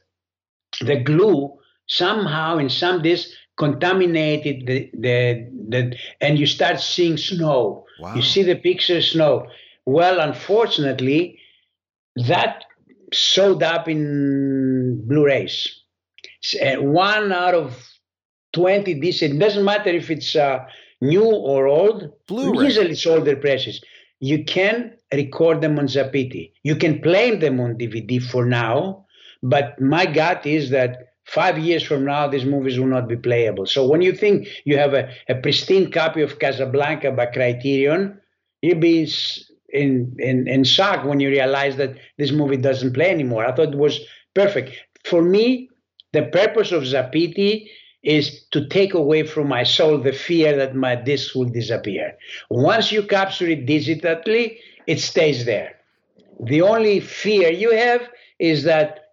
The 0.82 0.98
glue 1.04 1.58
somehow 1.88 2.58
in 2.58 2.70
some 2.70 3.02
discs 3.02 3.34
contaminated 3.60 4.66
the, 4.66 4.90
the, 4.94 5.48
the 5.68 5.96
and 6.22 6.40
you 6.40 6.48
start 6.48 6.80
seeing 6.80 7.18
snow. 7.18 7.86
Wow. 8.00 8.16
You 8.16 8.22
see 8.22 8.42
the 8.44 8.56
picture 8.56 8.98
of 8.98 9.04
snow. 9.04 9.48
Well, 9.86 10.20
unfortunately, 10.22 11.40
that 12.28 12.64
showed 13.12 13.62
up 13.62 13.88
in 13.88 15.04
Blu-rays. 15.06 15.68
one 16.80 17.32
out 17.32 17.54
of 17.54 17.78
20 18.54 18.94
decent. 18.96 19.36
It 19.36 19.40
doesn't 19.40 19.66
matter 19.66 19.90
if 19.90 20.10
it's 20.10 20.36
uh, 20.36 20.60
new 21.02 21.26
or 21.26 21.68
old. 21.68 22.12
Blu-ray. 22.28 22.66
Usually 22.66 22.92
it's 22.92 23.06
older 23.06 23.36
presses. 23.36 23.84
You 24.22 24.46
can 24.46 24.94
record 25.14 25.62
them 25.62 25.78
on 25.78 25.88
Zappiti. 25.88 26.54
You 26.64 26.76
can 26.76 27.02
play 27.02 27.36
them 27.36 27.60
on 27.60 27.78
DVD 27.78 28.22
for 28.22 28.46
now, 28.46 29.06
but 29.44 29.80
my 29.82 30.06
gut 30.06 30.46
is 30.46 30.70
that 30.70 31.09
five 31.30 31.58
years 31.58 31.84
from 31.84 32.06
now, 32.06 32.28
these 32.28 32.46
movies 32.46 32.80
will 32.80 32.88
not 32.88 33.08
be 33.08 33.16
playable. 33.16 33.66
So 33.66 33.88
when 33.88 34.02
you 34.02 34.14
think 34.14 34.48
you 34.66 34.78
have 34.78 34.94
a, 34.94 35.12
a 35.28 35.36
pristine 35.36 35.92
copy 35.92 36.22
of 36.22 36.40
Casablanca 36.40 37.12
by 37.12 37.28
Criterion, 37.28 38.20
you'll 38.62 38.80
be 38.80 39.08
in, 39.70 40.16
in, 40.18 40.48
in 40.48 40.64
shock 40.64 41.06
when 41.06 41.20
you 41.20 41.30
realize 41.30 41.78
that 41.78 41.96
this 42.18 42.32
movie 42.32 42.58
doesn't 42.58 42.94
play 42.94 43.10
anymore. 43.12 43.46
I 43.46 43.54
thought 43.54 43.74
it 43.74 43.78
was 43.78 44.00
perfect. 44.34 44.72
For 45.06 45.22
me, 45.22 45.70
the 46.14 46.24
purpose 46.24 46.72
of 46.72 46.84
Zappiti 46.84 47.70
is 48.02 48.46
to 48.52 48.68
take 48.68 48.94
away 48.94 49.24
from 49.24 49.48
my 49.48 49.64
soul 49.64 49.98
the 50.00 50.14
fear 50.14 50.56
that 50.56 50.76
my 50.76 50.96
disc 50.96 51.36
will 51.36 51.50
disappear. 51.50 52.18
Once 52.50 52.92
you 52.92 53.04
capture 53.04 53.48
it 53.48 53.68
digitally, 53.68 54.58
it 54.88 55.00
stays 55.00 55.46
there. 55.46 55.76
The 56.46 56.62
only 56.62 57.02
fear 57.02 57.52
you 57.52 57.72
have 57.76 58.02
is 58.40 58.64
that 58.64 59.09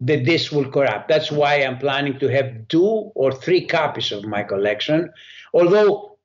the 0.00 0.22
this 0.22 0.50
will 0.50 0.70
corrupt. 0.70 1.08
That's 1.08 1.30
why 1.30 1.56
I'm 1.56 1.78
planning 1.78 2.18
to 2.18 2.28
have 2.28 2.68
two 2.68 3.12
or 3.14 3.32
three 3.32 3.66
copies 3.66 4.12
of 4.12 4.24
my 4.24 4.42
collection. 4.42 5.12
Although 5.52 6.18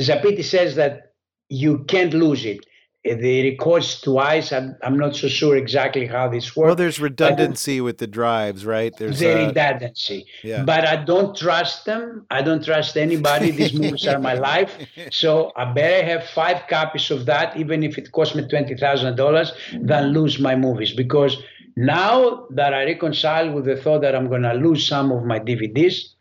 Zappiti 0.00 0.44
says 0.44 0.74
that 0.76 1.12
you 1.48 1.84
can't 1.84 2.12
lose 2.12 2.44
it 2.44 2.64
the 3.04 3.50
records 3.50 4.00
twice. 4.00 4.52
I'm, 4.52 4.76
I'm 4.82 4.98
not 4.98 5.16
so 5.16 5.28
sure 5.28 5.56
exactly 5.56 6.06
how 6.06 6.28
this 6.28 6.54
works. 6.56 6.66
Well, 6.66 6.74
there's 6.74 7.00
redundancy 7.00 7.80
with 7.80 7.98
the 7.98 8.06
drives, 8.06 8.66
right? 8.66 8.94
There's 8.96 9.20
the 9.20 9.32
uh, 9.32 9.46
redundancy. 9.46 10.26
Yeah. 10.42 10.64
But 10.64 10.86
I 10.86 10.96
don't 11.04 11.36
trust 11.36 11.84
them. 11.86 12.26
I 12.30 12.42
don't 12.42 12.64
trust 12.64 12.96
anybody. 12.96 13.50
These 13.58 13.74
movies 13.74 14.06
are 14.06 14.18
my 14.18 14.34
life. 14.34 14.76
So 15.10 15.52
I 15.56 15.72
better 15.72 16.04
have 16.04 16.24
five 16.28 16.66
copies 16.68 17.10
of 17.10 17.26
that, 17.26 17.56
even 17.56 17.82
if 17.82 17.98
it 17.98 18.12
costs 18.12 18.34
me 18.34 18.42
$20,000, 18.42 19.86
than 19.86 20.12
lose 20.12 20.38
my 20.38 20.56
movies. 20.56 20.92
Because 20.92 21.36
now 21.78 22.46
that 22.50 22.74
I 22.74 22.84
reconcile 22.84 23.52
with 23.52 23.66
the 23.66 23.76
thought 23.76 24.00
that 24.02 24.16
I'm 24.16 24.28
going 24.28 24.42
to 24.42 24.52
lose 24.54 24.88
some 24.88 25.12
of 25.12 25.24
my 25.24 25.38
DVDs, 25.38 26.14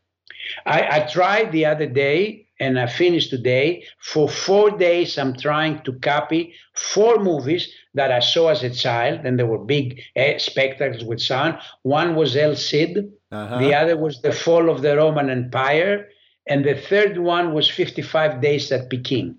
I, 0.67 0.97
I 0.97 1.07
tried 1.11 1.51
the 1.51 1.65
other 1.65 1.87
day 1.87 2.47
and 2.59 2.79
I 2.79 2.85
finished 2.85 3.31
today. 3.31 3.83
For 3.99 4.29
four 4.29 4.69
days, 4.77 5.17
I'm 5.17 5.35
trying 5.35 5.81
to 5.83 5.93
copy 5.93 6.53
four 6.75 7.17
movies 7.17 7.73
that 7.95 8.11
I 8.11 8.19
saw 8.19 8.49
as 8.49 8.63
a 8.63 8.69
child, 8.69 9.21
and 9.25 9.39
they 9.39 9.43
were 9.43 9.57
big 9.57 9.99
eh, 10.15 10.37
spectacles 10.37 11.03
with 11.03 11.21
sound. 11.21 11.57
One 11.81 12.15
was 12.15 12.35
El 12.35 12.55
Cid, 12.55 13.11
uh-huh. 13.31 13.57
the 13.57 13.73
other 13.73 13.97
was 13.97 14.21
The 14.21 14.33
Fall 14.33 14.69
of 14.69 14.83
the 14.83 14.95
Roman 14.95 15.31
Empire, 15.31 16.07
and 16.47 16.63
the 16.63 16.75
third 16.75 17.17
one 17.17 17.55
was 17.55 17.67
55 17.67 18.41
Days 18.41 18.71
at 18.71 18.91
Peking, 18.91 19.37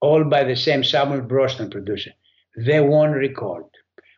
all 0.00 0.24
by 0.24 0.44
the 0.44 0.56
same 0.56 0.84
Samuel 0.84 1.22
Bronston 1.22 1.70
producer. 1.70 2.12
They 2.56 2.80
won't 2.80 3.16
record. 3.16 3.64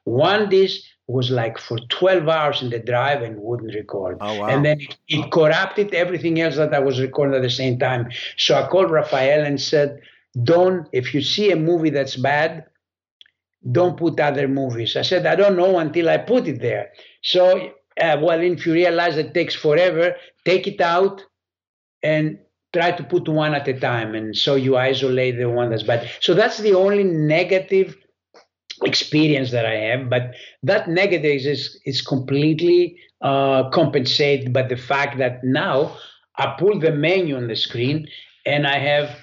One 0.05 0.49
disc 0.49 0.81
was 1.11 1.31
like 1.31 1.59
for 1.59 1.79
12 1.89 2.29
hours 2.29 2.63
in 2.63 2.71
the 2.71 2.79
drive 2.79 3.23
and 3.23 3.41
wouldn't 3.41 3.75
record. 3.75 4.19
Oh, 4.21 4.41
wow. 4.41 4.47
And 4.47 4.65
then 4.65 4.81
it, 4.81 4.97
it, 5.09 5.33
corrupted 5.33 5.93
everything 5.95 6.41
else 6.41 6.57
that 6.57 6.73
I 6.73 6.79
was 6.79 7.01
recording 7.01 7.35
at 7.35 7.43
the 7.43 7.51
same 7.51 7.79
time. 7.79 8.11
So 8.37 8.55
I 8.55 8.69
called 8.69 8.91
Rafael 8.91 9.45
and 9.45 9.61
said, 9.61 10.01
Don't, 10.45 10.89
if 10.93 11.13
you 11.13 11.23
see 11.23 11.51
a 11.51 11.57
movie 11.57 11.91
that's 11.91 12.17
bad, 12.17 12.67
don't 13.73 13.97
put 13.97 14.21
other 14.21 14.49
movies. 14.49 14.97
I 14.97 15.03
said, 15.03 15.27
I 15.27 15.37
don't 15.37 15.57
know 15.57 15.79
until 15.79 16.09
I 16.09 16.19
put 16.19 16.47
it 16.47 16.61
there. 16.61 16.93
So, 17.23 17.73
uh, 18.01 18.17
well, 18.21 18.41
if 18.41 18.65
you 18.65 18.73
realize 18.73 19.17
it 19.17 19.35
takes 19.35 19.55
forever, 19.55 20.15
take 20.45 20.67
it 20.67 20.81
out 20.81 21.25
and 22.03 22.39
try 22.73 22.93
to 22.93 23.03
put 23.03 23.29
one 23.29 23.55
at 23.55 23.69
a 23.69 23.79
time. 23.79 24.15
And 24.15 24.37
so 24.37 24.55
you 24.55 24.77
isolate 24.77 25.37
the 25.39 25.51
one 25.51 25.71
that's 25.71 25.83
bad. 25.83 26.09
So 26.21 26.35
that's 26.35 26.59
the 26.59 26.75
only 26.75 27.05
negative 27.05 27.97
experience 28.85 29.51
that 29.51 29.67
I 29.67 29.75
have, 29.75 30.11
but 30.11 30.35
that 30.63 30.89
negative 30.89 31.43
is 31.47 31.81
is 31.85 32.03
completely 32.03 32.97
uh, 33.21 33.69
compensated 33.71 34.53
by 34.53 34.63
the 34.63 34.77
fact 34.77 35.19
that 35.19 35.45
now 35.45 35.97
I 36.37 36.57
pull 36.59 36.79
the 36.79 36.93
menu 36.93 37.37
on 37.37 37.49
the 37.49 37.57
screen 37.57 38.09
and 38.47 38.67
I 38.67 38.79
have 38.79 39.17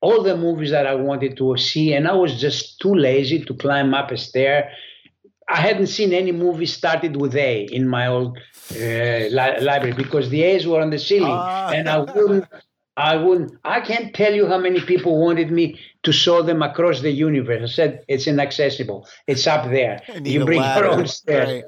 all 0.00 0.22
the 0.22 0.36
movies 0.36 0.70
that 0.70 0.86
I 0.86 0.94
wanted 0.94 1.36
to 1.38 1.56
see, 1.56 1.92
and 1.92 2.06
I 2.06 2.14
was 2.14 2.40
just 2.40 2.78
too 2.80 2.94
lazy 2.94 3.44
to 3.44 3.54
climb 3.54 3.94
up 3.94 4.10
a 4.10 4.16
stair. 4.16 4.70
I 5.48 5.56
hadn't 5.56 5.86
seen 5.86 6.12
any 6.12 6.30
movie 6.30 6.66
started 6.66 7.16
with 7.16 7.34
A 7.34 7.64
in 7.72 7.88
my 7.88 8.06
old 8.06 8.38
uh, 8.72 8.78
li- 8.78 9.60
library 9.60 9.94
because 9.94 10.28
the 10.28 10.42
A's 10.42 10.66
were 10.66 10.80
on 10.80 10.90
the 10.90 10.98
ceiling, 10.98 11.32
uh. 11.32 11.72
and 11.74 11.88
I 11.88 11.98
wouldn't 11.98 12.44
I 12.98 13.14
wouldn't. 13.14 13.52
I 13.64 13.80
can't 13.80 14.12
tell 14.12 14.34
you 14.34 14.48
how 14.48 14.58
many 14.58 14.80
people 14.80 15.24
wanted 15.24 15.52
me 15.52 15.78
to 16.08 16.12
show 16.12 16.40
them 16.40 16.62
across 16.62 17.02
the 17.02 17.10
universe. 17.10 17.62
I 17.62 17.66
said 17.66 18.04
it's 18.08 18.26
inaccessible. 18.26 19.06
It's 19.26 19.46
up 19.46 19.68
there. 19.68 20.00
You 20.24 20.46
bring 20.46 20.62
your 20.62 20.86
own 20.86 21.06
stairs. 21.06 21.62
Right. 21.62 21.64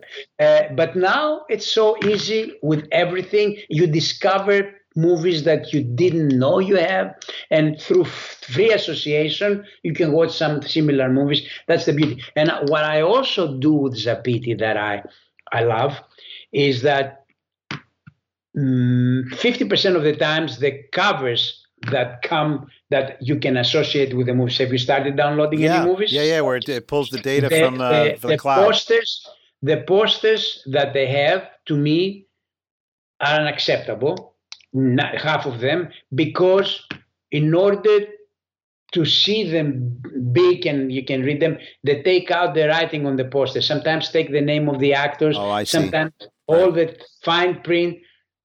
Uh, 0.46 0.72
but 0.74 0.96
now 0.96 1.42
it's 1.50 1.70
so 1.70 1.94
easy 2.06 2.54
with 2.62 2.88
everything. 2.90 3.58
You 3.68 3.86
discover 3.86 4.72
movies 4.96 5.44
that 5.44 5.74
you 5.74 5.84
didn't 5.84 6.28
know 6.28 6.58
you 6.58 6.76
have, 6.76 7.14
and 7.50 7.78
through 7.78 8.06
free 8.06 8.72
association, 8.72 9.62
you 9.82 9.92
can 9.92 10.12
watch 10.12 10.32
some 10.34 10.62
similar 10.62 11.10
movies. 11.10 11.42
That's 11.68 11.84
the 11.84 11.92
beauty. 11.92 12.22
And 12.34 12.50
what 12.70 12.84
I 12.84 13.02
also 13.02 13.58
do 13.58 13.74
with 13.74 13.94
Zappiti 13.94 14.58
that 14.58 14.78
I 14.78 15.02
I 15.52 15.64
love 15.64 16.00
is 16.50 16.80
that 16.80 17.26
50% 18.56 18.56
mm, 18.56 19.96
of 19.96 20.02
the 20.02 20.16
times 20.16 20.60
the 20.60 20.82
covers 20.92 21.66
that 21.90 22.22
come 22.22 22.68
that 22.90 23.18
you 23.20 23.38
can 23.38 23.56
associate 23.56 24.14
with 24.14 24.26
the 24.26 24.34
movies. 24.34 24.58
Have 24.58 24.72
you 24.72 24.78
started 24.78 25.16
downloading 25.16 25.60
yeah. 25.60 25.76
any 25.76 25.90
movies? 25.90 26.12
Yeah, 26.12 26.22
yeah, 26.22 26.40
where 26.40 26.56
it, 26.56 26.68
it 26.68 26.86
pulls 26.86 27.10
the 27.10 27.18
data 27.18 27.48
the, 27.48 27.58
from, 27.58 27.80
uh, 27.80 28.04
the, 28.04 28.16
from 28.16 28.28
the, 28.30 28.34
the 28.34 28.38
cloud. 28.38 28.64
Posters, 28.64 29.26
the 29.62 29.84
posters 29.86 30.62
that 30.66 30.92
they 30.92 31.06
have, 31.06 31.48
to 31.66 31.76
me, 31.76 32.26
are 33.20 33.40
unacceptable, 33.40 34.34
not 34.72 35.16
half 35.16 35.46
of 35.46 35.60
them, 35.60 35.88
because 36.14 36.86
in 37.30 37.54
order 37.54 38.06
to 38.92 39.04
see 39.04 39.48
them 39.48 40.02
big 40.32 40.66
and 40.66 40.92
you 40.92 41.04
can 41.04 41.22
read 41.22 41.40
them, 41.40 41.58
they 41.84 42.02
take 42.02 42.30
out 42.32 42.54
the 42.54 42.66
writing 42.66 43.06
on 43.06 43.16
the 43.16 43.24
poster. 43.24 43.62
Sometimes 43.62 44.10
take 44.10 44.32
the 44.32 44.40
name 44.40 44.68
of 44.68 44.80
the 44.80 44.94
actors. 44.94 45.36
Oh, 45.38 45.50
I 45.50 45.62
see. 45.62 45.78
Sometimes 45.78 46.12
all 46.48 46.72
the 46.72 46.96
fine 47.22 47.60
print 47.62 47.98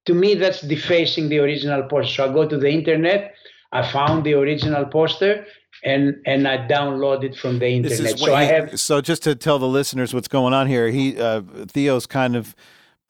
to 0.05 0.13
me, 0.13 0.35
that's 0.35 0.61
defacing 0.61 1.29
the 1.29 1.39
original 1.39 1.83
poster. 1.83 2.13
So 2.13 2.29
I 2.29 2.33
go 2.33 2.47
to 2.47 2.57
the 2.57 2.69
internet, 2.69 3.33
I 3.71 3.89
found 3.91 4.23
the 4.23 4.33
original 4.33 4.85
poster, 4.85 5.45
and 5.83 6.15
and 6.25 6.47
I 6.47 6.57
downloaded 6.67 7.37
from 7.37 7.59
the 7.59 7.67
internet. 7.67 8.19
so 8.19 8.25
he, 8.27 8.31
I 8.31 8.43
have. 8.43 8.79
So 8.79 9.01
just 9.01 9.23
to 9.23 9.35
tell 9.35 9.59
the 9.59 9.67
listeners 9.67 10.13
what's 10.13 10.27
going 10.27 10.53
on 10.53 10.67
here, 10.67 10.89
he 10.89 11.19
uh, 11.19 11.41
Theo's 11.67 12.05
kind 12.05 12.35
of 12.35 12.55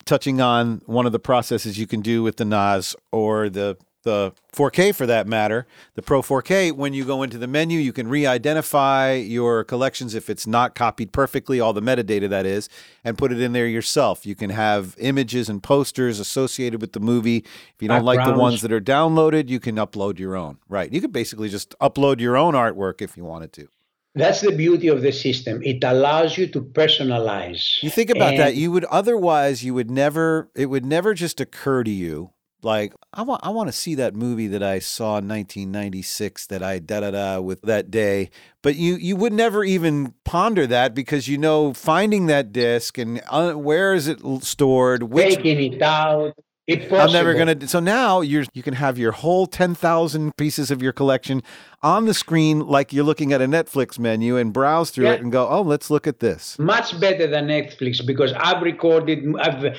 touching 0.04 0.40
on 0.40 0.82
one 0.86 1.04
of 1.06 1.12
the 1.12 1.18
processes 1.18 1.78
you 1.78 1.86
can 1.86 2.00
do 2.00 2.22
with 2.22 2.36
the 2.36 2.44
NAS 2.44 2.94
or 3.12 3.48
the 3.48 3.76
the 4.06 4.32
4K 4.54 4.94
for 4.94 5.04
that 5.04 5.26
matter, 5.26 5.66
the 5.96 6.00
Pro 6.00 6.22
4K, 6.22 6.72
when 6.72 6.94
you 6.94 7.04
go 7.04 7.22
into 7.22 7.36
the 7.36 7.48
menu, 7.48 7.78
you 7.78 7.92
can 7.92 8.08
re 8.08 8.24
identify 8.24 9.12
your 9.12 9.64
collections 9.64 10.14
if 10.14 10.30
it's 10.30 10.46
not 10.46 10.74
copied 10.74 11.12
perfectly, 11.12 11.60
all 11.60 11.74
the 11.74 11.82
metadata 11.82 12.30
that 12.30 12.46
is, 12.46 12.70
and 13.04 13.18
put 13.18 13.32
it 13.32 13.40
in 13.40 13.52
there 13.52 13.66
yourself. 13.66 14.24
You 14.24 14.36
can 14.36 14.50
have 14.50 14.94
images 14.98 15.50
and 15.50 15.62
posters 15.62 16.20
associated 16.20 16.80
with 16.80 16.92
the 16.92 17.00
movie. 17.00 17.38
If 17.38 17.80
you 17.80 17.88
don't 17.88 18.04
like 18.04 18.24
the 18.24 18.38
ones 18.38 18.62
that 18.62 18.72
are 18.72 18.80
downloaded, 18.80 19.50
you 19.50 19.60
can 19.60 19.74
upload 19.76 20.18
your 20.18 20.36
own. 20.36 20.58
Right. 20.68 20.90
You 20.90 21.00
could 21.00 21.12
basically 21.12 21.48
just 21.48 21.76
upload 21.80 22.20
your 22.20 22.36
own 22.36 22.54
artwork 22.54 23.02
if 23.02 23.16
you 23.16 23.24
wanted 23.24 23.52
to. 23.54 23.68
That's 24.14 24.40
the 24.40 24.52
beauty 24.52 24.88
of 24.88 25.02
the 25.02 25.12
system. 25.12 25.62
It 25.62 25.84
allows 25.84 26.38
you 26.38 26.46
to 26.46 26.62
personalize. 26.62 27.82
You 27.82 27.90
think 27.90 28.08
about 28.08 28.30
and 28.30 28.38
that. 28.38 28.54
You 28.54 28.70
would 28.70 28.84
otherwise, 28.84 29.62
you 29.62 29.74
would 29.74 29.90
never, 29.90 30.48
it 30.54 30.66
would 30.66 30.86
never 30.86 31.12
just 31.12 31.38
occur 31.38 31.84
to 31.84 31.90
you 31.90 32.30
like 32.66 32.92
I 33.14 33.22
want 33.22 33.40
I 33.46 33.50
want 33.50 33.68
to 33.68 33.72
see 33.72 33.94
that 33.94 34.14
movie 34.14 34.48
that 34.48 34.62
I 34.62 34.80
saw 34.80 35.18
in 35.18 35.28
1996 35.28 36.48
that 36.48 36.62
I 36.62 36.80
da 36.80 37.00
da 37.00 37.12
da 37.12 37.40
with 37.40 37.62
that 37.62 37.90
day. 37.90 38.28
But 38.60 38.74
you 38.74 38.96
you 38.96 39.16
would 39.16 39.32
never 39.32 39.64
even 39.64 40.12
ponder 40.24 40.66
that 40.66 40.94
because 40.94 41.28
you 41.28 41.38
know 41.38 41.72
finding 41.72 42.26
that 42.26 42.52
disc 42.52 42.98
and 42.98 43.22
uh, 43.30 43.52
where 43.54 43.94
is 43.94 44.08
it 44.08 44.20
stored, 44.42 45.04
which, 45.04 45.36
taking 45.36 45.74
it 45.74 45.80
out. 45.80 46.34
I'm 46.68 47.12
never 47.12 47.34
gonna. 47.34 47.68
So 47.68 47.78
now 47.78 48.22
you're 48.22 48.44
you 48.52 48.64
can 48.64 48.74
have 48.74 48.98
your 48.98 49.12
whole 49.12 49.46
ten 49.46 49.76
thousand 49.76 50.36
pieces 50.36 50.72
of 50.72 50.82
your 50.82 50.92
collection 50.92 51.44
on 51.80 52.06
the 52.06 52.14
screen, 52.14 52.66
like 52.66 52.92
you're 52.92 53.04
looking 53.04 53.32
at 53.32 53.40
a 53.40 53.46
Netflix 53.46 54.00
menu, 54.00 54.36
and 54.36 54.52
browse 54.52 54.90
through 54.90 55.04
yeah. 55.04 55.12
it 55.12 55.20
and 55.20 55.30
go, 55.30 55.48
oh, 55.48 55.62
let's 55.62 55.90
look 55.90 56.08
at 56.08 56.18
this. 56.18 56.58
Much 56.58 56.98
better 56.98 57.28
than 57.28 57.46
Netflix 57.46 58.04
because 58.04 58.32
I've 58.32 58.62
recorded. 58.62 59.24
I've 59.38 59.76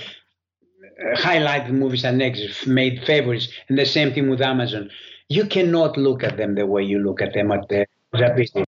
highlighted 1.15 1.71
movies 1.71 2.03
and 2.03 2.17
next 2.17 2.67
made 2.67 3.03
favorites, 3.05 3.47
and 3.69 3.77
the 3.77 3.85
same 3.85 4.13
thing 4.13 4.29
with 4.29 4.41
Amazon. 4.41 4.89
You 5.29 5.45
cannot 5.45 5.97
look 5.97 6.23
at 6.23 6.37
them 6.37 6.55
the 6.55 6.65
way 6.65 6.83
you 6.83 6.99
look 6.99 7.21
at 7.21 7.33
them 7.33 7.51
at 7.51 7.67
the 7.69 7.85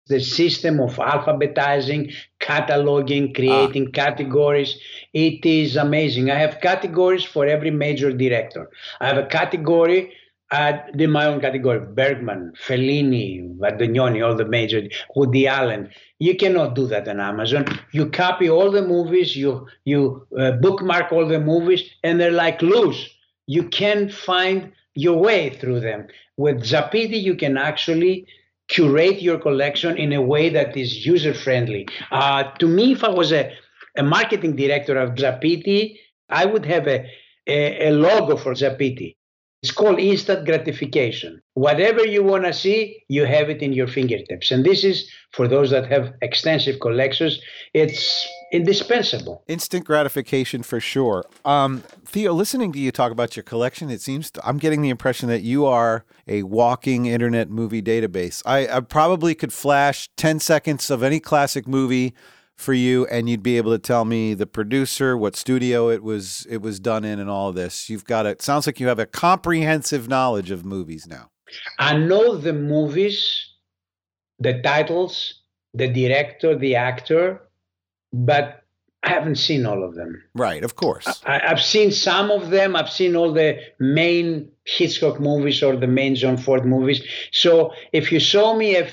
the 0.06 0.20
system 0.20 0.80
of 0.80 0.96
alphabetizing, 0.96 2.14
cataloging, 2.40 3.34
creating 3.34 3.86
ah. 3.88 3.92
categories. 3.92 4.78
It 5.12 5.44
is 5.44 5.76
amazing. 5.76 6.30
I 6.30 6.36
have 6.36 6.60
categories 6.60 7.24
for 7.24 7.46
every 7.46 7.70
major 7.70 8.12
director. 8.12 8.70
I 9.00 9.08
have 9.08 9.18
a 9.18 9.26
category 9.26 10.12
uh, 10.54 10.78
in 10.98 11.10
my 11.10 11.26
own 11.26 11.40
category 11.40 11.80
Bergman, 11.80 12.52
Fellini, 12.64 13.58
Antonioni, 13.58 14.24
all 14.24 14.36
the 14.36 14.44
major, 14.44 14.82
Woody 15.16 15.46
Allen. 15.48 15.90
You 16.18 16.36
cannot 16.36 16.74
do 16.74 16.86
that 16.86 17.08
on 17.08 17.18
Amazon. 17.20 17.64
You 17.92 18.04
copy 18.10 18.48
all 18.48 18.70
the 18.70 18.86
movies, 18.94 19.34
you 19.36 19.66
you 19.84 20.26
uh, 20.38 20.52
bookmark 20.64 21.12
all 21.12 21.26
the 21.26 21.40
movies, 21.40 21.82
and 22.04 22.20
they're 22.20 22.40
like 22.46 22.62
loose. 22.62 23.00
You 23.46 23.64
can't 23.80 24.12
find 24.12 24.72
your 24.94 25.18
way 25.18 25.50
through 25.58 25.80
them. 25.80 26.06
With 26.36 26.58
Zappiti, 26.62 27.20
you 27.28 27.34
can 27.34 27.58
actually 27.58 28.26
curate 28.68 29.20
your 29.20 29.38
collection 29.38 29.96
in 29.96 30.12
a 30.12 30.22
way 30.22 30.48
that 30.50 30.76
is 30.76 31.04
user 31.04 31.34
friendly. 31.34 31.86
Uh, 32.10 32.44
to 32.60 32.66
me, 32.66 32.92
if 32.92 33.02
I 33.04 33.10
was 33.10 33.32
a, 33.32 33.52
a 33.96 34.02
marketing 34.02 34.54
director 34.56 34.96
of 34.98 35.10
Zappiti, 35.16 35.98
I 36.28 36.46
would 36.46 36.64
have 36.64 36.86
a, 36.86 36.98
a, 37.46 37.88
a 37.88 37.90
logo 37.90 38.36
for 38.36 38.54
Zappiti. 38.54 39.16
It's 39.64 39.70
called 39.70 39.98
instant 39.98 40.44
gratification. 40.44 41.40
Whatever 41.54 42.04
you 42.04 42.22
want 42.22 42.44
to 42.44 42.52
see, 42.52 43.02
you 43.08 43.24
have 43.24 43.48
it 43.48 43.62
in 43.62 43.72
your 43.72 43.86
fingertips. 43.86 44.50
And 44.50 44.62
this 44.62 44.84
is 44.84 45.10
for 45.32 45.48
those 45.48 45.70
that 45.70 45.90
have 45.90 46.12
extensive 46.20 46.80
collections, 46.80 47.40
it's 47.72 48.28
indispensable. 48.52 49.42
Instant 49.48 49.86
gratification 49.86 50.62
for 50.62 50.80
sure. 50.80 51.24
Um, 51.46 51.82
Theo, 52.04 52.34
listening 52.34 52.72
to 52.74 52.78
you 52.78 52.92
talk 52.92 53.10
about 53.10 53.36
your 53.36 53.42
collection, 53.42 53.88
it 53.88 54.02
seems 54.02 54.30
to, 54.32 54.46
I'm 54.46 54.58
getting 54.58 54.82
the 54.82 54.90
impression 54.90 55.30
that 55.30 55.40
you 55.40 55.64
are 55.64 56.04
a 56.28 56.42
walking 56.42 57.06
internet 57.06 57.48
movie 57.48 57.80
database. 57.80 58.42
I, 58.44 58.68
I 58.68 58.80
probably 58.80 59.34
could 59.34 59.54
flash 59.54 60.10
10 60.18 60.40
seconds 60.40 60.90
of 60.90 61.02
any 61.02 61.20
classic 61.20 61.66
movie 61.66 62.14
for 62.56 62.72
you 62.72 63.06
and 63.06 63.28
you'd 63.28 63.42
be 63.42 63.56
able 63.56 63.72
to 63.72 63.78
tell 63.78 64.04
me 64.04 64.34
the 64.34 64.46
producer 64.46 65.16
what 65.16 65.34
studio 65.36 65.88
it 65.90 66.02
was 66.02 66.46
it 66.48 66.58
was 66.58 66.78
done 66.78 67.04
in 67.04 67.18
and 67.18 67.28
all 67.28 67.48
of 67.48 67.54
this 67.54 67.90
you've 67.90 68.04
got 68.04 68.26
it 68.26 68.40
sounds 68.40 68.66
like 68.66 68.78
you 68.78 68.86
have 68.86 68.98
a 68.98 69.06
comprehensive 69.06 70.08
knowledge 70.08 70.50
of 70.50 70.64
movies 70.64 71.06
now 71.06 71.30
i 71.78 71.96
know 71.96 72.36
the 72.36 72.52
movies 72.52 73.50
the 74.38 74.60
titles 74.62 75.42
the 75.72 75.88
director 75.88 76.56
the 76.56 76.76
actor 76.76 77.40
but 78.12 78.64
I 79.04 79.10
haven't 79.10 79.36
seen 79.36 79.66
all 79.66 79.84
of 79.84 79.94
them. 79.96 80.22
Right, 80.34 80.64
of 80.64 80.76
course. 80.76 81.22
I, 81.26 81.38
have 81.46 81.60
seen 81.60 81.92
some 81.92 82.30
of 82.30 82.48
them. 82.48 82.74
I've 82.74 82.88
seen 82.88 83.14
all 83.14 83.32
the 83.32 83.58
main 83.78 84.50
Hitchcock 84.64 85.20
movies 85.20 85.62
or 85.62 85.76
the 85.76 85.86
main 85.86 86.14
John 86.14 86.38
Ford 86.38 86.64
movies. 86.64 87.02
So 87.30 87.74
if 87.92 88.10
you 88.10 88.18
show 88.18 88.56
me 88.56 88.76
a 88.76 88.90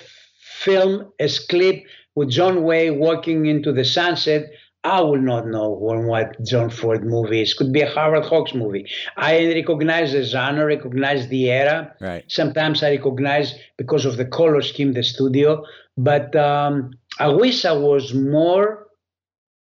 film, 0.60 1.14
a 1.20 1.30
clip 1.50 1.86
with 2.16 2.30
John 2.30 2.64
Wayne 2.64 3.00
walking 3.00 3.46
into 3.46 3.72
the 3.72 3.86
sunset, 3.86 4.52
I 4.84 5.02
will 5.02 5.22
not 5.22 5.48
know 5.48 5.70
when 5.70 6.08
what 6.08 6.44
John 6.44 6.70
Ford 6.70 7.06
movie 7.06 7.42
is. 7.42 7.54
Could 7.54 7.72
be 7.72 7.82
a 7.82 7.94
Howard 7.94 8.26
Hawks 8.26 8.56
movie. 8.56 8.88
I 9.16 9.54
recognize 9.54 10.12
the 10.12 10.24
genre, 10.24 10.66
recognize 10.66 11.28
the 11.28 11.52
era. 11.52 11.96
Right. 12.02 12.24
Sometimes 12.28 12.82
I 12.82 12.92
recognize 12.92 13.54
because 13.78 14.06
of 14.06 14.18
the 14.18 14.26
color 14.26 14.62
scheme, 14.62 14.94
the 14.94 15.04
studio. 15.04 15.64
But 15.98 16.36
um, 16.36 16.94
I 17.20 17.28
wish 17.28 17.64
I 17.64 17.74
was 17.74 18.14
more, 18.14 18.88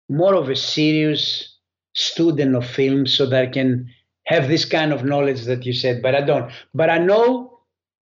more 0.09 0.35
of 0.35 0.49
a 0.49 0.55
serious 0.55 1.59
student 1.93 2.55
of 2.55 2.67
film 2.67 3.07
so 3.07 3.25
that 3.25 3.41
I 3.41 3.47
can 3.47 3.89
have 4.25 4.49
this 4.49 4.65
kind 4.65 4.91
of 4.91 5.05
knowledge 5.05 5.45
that 5.45 5.65
you 5.65 5.71
said. 5.71 6.01
But 6.01 6.13
I 6.13 6.21
don't. 6.21 6.51
But 6.73 6.89
I 6.89 6.97
know 6.97 7.54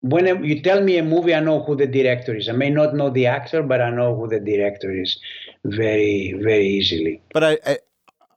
when 0.02 0.44
you 0.44 0.62
tell 0.62 0.82
me 0.82 0.98
a 0.98 1.04
movie, 1.04 1.34
I 1.34 1.40
know 1.40 1.62
who 1.64 1.76
the 1.76 1.88
director 1.88 2.36
is. 2.36 2.48
I 2.48 2.54
may 2.54 2.70
not 2.70 2.96
know 2.96 3.10
the 3.10 3.28
actor, 3.28 3.62
but 3.64 3.82
I 3.82 3.90
know 3.90 4.16
who 4.16 4.28
the 4.28 4.40
director 4.40 4.92
is 4.92 5.20
very, 5.66 6.34
very 6.42 6.68
easily. 6.68 7.22
But 7.34 7.44
I, 7.44 7.58
I 7.66 7.78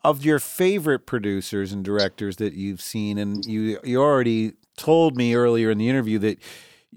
of 0.05 0.25
your 0.25 0.41
favorite 0.41 1.07
producers 1.07 1.73
and 1.73 1.85
directors 1.85 2.37
that 2.37 2.55
you've 2.55 2.81
seen, 2.81 3.19
and 3.19 3.45
you 3.47 3.79
you 3.85 4.01
already 4.01 4.55
told 4.77 5.17
me 5.17 5.35
earlier 5.35 5.71
in 5.71 5.79
the 5.79 5.89
interview 5.89 6.19
that 6.19 6.39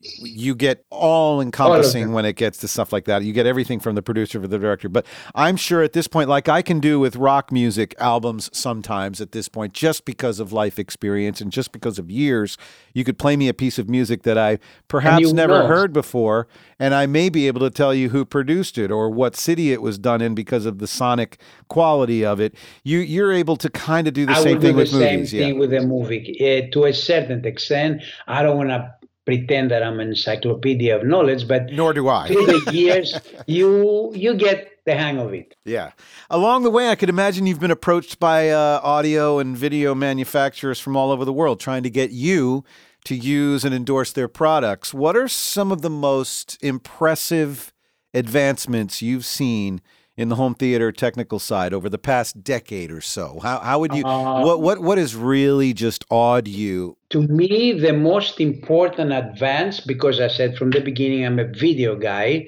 you 0.02 0.56
get 0.56 0.86
all 0.90 1.42
encompassing 1.42 2.12
when 2.12 2.26
it 2.26 2.36
gets 2.36 2.58
to 2.60 2.68
stuff 2.68 2.92
like 2.92 3.06
that. 3.06 3.24
You 3.24 3.34
get 3.34 3.46
everything 3.46 3.80
from 3.80 3.96
the 3.96 4.02
producer 4.02 4.42
to 4.42 4.48
the 4.48 4.60
director. 4.60 4.90
But 4.90 5.06
I'm 5.34 5.56
sure 5.56 5.84
at 5.84 5.94
this 5.94 6.08
point, 6.08 6.30
like 6.30 6.50
I 6.50 6.62
can 6.62 6.80
do 6.80 7.00
with 7.00 7.16
rock 7.16 7.52
music 7.52 7.96
albums 7.98 8.50
sometimes 8.54 9.22
at 9.22 9.32
this 9.32 9.48
point, 9.48 9.74
just 9.74 10.06
because 10.06 10.40
of 10.40 10.52
life 10.52 10.78
experience 10.78 11.42
and 11.42 11.52
just 11.52 11.72
because 11.72 11.98
of 11.98 12.12
years, 12.12 12.58
you 12.94 13.04
could 13.04 13.18
play 13.18 13.38
me 13.38 13.48
a 13.48 13.54
piece 13.54 13.80
of 13.80 13.90
music 13.90 14.24
that 14.24 14.38
I 14.38 14.60
perhaps 14.88 15.32
never 15.32 15.60
know. 15.60 15.68
heard 15.68 15.94
before, 15.94 16.48
and 16.78 16.94
I 16.94 17.06
may 17.06 17.30
be 17.30 17.48
able 17.48 17.62
to 17.62 17.70
tell 17.70 17.94
you 17.94 18.10
who 18.10 18.26
produced 18.26 18.78
it 18.78 18.92
or 18.92 19.10
what 19.10 19.36
city 19.36 19.72
it 19.72 19.82
was 19.82 19.98
done 19.98 20.22
in 20.22 20.36
because 20.36 20.66
of 20.66 20.80
the 20.80 20.88
sonic 20.88 21.40
quality 21.70 22.26
of 22.26 22.40
it. 22.40 22.54
You 22.84 23.00
you're 23.00 23.32
able 23.32 23.56
to 23.58 23.70
kind 23.70 24.08
of 24.08 24.14
do 24.14 24.26
the 24.26 24.34
I 24.34 24.44
same 24.44 24.60
thing 24.60 24.74
the 24.74 24.82
with 24.82 24.90
same 24.90 25.20
movies. 25.20 25.32
Thing 25.32 25.54
yeah. 25.56 25.60
with 25.60 25.74
a 25.74 25.82
movie, 25.82 26.36
uh, 26.40 26.72
to 26.74 26.86
a 26.86 26.94
certain 26.94 27.46
extent. 27.46 28.04
I 28.28 28.44
don't 28.44 28.58
want 28.58 28.70
to 28.70 28.94
pretend 29.26 29.72
that 29.72 29.84
I'm 29.84 30.00
an 30.00 30.10
encyclopedia 30.10 30.96
of 30.96 31.06
knowledge, 31.06 31.48
but 31.48 31.72
nor 31.72 31.94
do 31.94 32.08
I. 32.08 32.28
through 32.28 32.46
the 32.46 32.72
years, 32.72 33.20
you 33.48 34.12
you 34.14 34.36
get 34.36 34.72
the 34.86 34.96
hang 34.96 35.18
of 35.18 35.34
it. 35.34 35.56
Yeah. 35.66 35.92
Along 36.30 36.64
the 36.64 36.70
way, 36.70 36.90
I 36.90 36.96
could 36.96 37.10
imagine 37.10 37.48
you've 37.48 37.60
been 37.60 37.72
approached 37.72 38.20
by 38.20 38.50
uh, 38.50 38.80
audio 38.84 39.40
and 39.40 39.58
video 39.58 39.96
manufacturers 39.96 40.80
from 40.80 40.96
all 40.96 41.12
over 41.12 41.26
the 41.26 41.34
world 41.34 41.60
trying 41.60 41.84
to 41.84 41.90
get 41.90 42.12
you 42.12 42.64
to 43.06 43.16
use 43.16 43.66
and 43.66 43.74
endorse 43.74 44.12
their 44.12 44.28
products. 44.28 44.94
What 44.94 45.16
are 45.16 45.28
some 45.28 45.72
of 45.72 45.82
the 45.82 45.90
most 45.90 46.58
impressive 46.62 47.74
advancements 48.14 49.02
you've 49.02 49.26
seen 49.26 49.82
in 50.18 50.30
the 50.30 50.36
home 50.36 50.56
theater 50.56 50.92
technical 50.92 51.40
side 51.40 51.74
over 51.74 51.90
the 51.90 51.98
past 51.98 52.44
decade 52.44 52.92
or 52.92 53.02
so? 53.02 53.40
How, 53.42 53.60
how 53.60 53.80
would 53.80 53.94
you, 53.94 54.06
uh, 54.06 54.44
what, 54.44 54.62
what, 54.62 54.80
what 54.80 54.98
has 54.98 55.16
really 55.16 55.74
just 55.74 56.06
awed 56.10 56.48
you? 56.48 56.98
To 57.10 57.22
me, 57.22 57.74
the 57.74 57.94
most 57.94 58.40
important 58.40 59.12
advance, 59.12 59.80
because 59.80 60.20
I 60.20 60.28
said 60.28 60.58
from 60.58 60.72
the 60.72 60.82
beginning 60.82 61.26
I'm 61.26 61.40
a 61.40 61.48
video 61.48 61.96
guy, 61.96 62.48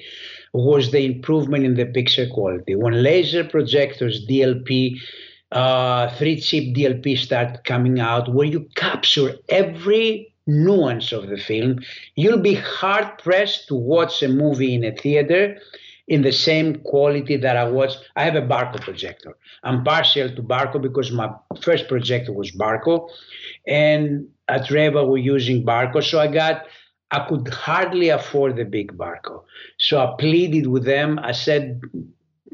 was 0.54 0.90
the 0.90 1.04
improvement 1.04 1.64
in 1.64 1.74
the 1.74 1.86
picture 1.86 2.26
quality. 2.26 2.74
When 2.74 3.02
laser 3.02 3.44
projectors, 3.44 4.26
DLP, 4.26 4.96
uh, 5.52 6.10
three 6.16 6.40
chip 6.40 6.74
DLP 6.74 7.18
start 7.18 7.64
coming 7.64 8.00
out, 8.00 8.32
where 8.34 8.46
you 8.46 8.66
capture 8.74 9.34
every 9.50 10.32
nuance 10.46 11.12
of 11.12 11.28
the 11.28 11.36
film, 11.36 11.80
you'll 12.16 12.40
be 12.40 12.54
hard 12.54 13.18
pressed 13.18 13.68
to 13.68 13.74
watch 13.74 14.22
a 14.22 14.28
movie 14.28 14.74
in 14.74 14.84
a 14.84 14.96
theater 14.96 15.58
in 16.08 16.22
the 16.22 16.32
same 16.32 16.76
quality 16.76 17.36
that 17.36 17.56
I 17.56 17.64
was. 17.64 18.02
I 18.16 18.24
have 18.24 18.34
a 18.34 18.42
Barco 18.42 18.80
projector. 18.80 19.36
I'm 19.62 19.84
partial 19.84 20.28
to 20.34 20.42
Barco 20.42 20.80
because 20.80 21.12
my 21.12 21.30
first 21.60 21.86
projector 21.86 22.32
was 22.32 22.50
Barco, 22.50 23.08
and 23.66 24.26
at 24.48 24.66
Rayva 24.68 25.06
we're 25.06 25.18
using 25.18 25.64
Barco. 25.64 26.02
So 26.02 26.18
I 26.18 26.26
got, 26.26 26.64
I 27.10 27.26
could 27.28 27.48
hardly 27.48 28.08
afford 28.08 28.56
the 28.56 28.64
big 28.64 28.96
Barco. 28.96 29.44
So 29.78 30.00
I 30.00 30.14
pleaded 30.18 30.66
with 30.66 30.84
them. 30.84 31.18
I 31.22 31.32
said, 31.32 31.80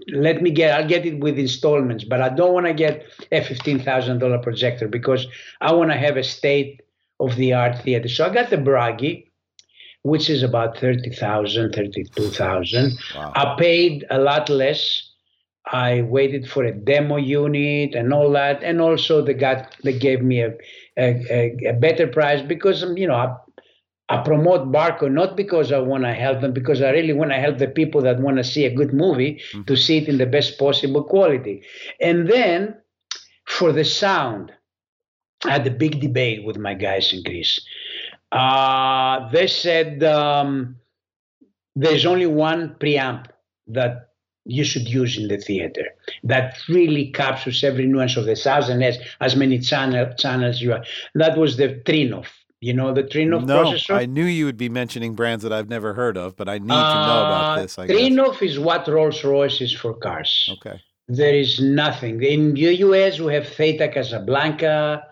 let 0.09 0.43
me 0.43 0.51
get, 0.51 0.79
I'll 0.79 0.89
get 0.89 1.07
it 1.07 1.21
with 1.21 1.39
installments, 1.39 2.05
but 2.05 2.21
I 2.21 2.29
don't 2.29 2.53
want 2.53 2.67
to 2.67 2.75
get 2.75 3.05
a 3.31 3.41
$15,000 3.41 4.43
projector 4.43 4.89
because 4.89 5.27
I 5.61 5.73
want 5.73 5.93
to 5.93 5.97
have 5.97 6.17
a 6.17 6.25
state 6.25 6.83
of 7.21 7.37
the 7.37 7.55
art 7.55 7.79
theater. 7.83 8.09
So 8.09 8.27
I 8.27 8.35
got 8.35 8.51
the 8.51 8.59
Bragi 8.59 9.24
which 10.05 10.29
is 10.29 10.43
about 10.43 10.79
30,000, 10.79 11.73
32,000. 11.73 12.99
Wow. 13.17 13.33
I 13.35 13.57
paid 13.59 14.05
a 14.11 14.19
lot 14.19 14.49
less. 14.49 15.11
I 15.73 16.03
waited 16.03 16.47
for 16.47 16.63
a 16.63 16.73
demo 16.73 17.17
unit 17.17 17.95
and 17.95 18.13
all 18.13 18.31
that, 18.33 18.63
and 18.63 18.83
also 18.83 19.23
they 19.23 19.33
got 19.33 19.75
they 19.83 19.99
gave 19.99 20.21
me 20.21 20.43
a 20.43 20.55
a, 20.99 21.71
a 21.71 21.73
better 21.73 22.07
price 22.07 22.43
because 22.43 22.83
um, 22.83 22.99
you 22.99 23.07
know 23.07 23.15
I, 23.15 23.35
I 24.11 24.23
promote 24.23 24.71
Barco 24.71 25.11
not 25.11 25.39
because 25.39 25.73
I 25.73 25.79
want 25.79 26.05
to 26.05 26.13
help 26.13 26.43
them, 26.43 26.53
because 26.53 26.83
I 26.83 26.91
really 26.91 27.15
want 27.15 27.31
to 27.31 27.39
help 27.39 27.57
the 27.57 27.67
people 27.67 28.03
that 28.03 28.21
want 28.21 28.37
to 28.37 28.45
see 28.45 28.67
a 28.67 28.75
good 28.75 28.93
movie 28.93 29.41
mm-hmm. 29.53 29.63
to 29.63 29.75
see 29.75 29.97
it 29.97 30.09
in 30.09 30.19
the 30.19 30.27
best 30.27 30.59
possible 30.59 31.03
quality. 31.03 31.63
And 31.99 32.29
then 32.29 32.77
for 33.47 33.73
the 33.73 33.85
sound, 33.85 34.53
I 35.47 35.53
had 35.53 35.67
a 35.67 35.71
big 35.71 36.01
debate 36.01 36.45
with 36.45 36.59
my 36.59 36.75
guys 36.75 37.11
in 37.11 37.23
Greece 37.23 37.59
uh, 38.35 39.31
they 39.31 39.47
said 39.47 40.03
um, 40.03 40.77
there's 41.77 42.05
only 42.05 42.27
one 42.27 42.75
preamp 42.81 43.27
that 43.69 44.11
you 44.45 44.65
should 44.65 44.89
use 44.89 45.17
in 45.17 45.29
the 45.29 45.39
theater 45.39 45.87
that 46.25 46.59
really 46.69 47.11
captures 47.13 47.65
every 47.65 47.87
nuance 47.87 48.17
of 48.17 48.27
the 48.27 48.37
sound 48.37 48.65
and 48.65 48.83
has 48.83 48.99
as 49.21 49.37
many 49.37 49.59
channel, 49.59 50.13
channels 50.19 50.61
you 50.61 50.73
are. 50.73 50.85
That 51.15 51.39
was 51.39 51.57
the 51.57 51.81
Trinnov. 51.87 52.27
You 52.61 52.73
know 52.73 52.93
the 52.93 53.05
Trinnov 53.05 53.47
no, 53.47 53.65
processor? 53.65 53.95
I 53.95 54.07
knew 54.07 54.25
you 54.25 54.47
would 54.47 54.57
be 54.57 54.69
mentioning 54.69 55.15
brands 55.15 55.45
that 55.45 55.53
I've 55.53 55.69
never 55.69 55.95
heard 55.95 56.17
of, 56.17 56.37
but 56.37 56.49
I 56.49 56.59
need 56.59 56.73
uh, 56.73 56.95
to 56.95 57.07
know 57.07 57.27
about 57.27 57.59
uh, 57.59 57.63
this. 57.63 57.79
I 57.79 57.87
Trinnov 57.87 58.43
is 58.43 58.59
what 58.59 58.89
Rolls 58.89 59.23
Royce 59.23 59.61
is 59.61 59.73
for 59.73 59.95
cars. 59.95 60.51
Okay. 60.55 60.81
There 61.07 61.35
is 61.35 61.61
nothing. 61.61 62.23
In 62.23 62.55
the 62.55 62.75
US, 62.77 63.21
we 63.21 63.33
have 63.35 63.47
Theta 63.47 63.89
Casablanca, 63.89 65.05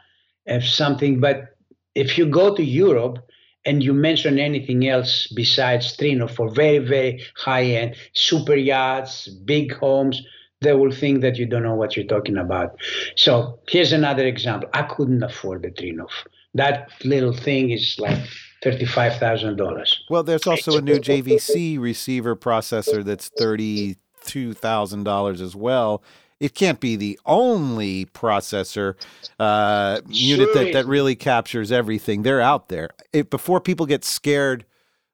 have 0.46 0.64
something, 0.64 1.20
but 1.20 1.51
if 1.94 2.18
you 2.18 2.26
go 2.26 2.54
to 2.54 2.62
Europe 2.62 3.18
and 3.64 3.82
you 3.82 3.92
mention 3.92 4.38
anything 4.38 4.88
else 4.88 5.28
besides 5.28 5.96
Trinnov 5.96 6.34
for 6.34 6.50
very, 6.50 6.78
very 6.78 7.22
high 7.36 7.64
end, 7.64 7.96
super 8.12 8.56
yachts, 8.56 9.28
big 9.28 9.72
homes, 9.74 10.22
they 10.60 10.72
will 10.72 10.92
think 10.92 11.20
that 11.22 11.36
you 11.36 11.46
don't 11.46 11.62
know 11.62 11.74
what 11.74 11.96
you're 11.96 12.06
talking 12.06 12.38
about. 12.38 12.76
So 13.16 13.58
here's 13.68 13.92
another 13.92 14.26
example. 14.26 14.68
I 14.72 14.82
couldn't 14.82 15.22
afford 15.22 15.62
the 15.62 15.70
Trinos. 15.70 16.10
That 16.54 16.90
little 17.04 17.32
thing 17.32 17.70
is 17.70 17.96
like 17.98 18.18
thirty-five 18.62 19.16
thousand 19.16 19.56
dollars. 19.56 20.04
Well, 20.08 20.22
there's 20.22 20.46
also 20.46 20.76
a 20.76 20.82
new 20.82 20.98
JVC 20.98 21.80
receiver 21.80 22.36
processor 22.36 23.04
that's 23.04 23.28
thirty-two 23.28 24.54
thousand 24.54 25.04
dollars 25.04 25.40
as 25.40 25.56
well. 25.56 26.02
It 26.42 26.56
can't 26.56 26.80
be 26.80 26.96
the 26.96 27.20
only 27.24 28.06
processor 28.06 28.96
uh, 29.38 30.00
unit 30.08 30.52
that, 30.54 30.72
that 30.72 30.86
really 30.86 31.14
captures 31.14 31.70
everything. 31.70 32.22
They're 32.22 32.40
out 32.40 32.68
there. 32.68 32.90
It, 33.12 33.30
before 33.30 33.60
people 33.60 33.86
get 33.86 34.04
scared 34.04 34.64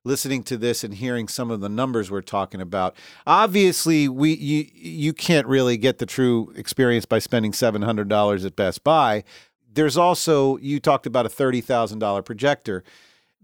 listening 0.05 0.43
to 0.45 0.57
this 0.57 0.83
and 0.83 0.95
hearing 0.95 1.29
some 1.29 1.51
of 1.51 1.61
the 1.61 1.69
numbers 1.69 2.11
we're 2.11 2.23
talking 2.23 2.63
about. 2.63 2.97
Obviously, 3.27 4.09
we 4.09 4.33
you 4.33 4.67
you 4.73 5.13
can't 5.13 5.47
really 5.47 5.77
get 5.77 5.99
the 5.99 6.07
true 6.07 6.51
experience 6.57 7.05
by 7.05 7.19
spending 7.19 7.53
seven 7.53 7.83
hundred 7.83 8.09
dollars 8.09 8.47
at 8.47 8.57
Best 8.57 8.83
Buy. 8.83 9.23
There's 9.71 9.99
also 9.99 10.57
you 10.57 10.81
talked 10.81 11.05
about 11.05 11.27
a 11.27 11.29
thirty 11.29 11.61
thousand 11.61 11.99
dollar 11.99 12.23
projector. 12.23 12.85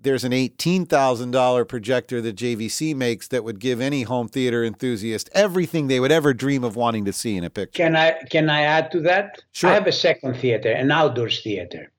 There's 0.05 0.23
an 0.23 0.33
eighteen 0.33 0.87
thousand 0.87 1.33
dollar 1.33 1.65
projector 1.65 2.21
that 2.21 2.37
JVC 2.37 2.95
makes 2.95 3.27
that 3.29 3.43
would 3.43 3.59
give 3.59 3.81
any 3.81 4.03
home 4.03 4.29
theater 4.29 4.63
enthusiast 4.63 5.31
everything 5.33 5.89
they 5.89 5.99
would 5.99 6.13
ever 6.13 6.33
dream 6.33 6.63
of 6.63 6.77
wanting 6.77 7.05
to 7.07 7.13
see 7.13 7.37
in 7.37 7.43
a 7.43 7.51
picture. 7.51 7.83
Can 7.83 7.97
I 7.97 8.13
can 8.31 8.49
I 8.51 8.63
add 8.63 8.93
to 8.93 9.01
that? 9.01 9.43
Sure. 9.53 9.71
I 9.71 9.75
have 9.75 9.87
a 9.87 9.93
second 9.93 10.37
theater, 10.37 10.71
an 10.71 10.91
outdoors 10.91 11.43
theater 11.43 11.91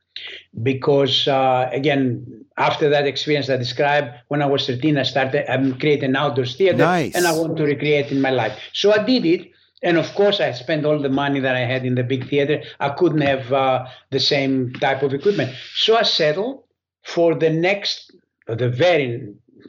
because 0.64 1.28
uh, 1.28 1.70
again 1.74 2.46
after 2.58 2.90
that 2.90 3.06
experience 3.06 3.50
i 3.50 3.58
described 3.58 4.08
when 4.30 4.42
i 4.42 4.46
was 4.46 4.66
13 4.66 4.98
i 4.98 5.04
started 5.04 5.50
i 5.52 5.58
created 5.78 6.10
an 6.10 6.16
outdoors 6.16 6.56
theater 6.56 6.78
nice. 6.78 7.14
and 7.16 7.28
i 7.28 7.32
want 7.34 7.58
to 7.58 7.64
recreate 7.64 8.12
in 8.12 8.22
my 8.22 8.30
life 8.30 8.58
so 8.74 8.94
i 8.94 9.04
did 9.04 9.26
it 9.26 9.52
and 9.84 9.98
of 9.98 10.08
course 10.16 10.40
i 10.40 10.52
spent 10.54 10.86
all 10.86 11.00
the 11.00 11.10
money 11.10 11.40
that 11.42 11.56
i 11.56 11.60
had 11.60 11.86
in 11.86 11.96
the 11.96 12.04
big 12.04 12.30
theater 12.30 12.64
i 12.80 12.90
couldn't 12.90 13.22
have 13.22 13.52
uh, 13.52 13.86
the 14.12 14.20
same 14.20 14.72
type 14.76 15.04
of 15.04 15.14
equipment 15.14 15.54
so 15.76 15.98
i 15.98 16.04
settled 16.04 16.64
for 17.06 17.36
the 17.36 17.50
next 17.50 18.12
the 18.48 18.70
very 18.70 19.08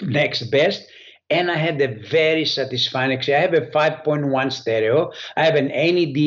next 0.03 0.41
best 0.51 0.81
and 1.31 1.51
i 1.51 1.57
had 1.57 1.81
a 1.81 1.89
very 2.11 2.45
satisfying 2.45 3.11
experience 3.11 3.53
i 3.53 3.57
have 3.57 3.63
a 3.63 3.71
5.1 3.71 4.53
stereo 4.53 5.11
i 5.37 5.45
have 5.45 5.55
an 5.55 5.69
NAD 5.69 6.19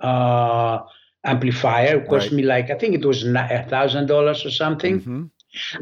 uh, 0.00 0.78
amplifier. 1.24 1.98
It 1.98 2.08
cost 2.08 2.26
Right. 2.28 2.32
me 2.38 2.42
like 2.44 2.70
I 2.70 2.76
think 2.80 2.94
it 2.94 3.04
was 3.04 3.24
a 3.24 3.66
thousand 3.68 4.06
dollars 4.06 4.46
or 4.46 4.50
something. 4.50 5.00
Mhm. 5.00 5.30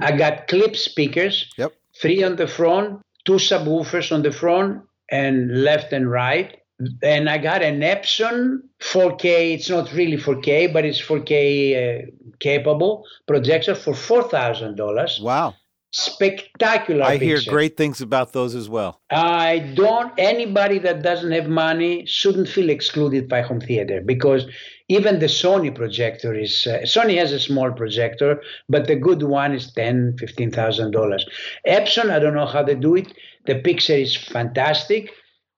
I 0.00 0.12
got 0.16 0.48
Klipsch 0.48 0.78
speakers, 0.90 1.36
Yep. 1.58 1.72
three 2.00 2.22
on 2.22 2.36
the 2.36 2.46
front, 2.46 3.00
two 3.26 3.38
subwoofers 3.50 4.10
on 4.12 4.22
the 4.22 4.32
front, 4.32 4.80
and 5.10 5.62
left 5.62 5.92
and 5.92 6.10
right. 6.10 6.56
And 7.02 7.28
I 7.30 7.38
got 7.38 7.62
an 7.62 7.80
Epson 7.80 8.60
4K. 8.80 9.54
It's 9.54 9.70
not 9.70 9.92
really 9.92 10.18
4K, 10.18 10.72
but 10.72 10.84
it's 10.84 11.00
4K 11.00 12.04
uh, 12.04 12.10
capable 12.40 13.04
projector 13.26 13.74
for 13.74 13.94
four 13.94 14.22
thousand 14.22 14.76
dollars. 14.76 15.20
Wow. 15.22 15.54
Spectacular. 15.92 17.04
I 17.04 17.16
hear 17.16 17.38
great 17.46 17.76
things 17.76 18.02
about 18.02 18.32
those 18.34 18.54
as 18.54 18.68
well. 18.68 19.00
I 19.10 19.72
don't. 19.74 20.12
Anybody 20.18 20.78
that 20.80 21.02
doesn't 21.02 21.32
have 21.32 21.48
money 21.48 22.04
shouldn't 22.04 22.48
feel 22.48 22.68
excluded 22.68 23.28
by 23.28 23.40
home 23.40 23.60
theater 23.60 24.02
because 24.04 24.46
even 24.88 25.20
the 25.20 25.26
Sony 25.26 25.74
projector 25.74 26.34
is. 26.34 26.66
Uh, 26.66 26.80
Sony 26.82 27.16
has 27.16 27.32
a 27.32 27.40
small 27.40 27.72
projector, 27.72 28.42
but 28.68 28.88
the 28.88 28.96
good 28.96 29.22
one 29.22 29.54
is 29.54 29.72
ten, 29.72 30.16
fifteen 30.18 30.50
thousand 30.50 30.90
dollars. 30.90 31.24
Epson, 31.66 32.10
I 32.10 32.18
don't 32.18 32.34
know 32.34 32.46
how 32.46 32.62
they 32.62 32.74
do 32.74 32.94
it. 32.96 33.14
The 33.46 33.60
picture 33.60 33.94
is 33.94 34.14
fantastic. 34.14 35.12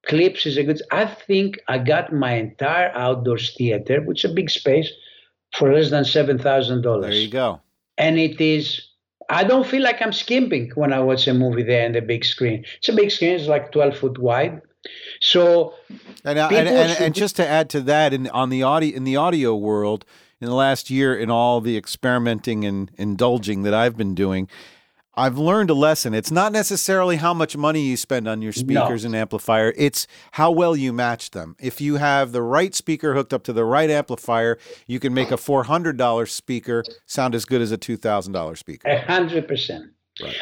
Klipsch 0.06 0.46
is 0.46 0.56
a 0.56 0.62
good. 0.64 0.80
I 0.92 1.06
think 1.06 1.58
I 1.68 1.78
got 1.78 2.12
my 2.12 2.34
entire 2.34 2.90
outdoors 2.94 3.54
theater, 3.56 4.00
which 4.02 4.24
is 4.24 4.30
a 4.30 4.34
big 4.34 4.50
space, 4.50 4.90
for 5.56 5.72
less 5.72 5.90
than 5.90 6.04
seven 6.04 6.38
thousand 6.38 6.82
dollars. 6.82 7.14
There 7.14 7.22
you 7.22 7.30
go. 7.30 7.60
and 7.96 8.18
it 8.18 8.40
is 8.40 8.80
i 9.30 9.44
don't 9.44 9.66
feel 9.66 9.82
like 9.82 10.00
i'm 10.00 10.12
skimping 10.12 10.70
when 10.74 10.92
i 10.92 11.00
watch 11.00 11.26
a 11.28 11.34
movie 11.34 11.62
there 11.62 11.84
in 11.84 11.92
the 11.92 12.00
big 12.00 12.24
screen 12.24 12.64
it's 12.78 12.88
a 12.88 12.92
big 12.94 13.10
screen 13.10 13.32
it's 13.32 13.46
like 13.46 13.72
12 13.72 13.96
foot 13.98 14.18
wide 14.18 14.62
so 15.20 15.74
And, 16.24 16.38
uh, 16.38 16.48
and, 16.52 16.68
and, 16.68 17.00
and 17.00 17.14
just 17.14 17.36
to 17.36 17.46
add 17.46 17.68
to 17.70 17.80
that, 17.82 18.12
in 18.14 18.28
on 18.28 18.48
the 18.50 18.62
audio 18.62 18.96
in 18.96 19.04
the 19.04 19.16
audio 19.16 19.54
world, 19.56 20.04
in 20.40 20.46
the 20.48 20.54
last 20.54 20.88
year, 20.90 21.14
in 21.16 21.30
all 21.30 21.60
the 21.60 21.76
experimenting 21.76 22.64
and 22.64 22.90
indulging 22.96 23.62
that 23.64 23.74
I've 23.74 23.96
been 23.96 24.14
doing, 24.14 24.48
I've 25.18 25.36
learned 25.36 25.68
a 25.70 25.74
lesson. 25.74 26.14
It's 26.14 26.30
not 26.30 26.52
necessarily 26.52 27.16
how 27.16 27.34
much 27.34 27.56
money 27.56 27.80
you 27.82 27.96
spend 27.96 28.28
on 28.28 28.40
your 28.40 28.52
speakers 28.52 29.04
and 29.04 29.16
amplifier; 29.16 29.74
it's 29.76 30.06
how 30.32 30.50
well 30.52 30.76
you 30.76 30.92
match 30.92 31.32
them. 31.32 31.56
If 31.60 31.80
you 31.80 31.96
have 31.96 32.30
the 32.32 32.42
right 32.42 32.72
speaker 32.74 33.14
hooked 33.14 33.32
up 33.34 33.42
to 33.44 33.52
the 33.52 33.64
right 33.64 33.90
amplifier, 33.90 34.58
you 34.86 35.00
can 35.00 35.12
make 35.12 35.32
a 35.32 35.36
four 35.36 35.64
hundred 35.64 35.96
dollar 35.96 36.24
speaker 36.26 36.84
sound 37.06 37.34
as 37.34 37.44
good 37.44 37.60
as 37.60 37.72
a 37.72 37.76
two 37.76 37.96
thousand 37.96 38.32
dollar 38.32 38.54
speaker. 38.54 38.88
a 38.88 38.98
hundred 39.00 39.48
percent 39.48 39.86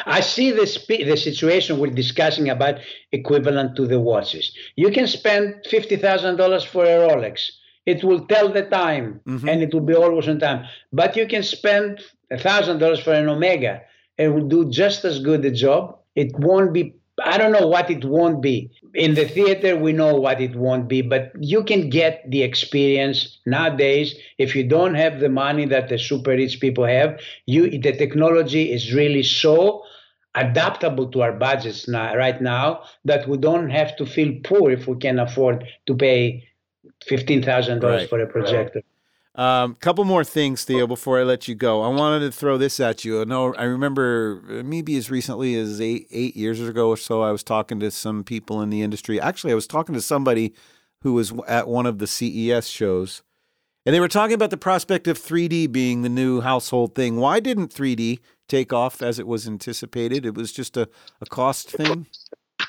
i 0.07 0.19
see 0.19 0.49
the 0.51 0.65
spe- 0.65 1.05
the 1.11 1.15
situation 1.15 1.77
we're 1.79 1.93
discussing 2.03 2.49
about 2.49 2.75
equivalent 3.11 3.75
to 3.75 3.85
the 3.85 3.99
watches 3.99 4.51
you 4.75 4.89
can 4.89 5.05
spend 5.05 5.43
$50000 5.71 6.65
for 6.65 6.83
a 6.83 6.97
rolex 7.07 7.35
it 7.85 8.03
will 8.03 8.21
tell 8.25 8.47
the 8.51 8.63
time 8.63 9.19
Mhm. 9.27 9.47
and 9.49 9.61
it 9.61 9.71
will 9.73 9.87
be 9.91 9.93
always 9.93 10.27
on 10.27 10.39
time 10.39 10.65
but 10.91 11.15
you 11.15 11.27
can 11.27 11.43
spend 11.43 11.99
$1000 12.31 13.03
for 13.03 13.13
an 13.13 13.29
omega 13.29 13.73
it 14.17 14.29
will 14.29 14.47
do 14.47 14.69
just 14.69 15.05
as 15.05 15.19
good 15.19 15.43
a 15.45 15.51
job 15.51 15.97
it 16.15 16.31
won't 16.39 16.73
be 16.73 16.93
i 17.25 17.37
don't 17.37 17.51
know 17.51 17.67
what 17.67 17.89
it 17.89 18.03
won't 18.05 18.41
be. 18.41 18.69
In 18.93 19.13
the 19.15 19.25
theater 19.27 19.75
we 19.75 19.91
know 19.91 20.13
what 20.15 20.39
it 20.41 20.55
won't 20.55 20.87
be 20.87 21.01
but 21.01 21.31
you 21.39 21.63
can 21.63 21.89
get 21.89 22.23
the 22.29 22.41
experience 22.43 23.39
nowadays. 23.45 24.15
If 24.37 24.55
you 24.55 24.63
don't 24.63 24.95
have 24.95 25.19
the 25.19 25.29
money 25.29 25.65
that 25.65 25.89
the 25.89 25.97
super 25.99 26.31
rich 26.31 26.59
people 26.59 26.85
have 26.85 27.19
you 27.45 27.69
the 27.69 27.91
technology 27.91 28.71
is 28.71 28.93
really 28.93 29.23
so 29.23 29.83
adaptable 30.35 31.07
to 31.11 31.21
our 31.21 31.33
budgets 31.33 31.87
now, 31.87 32.15
right 32.15 32.39
now 32.41 32.83
that 33.05 33.27
we 33.27 33.37
don't 33.37 33.69
have 33.71 33.95
to 33.97 34.05
feel 34.05 34.31
poor 34.43 34.69
if 34.71 34.87
we 34.87 34.95
can 34.97 35.17
afford 35.19 35.65
to 35.87 35.95
pay 35.95 36.47
$15000 37.09 37.81
Right. 37.83 38.09
for 38.09 38.19
a 38.21 38.27
projector 38.27 38.81
Um, 39.37 39.75
couple 39.75 40.03
more 40.03 40.23
things, 40.23 40.63
Theo, 40.63 40.87
before 40.87 41.19
I 41.19 41.23
let 41.23 41.47
you 41.47 41.53
go. 41.53 41.83
I 41.83 41.89
wanted 41.89 42.25
to 42.25 42.31
throw 42.31 42.57
this 42.57 42.79
at 42.79 43.05
you. 43.05 43.21
I 43.21 43.23
know 43.23 43.53
I 43.53 43.65
remember 43.65 44.41
uh, 44.49 44.63
maybe 44.63 44.97
as 44.97 45.11
recently 45.11 45.53
as 45.53 45.79
eight 45.79 46.07
eight 46.11 46.35
years 46.35 46.59
ago 46.59 46.89
or 46.89 46.97
so, 46.97 47.21
I 47.21 47.31
was 47.31 47.43
talking 47.43 47.79
to 47.81 47.91
some 47.91 48.23
people 48.23 48.63
in 48.63 48.71
the 48.71 48.81
industry. 48.81 49.21
Actually, 49.21 49.51
I 49.51 49.55
was 49.55 49.67
talking 49.67 49.93
to 49.93 50.01
somebody 50.01 50.55
who 51.03 51.13
was 51.13 51.31
at 51.47 51.67
one 51.67 51.85
of 51.85 51.99
the 51.99 52.07
CES 52.07 52.67
shows, 52.67 53.21
and 53.85 53.93
they 53.93 53.99
were 53.99 54.07
talking 54.07 54.33
about 54.33 54.49
the 54.49 54.57
prospect 54.57 55.07
of 55.07 55.19
3D 55.19 55.71
being 55.71 56.01
the 56.01 56.09
new 56.09 56.41
household 56.41 56.95
thing. 56.95 57.17
Why 57.17 57.39
didn't 57.39 57.71
3D 57.71 58.17
take 58.49 58.73
off 58.73 59.03
as 59.03 59.19
it 59.19 59.27
was 59.27 59.47
anticipated? 59.47 60.25
It 60.25 60.33
was 60.33 60.51
just 60.51 60.75
a, 60.77 60.89
a 61.21 61.27
cost 61.27 61.69
thing. 61.69 62.07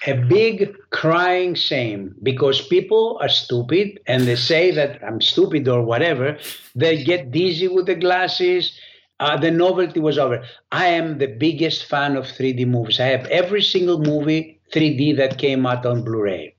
A 0.07 0.14
big 0.14 0.74
crying 0.90 1.55
shame 1.55 2.14
because 2.22 2.66
people 2.68 3.18
are 3.20 3.28
stupid 3.28 4.01
and 4.07 4.24
they 4.24 4.36
say 4.36 4.70
that 4.70 5.03
I'm 5.03 5.20
stupid 5.20 5.68
or 5.68 5.82
whatever. 5.82 6.38
They 6.74 7.03
get 7.03 7.30
dizzy 7.30 7.68
with 7.68 7.86
the 7.86 7.94
glasses. 7.94 8.78
Uh, 9.20 9.36
the 9.36 9.51
novelty 9.51 9.99
was 9.99 10.18
over. 10.18 10.44
I 10.70 10.86
am 10.86 11.18
the 11.18 11.26
biggest 11.26 11.86
fan 11.86 12.16
of 12.16 12.26
3D 12.26 12.66
movies. 12.66 13.01
I 13.01 13.07
have 13.07 13.26
every 13.26 13.62
single 13.62 13.99
movie 13.99 14.61
3D 14.72 15.16
that 15.16 15.38
came 15.38 15.66
out 15.66 15.84
on 15.84 16.05
Blu 16.05 16.22
ray. 16.22 16.55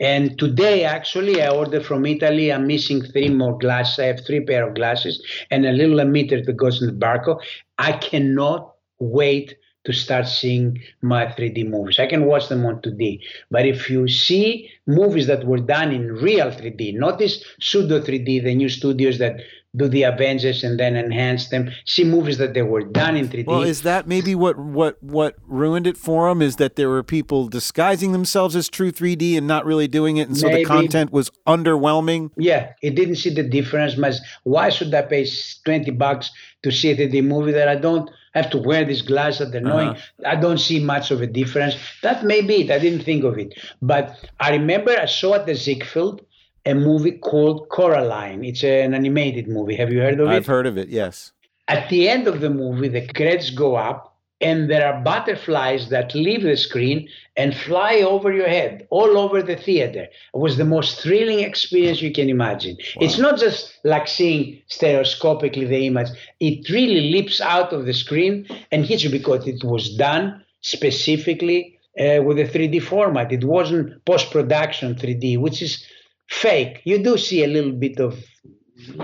And 0.00 0.38
today, 0.38 0.84
actually, 0.84 1.42
I 1.42 1.50
ordered 1.50 1.84
from 1.84 2.06
Italy. 2.06 2.52
I'm 2.52 2.66
missing 2.66 3.02
three 3.02 3.28
more 3.28 3.58
glasses. 3.58 3.98
I 3.98 4.06
have 4.06 4.24
three 4.26 4.40
pair 4.40 4.66
of 4.66 4.74
glasses 4.74 5.22
and 5.50 5.66
a 5.66 5.72
little 5.72 5.98
emitter 5.98 6.44
that 6.44 6.56
goes 6.56 6.80
in 6.80 6.88
the 6.88 7.06
barco. 7.06 7.38
I 7.78 7.92
cannot 7.92 8.74
wait 8.98 9.54
to 9.84 9.92
start 9.92 10.26
seeing 10.26 10.78
my 11.00 11.26
3D 11.26 11.68
movies. 11.68 11.98
I 11.98 12.06
can 12.06 12.26
watch 12.26 12.48
them 12.48 12.66
on 12.66 12.82
2D. 12.82 13.20
But 13.50 13.66
if 13.66 13.88
you 13.88 14.08
see 14.08 14.70
movies 14.86 15.26
that 15.26 15.46
were 15.46 15.58
done 15.58 15.92
in 15.92 16.12
real 16.12 16.50
3D, 16.50 16.94
not 16.98 17.18
this 17.18 17.42
pseudo 17.60 18.00
3D, 18.00 18.44
the 18.44 18.54
new 18.54 18.68
studios 18.68 19.18
that 19.18 19.40
do 19.76 19.88
the 19.88 20.02
Avengers 20.02 20.64
and 20.64 20.80
then 20.80 20.96
enhance 20.96 21.48
them, 21.48 21.70
see 21.84 22.04
movies 22.04 22.38
that 22.38 22.54
they 22.54 22.62
were 22.62 22.82
done 22.82 23.16
in 23.16 23.28
3D. 23.28 23.46
Well, 23.46 23.62
is 23.62 23.82
that 23.82 24.06
maybe 24.06 24.34
what 24.34 24.58
what 24.58 25.00
what 25.02 25.36
ruined 25.46 25.86
it 25.86 25.96
for 25.96 26.28
them? 26.28 26.42
Is 26.42 26.56
that 26.56 26.76
there 26.76 26.88
were 26.88 27.04
people 27.04 27.46
disguising 27.48 28.12
themselves 28.12 28.56
as 28.56 28.68
true 28.68 28.90
3D 28.90 29.38
and 29.38 29.46
not 29.46 29.64
really 29.64 29.86
doing 29.86 30.16
it, 30.16 30.26
and 30.26 30.36
so 30.36 30.48
the 30.48 30.64
content 30.64 31.12
was 31.12 31.30
underwhelming? 31.46 32.30
Yeah, 32.36 32.72
it 32.82 32.96
didn't 32.96 33.16
see 33.16 33.30
the 33.30 33.44
difference. 33.44 33.96
Much. 33.96 34.16
Why 34.42 34.70
should 34.70 34.92
I 34.92 35.02
pay 35.02 35.26
twenty 35.64 35.92
bucks 35.92 36.30
to 36.64 36.72
see 36.72 36.90
a 36.90 36.96
3D 36.96 37.24
movie 37.24 37.52
that 37.52 37.68
I 37.68 37.76
don't 37.76 38.10
have 38.34 38.50
to 38.50 38.58
wear 38.58 38.84
these 38.84 39.02
glasses? 39.02 39.50
They're 39.50 39.60
annoying. 39.60 39.88
Uh-huh. 39.90 40.28
I 40.28 40.36
don't 40.36 40.58
see 40.58 40.82
much 40.82 41.10
of 41.10 41.20
a 41.20 41.26
difference. 41.26 41.76
That 42.02 42.24
may 42.24 42.42
be 42.42 42.62
it. 42.62 42.70
I 42.70 42.78
didn't 42.78 43.04
think 43.04 43.24
of 43.24 43.38
it, 43.38 43.54
but 43.82 44.18
I 44.38 44.50
remember 44.52 44.92
I 44.98 45.06
saw 45.06 45.34
at 45.34 45.46
the 45.46 45.54
Ziegfeld 45.54 46.24
a 46.66 46.74
movie 46.74 47.12
called 47.12 47.68
Coraline. 47.70 48.44
It's 48.44 48.62
an 48.62 48.94
animated 48.94 49.48
movie. 49.48 49.76
Have 49.76 49.92
you 49.92 50.00
heard 50.00 50.20
of 50.20 50.28
it? 50.28 50.32
I've 50.32 50.46
heard 50.46 50.66
of 50.66 50.76
it. 50.76 50.88
Yes. 50.88 51.32
At 51.68 51.88
the 51.88 52.08
end 52.08 52.26
of 52.26 52.40
the 52.40 52.50
movie, 52.50 52.88
the 52.88 53.06
credits 53.06 53.50
go 53.50 53.76
up, 53.76 54.09
and 54.40 54.70
there 54.70 54.86
are 54.86 55.00
butterflies 55.02 55.90
that 55.90 56.14
leave 56.14 56.42
the 56.42 56.56
screen 56.56 57.08
and 57.36 57.54
fly 57.54 57.96
over 58.00 58.32
your 58.32 58.48
head 58.48 58.86
all 58.90 59.18
over 59.18 59.42
the 59.42 59.56
theater. 59.56 60.02
It 60.34 60.38
was 60.38 60.56
the 60.56 60.64
most 60.64 61.00
thrilling 61.00 61.40
experience 61.40 62.00
you 62.00 62.12
can 62.12 62.28
imagine. 62.28 62.76
Wow. 62.76 63.06
It's 63.06 63.18
not 63.18 63.38
just 63.38 63.78
like 63.84 64.08
seeing 64.08 64.62
stereoscopically 64.70 65.68
the 65.68 65.86
image, 65.86 66.08
it 66.40 66.68
really 66.70 67.12
leaps 67.12 67.40
out 67.40 67.72
of 67.72 67.84
the 67.84 67.92
screen 67.92 68.46
and 68.72 68.84
hits 68.84 69.04
you 69.04 69.10
because 69.10 69.46
it 69.46 69.62
was 69.62 69.94
done 69.96 70.42
specifically 70.62 71.78
uh, 71.98 72.22
with 72.22 72.38
a 72.38 72.44
3D 72.44 72.82
format. 72.82 73.32
It 73.32 73.44
wasn't 73.44 74.04
post 74.04 74.30
production 74.30 74.94
3D, 74.94 75.38
which 75.38 75.60
is 75.60 75.84
fake. 76.28 76.80
You 76.84 77.02
do 77.02 77.18
see 77.18 77.44
a 77.44 77.48
little 77.48 77.72
bit 77.72 78.00
of 78.00 78.18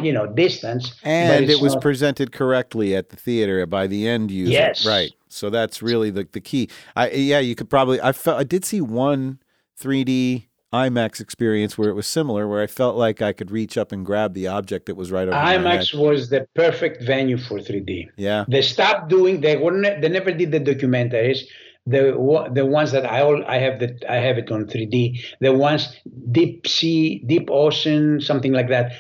you 0.01 0.13
know 0.13 0.27
distance 0.27 0.95
and 1.03 1.51
it 1.51 1.61
was 1.61 1.75
not... 1.75 1.83
presented 1.83 2.33
correctly 2.33 2.97
at 2.97 3.11
the 3.11 3.17
theater 3.17 3.67
by 3.67 3.87
the 3.87 4.09
end 4.09 4.31
user 4.31 4.53
yes 4.53 4.87
right 4.87 5.13
so 5.37 5.51
that's 5.51 5.83
really 5.83 6.11
the, 6.11 6.27
the 6.33 6.41
key 6.41 6.69
i 6.95 7.11
yeah 7.11 7.39
you 7.39 7.55
could 7.55 7.71
probably 7.71 8.01
i 8.01 8.13
felt 8.13 8.39
i 8.39 8.45
did 8.45 8.65
see 8.65 8.81
one 8.81 9.39
3d 9.81 10.47
IMAX 10.73 11.21
experience 11.21 11.79
where 11.79 11.89
it 11.89 11.95
was 11.95 12.07
similar, 12.07 12.49
where 12.49 12.63
I 12.63 12.67
felt 12.67 12.97
like 12.97 13.23
I 13.23 13.33
could 13.33 13.51
reach 13.51 13.79
up 13.79 13.93
and 13.93 14.05
grab 14.05 14.35
the 14.35 14.49
object 14.49 14.87
that 14.87 14.97
was 14.97 15.11
right 15.13 15.29
over 15.29 15.37
IMAX 15.37 15.95
was 15.95 16.29
the 16.29 16.47
perfect 16.55 17.03
venue 17.03 17.39
for 17.39 17.59
3D. 17.59 18.09
Yeah, 18.17 18.45
they 18.49 18.63
stopped 18.63 19.09
doing. 19.09 19.41
They 19.41 19.57
wouldn't. 19.57 20.03
They 20.03 20.09
never 20.09 20.33
did 20.33 20.51
the 20.51 20.61
documentaries. 20.61 21.41
The 21.87 22.51
the 22.53 22.67
ones 22.67 22.91
that 22.93 23.07
I 23.07 23.23
all 23.23 23.45
I 23.47 23.59
have 23.59 23.79
that 23.79 24.05
I 24.09 24.17
have 24.17 24.39
it 24.39 24.51
on 24.51 24.67
3D. 24.67 25.21
The 25.41 25.53
ones 25.53 25.89
deep 26.33 26.67
sea, 26.67 27.23
deep 27.27 27.49
ocean, 27.51 28.21
something 28.21 28.53
like 28.53 28.69
that. 28.69 28.93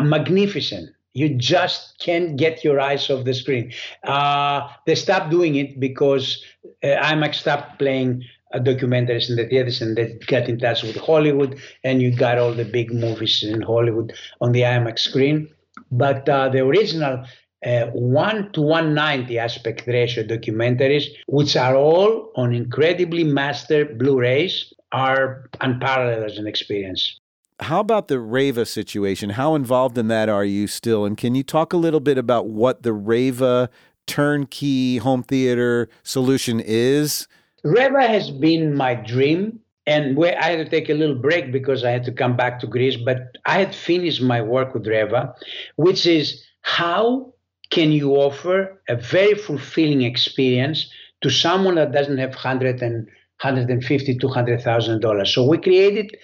Magnificent. 0.00 0.90
You 1.14 1.34
just 1.34 1.98
can't 1.98 2.36
get 2.36 2.64
your 2.64 2.80
eyes 2.80 3.10
off 3.10 3.24
the 3.24 3.34
screen. 3.34 3.72
Uh, 4.02 4.68
they 4.86 4.94
stopped 4.94 5.30
doing 5.30 5.56
it 5.56 5.78
because 5.78 6.42
uh, 6.82 6.86
IMAX 6.86 7.36
stopped 7.36 7.78
playing 7.78 8.24
documentaries 8.54 9.30
in 9.30 9.36
the 9.36 9.46
theaters 9.46 9.80
and 9.80 9.96
they 9.96 10.14
got 10.26 10.48
in 10.48 10.58
touch 10.58 10.82
with 10.82 10.96
Hollywood 10.96 11.58
and 11.84 12.02
you 12.02 12.14
got 12.14 12.38
all 12.38 12.52
the 12.52 12.64
big 12.64 12.92
movies 12.92 13.42
in 13.42 13.62
Hollywood 13.62 14.12
on 14.40 14.52
the 14.52 14.60
IMAX 14.62 15.00
screen. 15.00 15.48
But 15.90 16.28
uh, 16.28 16.48
the 16.48 16.60
original 16.60 17.24
uh, 17.64 17.86
1 17.86 18.52
to 18.52 18.60
190 18.60 19.38
aspect 19.38 19.86
ratio 19.86 20.24
documentaries, 20.24 21.06
which 21.28 21.56
are 21.56 21.76
all 21.76 22.30
on 22.36 22.54
incredibly 22.54 23.24
master 23.24 23.84
Blu-rays, 23.84 24.72
are 24.92 25.48
unparalleled 25.60 26.24
as 26.24 26.38
an 26.38 26.46
experience. 26.46 27.20
How 27.60 27.80
about 27.80 28.08
the 28.08 28.16
Rayva 28.16 28.66
situation? 28.66 29.30
How 29.30 29.54
involved 29.54 29.96
in 29.96 30.08
that 30.08 30.28
are 30.28 30.44
you 30.44 30.66
still? 30.66 31.04
And 31.04 31.16
can 31.16 31.34
you 31.34 31.42
talk 31.42 31.72
a 31.72 31.76
little 31.76 32.00
bit 32.00 32.18
about 32.18 32.48
what 32.48 32.82
the 32.82 32.90
Rayva 32.90 33.68
turnkey 34.06 34.98
home 34.98 35.22
theater 35.22 35.88
solution 36.02 36.60
is? 36.60 37.28
Rayva 37.64 38.06
has 38.06 38.30
been 38.30 38.74
my 38.74 38.94
dream. 38.94 39.60
And 39.84 40.16
where 40.16 40.38
I 40.40 40.50
had 40.50 40.64
to 40.64 40.70
take 40.70 40.88
a 40.90 40.94
little 40.94 41.16
break 41.16 41.50
because 41.50 41.82
I 41.82 41.90
had 41.90 42.04
to 42.04 42.12
come 42.12 42.36
back 42.36 42.60
to 42.60 42.68
Greece, 42.68 42.96
but 42.96 43.36
I 43.46 43.58
had 43.58 43.74
finished 43.74 44.22
my 44.22 44.40
work 44.40 44.74
with 44.74 44.84
Rayva, 44.86 45.34
which 45.74 46.06
is 46.06 46.40
how 46.60 47.32
can 47.70 47.90
you 47.90 48.12
offer 48.14 48.80
a 48.88 48.94
very 48.94 49.34
fulfilling 49.34 50.02
experience 50.02 50.88
to 51.22 51.30
someone 51.30 51.74
that 51.76 51.90
doesn't 51.90 52.18
have 52.18 52.30
100 52.30 52.80
and 52.80 53.08
150 53.40 54.18
200,000 54.18 55.00
dollars. 55.00 55.34
So 55.34 55.44
we 55.44 55.58
created 55.58 56.16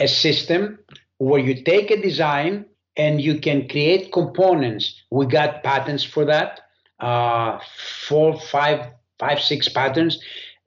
a 0.00 0.08
system 0.08 0.78
where 1.18 1.40
you 1.40 1.62
take 1.62 1.90
a 1.90 2.00
design 2.00 2.66
and 2.96 3.20
you 3.20 3.38
can 3.40 3.68
create 3.68 4.12
components. 4.12 5.02
We 5.10 5.26
got 5.26 5.62
patents 5.62 6.04
for 6.04 6.24
that, 6.24 6.60
uh, 7.00 7.58
four, 8.08 8.38
five, 8.40 8.92
five, 9.18 9.40
six 9.40 9.68
patents 9.68 10.18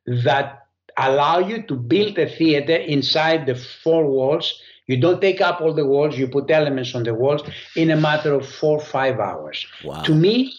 that 0.05 0.67
allow 0.97 1.39
you 1.39 1.63
to 1.63 1.75
build 1.75 2.17
a 2.17 2.29
theater 2.29 2.75
inside 2.75 3.45
the 3.45 3.55
four 3.55 4.05
walls. 4.05 4.61
You 4.87 4.97
don't 4.97 5.21
take 5.21 5.41
up 5.41 5.61
all 5.61 5.73
the 5.73 5.85
walls, 5.85 6.17
you 6.17 6.27
put 6.27 6.51
elements 6.51 6.95
on 6.95 7.03
the 7.03 7.13
walls 7.13 7.41
in 7.75 7.91
a 7.91 7.95
matter 7.95 8.33
of 8.33 8.47
four 8.47 8.79
five 8.79 9.19
hours. 9.19 9.65
Wow. 9.83 10.03
To 10.03 10.13
me, 10.13 10.53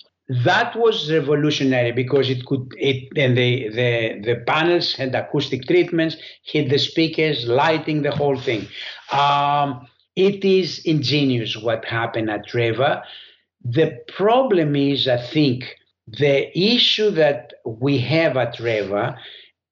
that 0.44 0.74
was 0.76 1.10
revolutionary 1.10 1.92
because 1.92 2.30
it 2.30 2.44
could 2.46 2.72
it 2.78 3.08
and 3.16 3.36
the 3.36 3.68
the 3.68 4.20
the 4.24 4.36
panels 4.46 4.94
had 4.94 5.14
acoustic 5.14 5.66
treatments, 5.66 6.16
hit 6.44 6.70
the 6.70 6.78
speakers, 6.78 7.46
lighting, 7.46 8.02
the 8.02 8.12
whole 8.12 8.38
thing. 8.38 8.66
Um, 9.10 9.86
it 10.16 10.44
is 10.44 10.80
ingenious 10.84 11.56
what 11.56 11.84
happened 11.84 12.30
at 12.30 12.46
Rayva. 12.48 13.02
The 13.64 13.98
problem 14.08 14.76
is, 14.76 15.08
I 15.08 15.18
think, 15.18 15.76
the 16.06 16.56
issue 16.58 17.10
that 17.10 17.54
we 17.64 17.98
have 17.98 18.36
at 18.36 18.56
Rayva, 18.56 19.16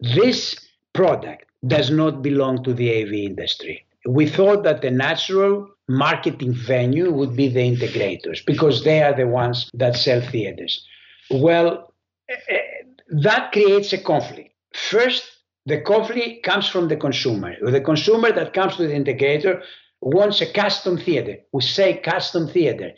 this 0.01 0.57
product 0.93 1.45
does 1.67 1.91
not 1.91 2.23
belong 2.23 2.65
to 2.65 2.73
the 2.73 3.03
AV 3.03 3.13
industry. 3.13 3.85
We 4.07 4.27
thought 4.27 4.63
that 4.65 4.81
the 4.81 4.91
natural 4.91 5.69
marketing 5.91 6.55
venue 6.55 7.13
would 7.13 7.37
be 7.37 7.49
the 7.49 7.61
integrators 7.61 8.45
because 8.47 8.85
they 8.85 9.03
are 9.03 9.15
the 9.15 9.27
ones 9.27 9.71
that 9.75 9.97
sell 9.97 10.21
theaters. 10.21 10.87
Well, 11.31 11.93
eh, 12.29 12.35
eh, 12.49 12.59
that 13.23 13.53
creates 13.53 13.93
a 13.93 13.99
conflict. 13.99 14.55
First, 14.75 15.25
the 15.67 15.81
conflict 15.81 16.45
comes 16.45 16.69
from 16.69 16.89
the 16.89 16.97
consumer. 16.97 17.55
The 17.63 17.81
consumer 17.81 18.33
that 18.33 18.55
comes 18.55 18.77
to 18.77 18.87
the 18.87 18.95
integrator 18.95 19.63
wants 20.01 20.41
a 20.41 20.53
custom 20.53 20.97
theater. 20.97 21.37
We 21.53 21.63
say 21.63 21.99
custom 21.99 22.49
theater. 22.49 22.93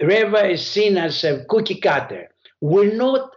Rayva 0.00 0.50
is 0.50 0.66
seen 0.66 0.96
as 0.96 1.22
a 1.22 1.44
cookie 1.48 1.80
cutter 1.80 2.28
we're 2.62 2.94
not 2.94 3.32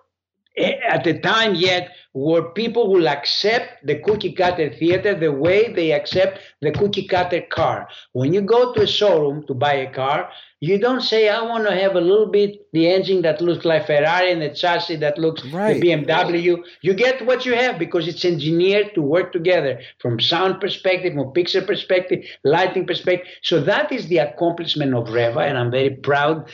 Eh, 0.57 0.77
at 0.87 1.03
the 1.03 1.19
time 1.19 1.53
yet 1.53 1.91
where 2.13 2.43
people 2.43 2.89
will 2.89 3.09
accept 3.09 3.85
the 3.85 3.99
cookie 3.99 4.31
cutter 4.31 4.69
theater 4.69 5.13
the 5.13 5.31
way 5.31 5.73
they 5.73 5.91
accept 5.91 6.39
the 6.61 6.71
cookie 6.71 7.05
cutter 7.05 7.41
car. 7.41 7.89
When 8.13 8.33
you 8.33 8.39
go 8.39 8.71
to 8.71 8.83
a 8.83 8.87
showroom 8.87 9.45
to 9.47 9.53
buy 9.53 9.73
a 9.73 9.91
car, 9.91 10.29
you 10.61 10.79
don't 10.79 11.01
say, 11.01 11.27
I 11.27 11.41
want 11.41 11.67
to 11.67 11.75
have 11.75 11.95
a 11.95 11.99
little 12.01 12.27
bit 12.27 12.71
the 12.71 12.87
engine 12.87 13.21
that 13.23 13.41
looks 13.41 13.65
like 13.65 13.85
Ferrari 13.85 14.31
and 14.31 14.41
the 14.41 14.49
chassis 14.49 14.95
that 14.97 15.17
looks 15.17 15.45
right. 15.47 15.81
the 15.81 15.89
BMW. 15.89 16.63
You 16.81 16.93
get 16.93 17.25
what 17.25 17.45
you 17.45 17.53
have 17.53 17.77
because 17.77 18.07
it's 18.07 18.23
engineered 18.23 18.95
to 18.95 19.01
work 19.01 19.33
together 19.33 19.81
from 19.99 20.21
sound 20.21 20.61
perspective, 20.61 21.15
from 21.15 21.33
picture 21.33 21.61
perspective, 21.61 22.23
lighting 22.45 22.87
perspective. 22.87 23.27
So 23.43 23.61
that 23.63 23.91
is 23.91 24.07
the 24.07 24.19
accomplishment 24.19 24.93
of 24.93 25.07
Rayva, 25.07 25.45
and 25.49 25.57
I'm 25.57 25.69
very 25.69 25.89
proud 25.89 26.49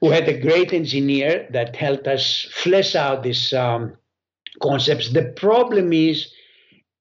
we 0.00 0.08
had 0.08 0.28
a 0.28 0.40
great 0.40 0.72
engineer 0.72 1.46
that 1.50 1.76
helped 1.76 2.06
us 2.06 2.46
flesh 2.52 2.94
out 2.94 3.22
these 3.22 3.52
um, 3.52 3.96
concepts. 4.62 5.12
The 5.12 5.32
problem 5.36 5.92
is, 5.92 6.32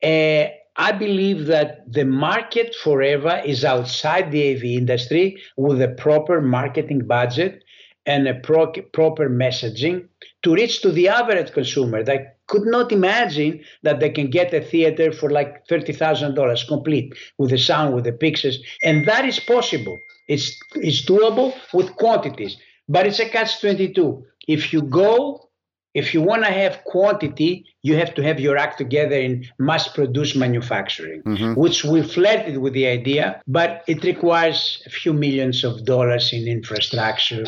uh, 0.04 0.46
I 0.76 0.94
believe 0.94 1.48
that 1.48 1.92
the 1.92 2.06
market 2.06 2.74
for 2.84 3.00
Rayva 3.00 3.46
is 3.46 3.66
outside 3.66 4.32
the 4.32 4.56
AV 4.56 4.64
industry 4.64 5.42
with 5.58 5.82
a 5.82 5.90
proper 5.90 6.42
marketing 6.42 7.06
budget 7.06 7.64
and 8.06 8.28
a 8.28 8.36
pro- 8.36 8.72
proper 8.94 9.30
messaging 9.30 10.08
to 10.44 10.54
reach 10.54 10.82
to 10.82 10.92
the 10.92 11.10
average 11.10 11.52
consumer 11.52 12.04
that 12.04 12.38
could 12.48 12.66
not 12.66 12.92
imagine 12.92 13.62
that 13.84 14.00
they 14.00 14.10
can 14.10 14.30
get 14.30 14.54
a 14.54 14.62
theater 14.62 15.12
for 15.12 15.30
like 15.30 15.68
$30,000 15.68 16.68
complete 16.68 17.14
with 17.38 17.52
the 17.52 17.58
sound, 17.58 17.94
with 17.94 18.06
the 18.06 18.12
pictures. 18.12 18.60
And 18.84 19.06
that 19.08 19.26
is 19.26 19.40
possible. 19.40 19.98
It's, 20.30 20.58
it's 20.76 21.06
doable 21.06 21.54
with 21.74 21.96
quantities, 21.96 22.56
but 22.88 23.06
it's 23.06 23.20
a 23.20 23.28
catch 23.28 23.60
22. 23.60 24.24
If 24.48 24.72
you 24.72 24.84
go, 24.84 25.50
if 25.96 26.14
you 26.14 26.22
want 26.22 26.44
to 26.46 26.52
have 26.52 26.84
quantity, 26.86 27.66
you 27.82 27.96
have 27.96 28.14
to 28.16 28.22
have 28.24 28.40
your 28.40 28.56
act 28.58 28.78
together 28.78 29.16
in 29.16 29.46
mass 29.58 29.88
produced 29.88 30.36
manufacturing, 30.36 31.24
mm-hmm. 31.24 31.54
which 31.56 31.84
we 31.84 32.04
flirted 32.04 32.60
with 32.60 32.74
the 32.74 32.88
idea, 32.88 33.42
but 33.48 33.84
it 33.88 34.04
requires 34.04 34.84
a 34.86 34.90
few 34.90 35.14
millions 35.14 35.64
of 35.64 35.86
dollars 35.86 36.32
in 36.32 36.48
infrastructure. 36.48 37.46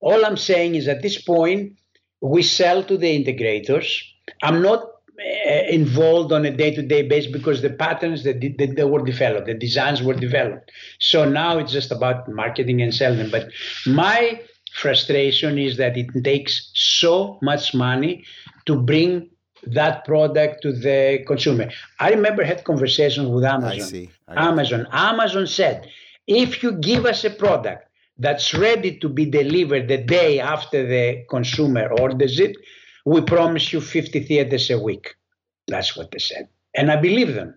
All 0.00 0.24
I'm 0.24 0.36
saying 0.36 0.76
is 0.76 0.86
at 0.86 1.02
this 1.02 1.20
point, 1.20 1.72
we 2.20 2.42
sell 2.42 2.84
to 2.84 2.96
the 2.96 3.24
integrators. 3.24 4.00
I'm 4.42 4.62
not 4.62 4.82
Eh, 5.20 5.74
involved 5.74 6.30
on 6.30 6.46
a 6.46 6.50
day-to-day 6.50 7.02
basis 7.02 7.32
because 7.32 7.60
the 7.60 7.70
patterns 7.70 8.22
that, 8.22 8.40
that, 8.40 8.76
that, 8.76 8.86
were 8.86 9.04
developed, 9.04 9.46
the 9.46 9.54
designs 9.54 10.00
were 10.00 10.14
developed. 10.14 10.70
So 11.00 11.28
now 11.28 11.58
it's 11.58 11.72
just 11.72 11.90
about 11.90 12.28
marketing 12.28 12.82
and 12.82 12.94
selling. 12.94 13.28
But 13.28 13.48
my 13.84 14.40
frustration 14.72 15.58
is 15.58 15.76
that 15.78 15.96
it 15.96 16.06
takes 16.22 16.70
so 16.74 17.40
much 17.42 17.74
money 17.74 18.24
to 18.66 18.76
bring 18.76 19.28
that 19.66 20.04
product 20.04 20.62
to 20.62 20.72
the 20.72 21.24
consumer. 21.26 21.68
I 21.98 22.10
remember 22.10 22.44
had 22.44 22.62
conversations 22.62 23.26
with 23.26 23.44
Amazon. 23.44 23.72
I 23.72 23.78
see. 23.78 24.10
I 24.28 24.46
Amazon. 24.46 24.86
Amazon 24.92 25.48
said, 25.48 25.88
if 26.28 26.62
you 26.62 26.72
give 26.72 27.06
us 27.06 27.24
a 27.24 27.30
product 27.30 27.88
that's 28.18 28.54
ready 28.54 28.96
to 29.00 29.08
be 29.08 29.26
delivered 29.26 29.88
the 29.88 29.98
day 29.98 30.38
after 30.38 30.86
the 30.86 31.24
consumer 31.28 31.88
orders 32.00 32.38
it, 32.38 32.56
we 33.12 33.20
promise 33.22 33.72
you 33.72 33.80
50 33.80 34.20
theaters 34.28 34.70
a 34.70 34.78
week. 34.78 35.06
That's 35.66 35.96
what 35.96 36.10
they 36.10 36.18
said. 36.18 36.48
And 36.74 36.90
I 36.90 36.96
believe 36.96 37.34
them 37.34 37.54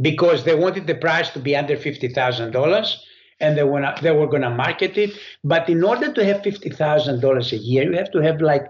because 0.00 0.44
they 0.44 0.54
wanted 0.54 0.86
the 0.86 0.94
price 1.06 1.28
to 1.30 1.38
be 1.38 1.54
under 1.54 1.76
$50,000 1.76 2.96
and 3.40 3.56
they 3.58 3.64
were, 3.64 3.94
they 4.02 4.12
were 4.12 4.26
going 4.26 4.42
to 4.42 4.50
market 4.50 4.96
it. 4.96 5.12
But 5.52 5.68
in 5.68 5.84
order 5.84 6.12
to 6.12 6.24
have 6.24 6.42
$50,000 6.42 7.52
a 7.52 7.56
year, 7.56 7.84
you 7.90 7.96
have 7.98 8.10
to 8.12 8.20
have 8.22 8.40
like 8.40 8.66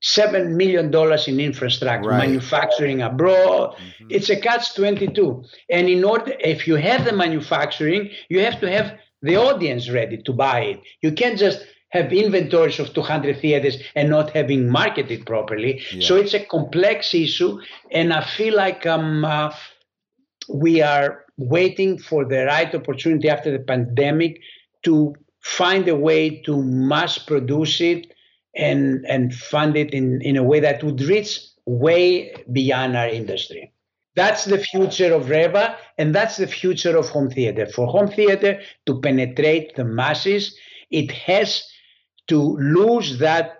seven 0.00 0.56
million 0.56 0.90
dollars 0.92 1.26
in 1.26 1.40
infrastructure, 1.40 2.08
Right. 2.10 2.28
manufacturing 2.28 3.02
abroad. 3.02 3.74
Mhm. 3.76 4.06
It's 4.16 4.30
a 4.30 4.36
catch 4.46 4.66
twenty 4.76 5.08
two. 5.08 5.30
And 5.76 5.88
in 5.88 6.04
order, 6.04 6.34
if 6.54 6.68
you 6.68 6.76
have 6.76 7.04
the 7.04 7.12
manufacturing, 7.24 8.02
you 8.28 8.38
have 8.46 8.60
to 8.60 8.70
have 8.70 8.88
the 9.22 9.36
audience 9.36 9.84
ready 9.90 10.18
to 10.26 10.32
buy 10.32 10.60
it. 10.72 10.80
You 11.02 11.10
can't 11.20 11.36
just 11.46 11.58
have 11.90 12.12
inventories 12.12 12.78
of 12.78 12.92
200 12.92 13.40
theaters 13.40 13.78
and 13.94 14.10
not 14.10 14.30
having 14.30 14.68
marketed 14.68 15.24
properly. 15.24 15.82
Yeah. 15.92 16.06
So 16.06 16.16
it's 16.16 16.34
a 16.34 16.44
complex 16.44 17.14
issue, 17.14 17.60
and 17.90 18.12
I 18.12 18.24
feel 18.24 18.54
like 18.54 18.86
um, 18.86 19.24
uh, 19.24 19.54
we 20.48 20.82
are 20.82 21.24
waiting 21.36 21.98
for 21.98 22.24
the 22.24 22.44
right 22.46 22.74
opportunity 22.74 23.28
after 23.28 23.50
the 23.50 23.60
pandemic 23.60 24.40
to 24.84 25.14
find 25.40 25.88
a 25.88 25.96
way 25.96 26.42
to 26.42 26.62
mass 26.62 27.16
produce 27.18 27.80
it 27.80 28.12
and 28.54 29.06
and 29.06 29.34
fund 29.34 29.76
it 29.76 29.94
in, 29.94 30.20
in 30.22 30.36
a 30.36 30.42
way 30.42 30.60
that 30.60 30.82
would 30.82 31.00
reach 31.02 31.40
way 31.64 32.34
beyond 32.52 32.96
our 32.96 33.08
industry. 33.08 33.72
That's 34.16 34.46
the 34.46 34.58
future 34.58 35.14
of 35.14 35.26
Rayva, 35.26 35.76
and 35.96 36.12
that's 36.12 36.38
the 36.38 36.48
future 36.48 36.96
of 36.96 37.08
home 37.08 37.30
theater. 37.30 37.66
For 37.66 37.86
home 37.86 38.08
theater 38.08 38.60
to 38.86 39.00
penetrate 39.00 39.76
the 39.76 39.84
masses, 39.84 40.56
it 40.90 41.12
has 41.12 41.62
to 42.28 42.56
lose 42.58 43.18
that 43.18 43.58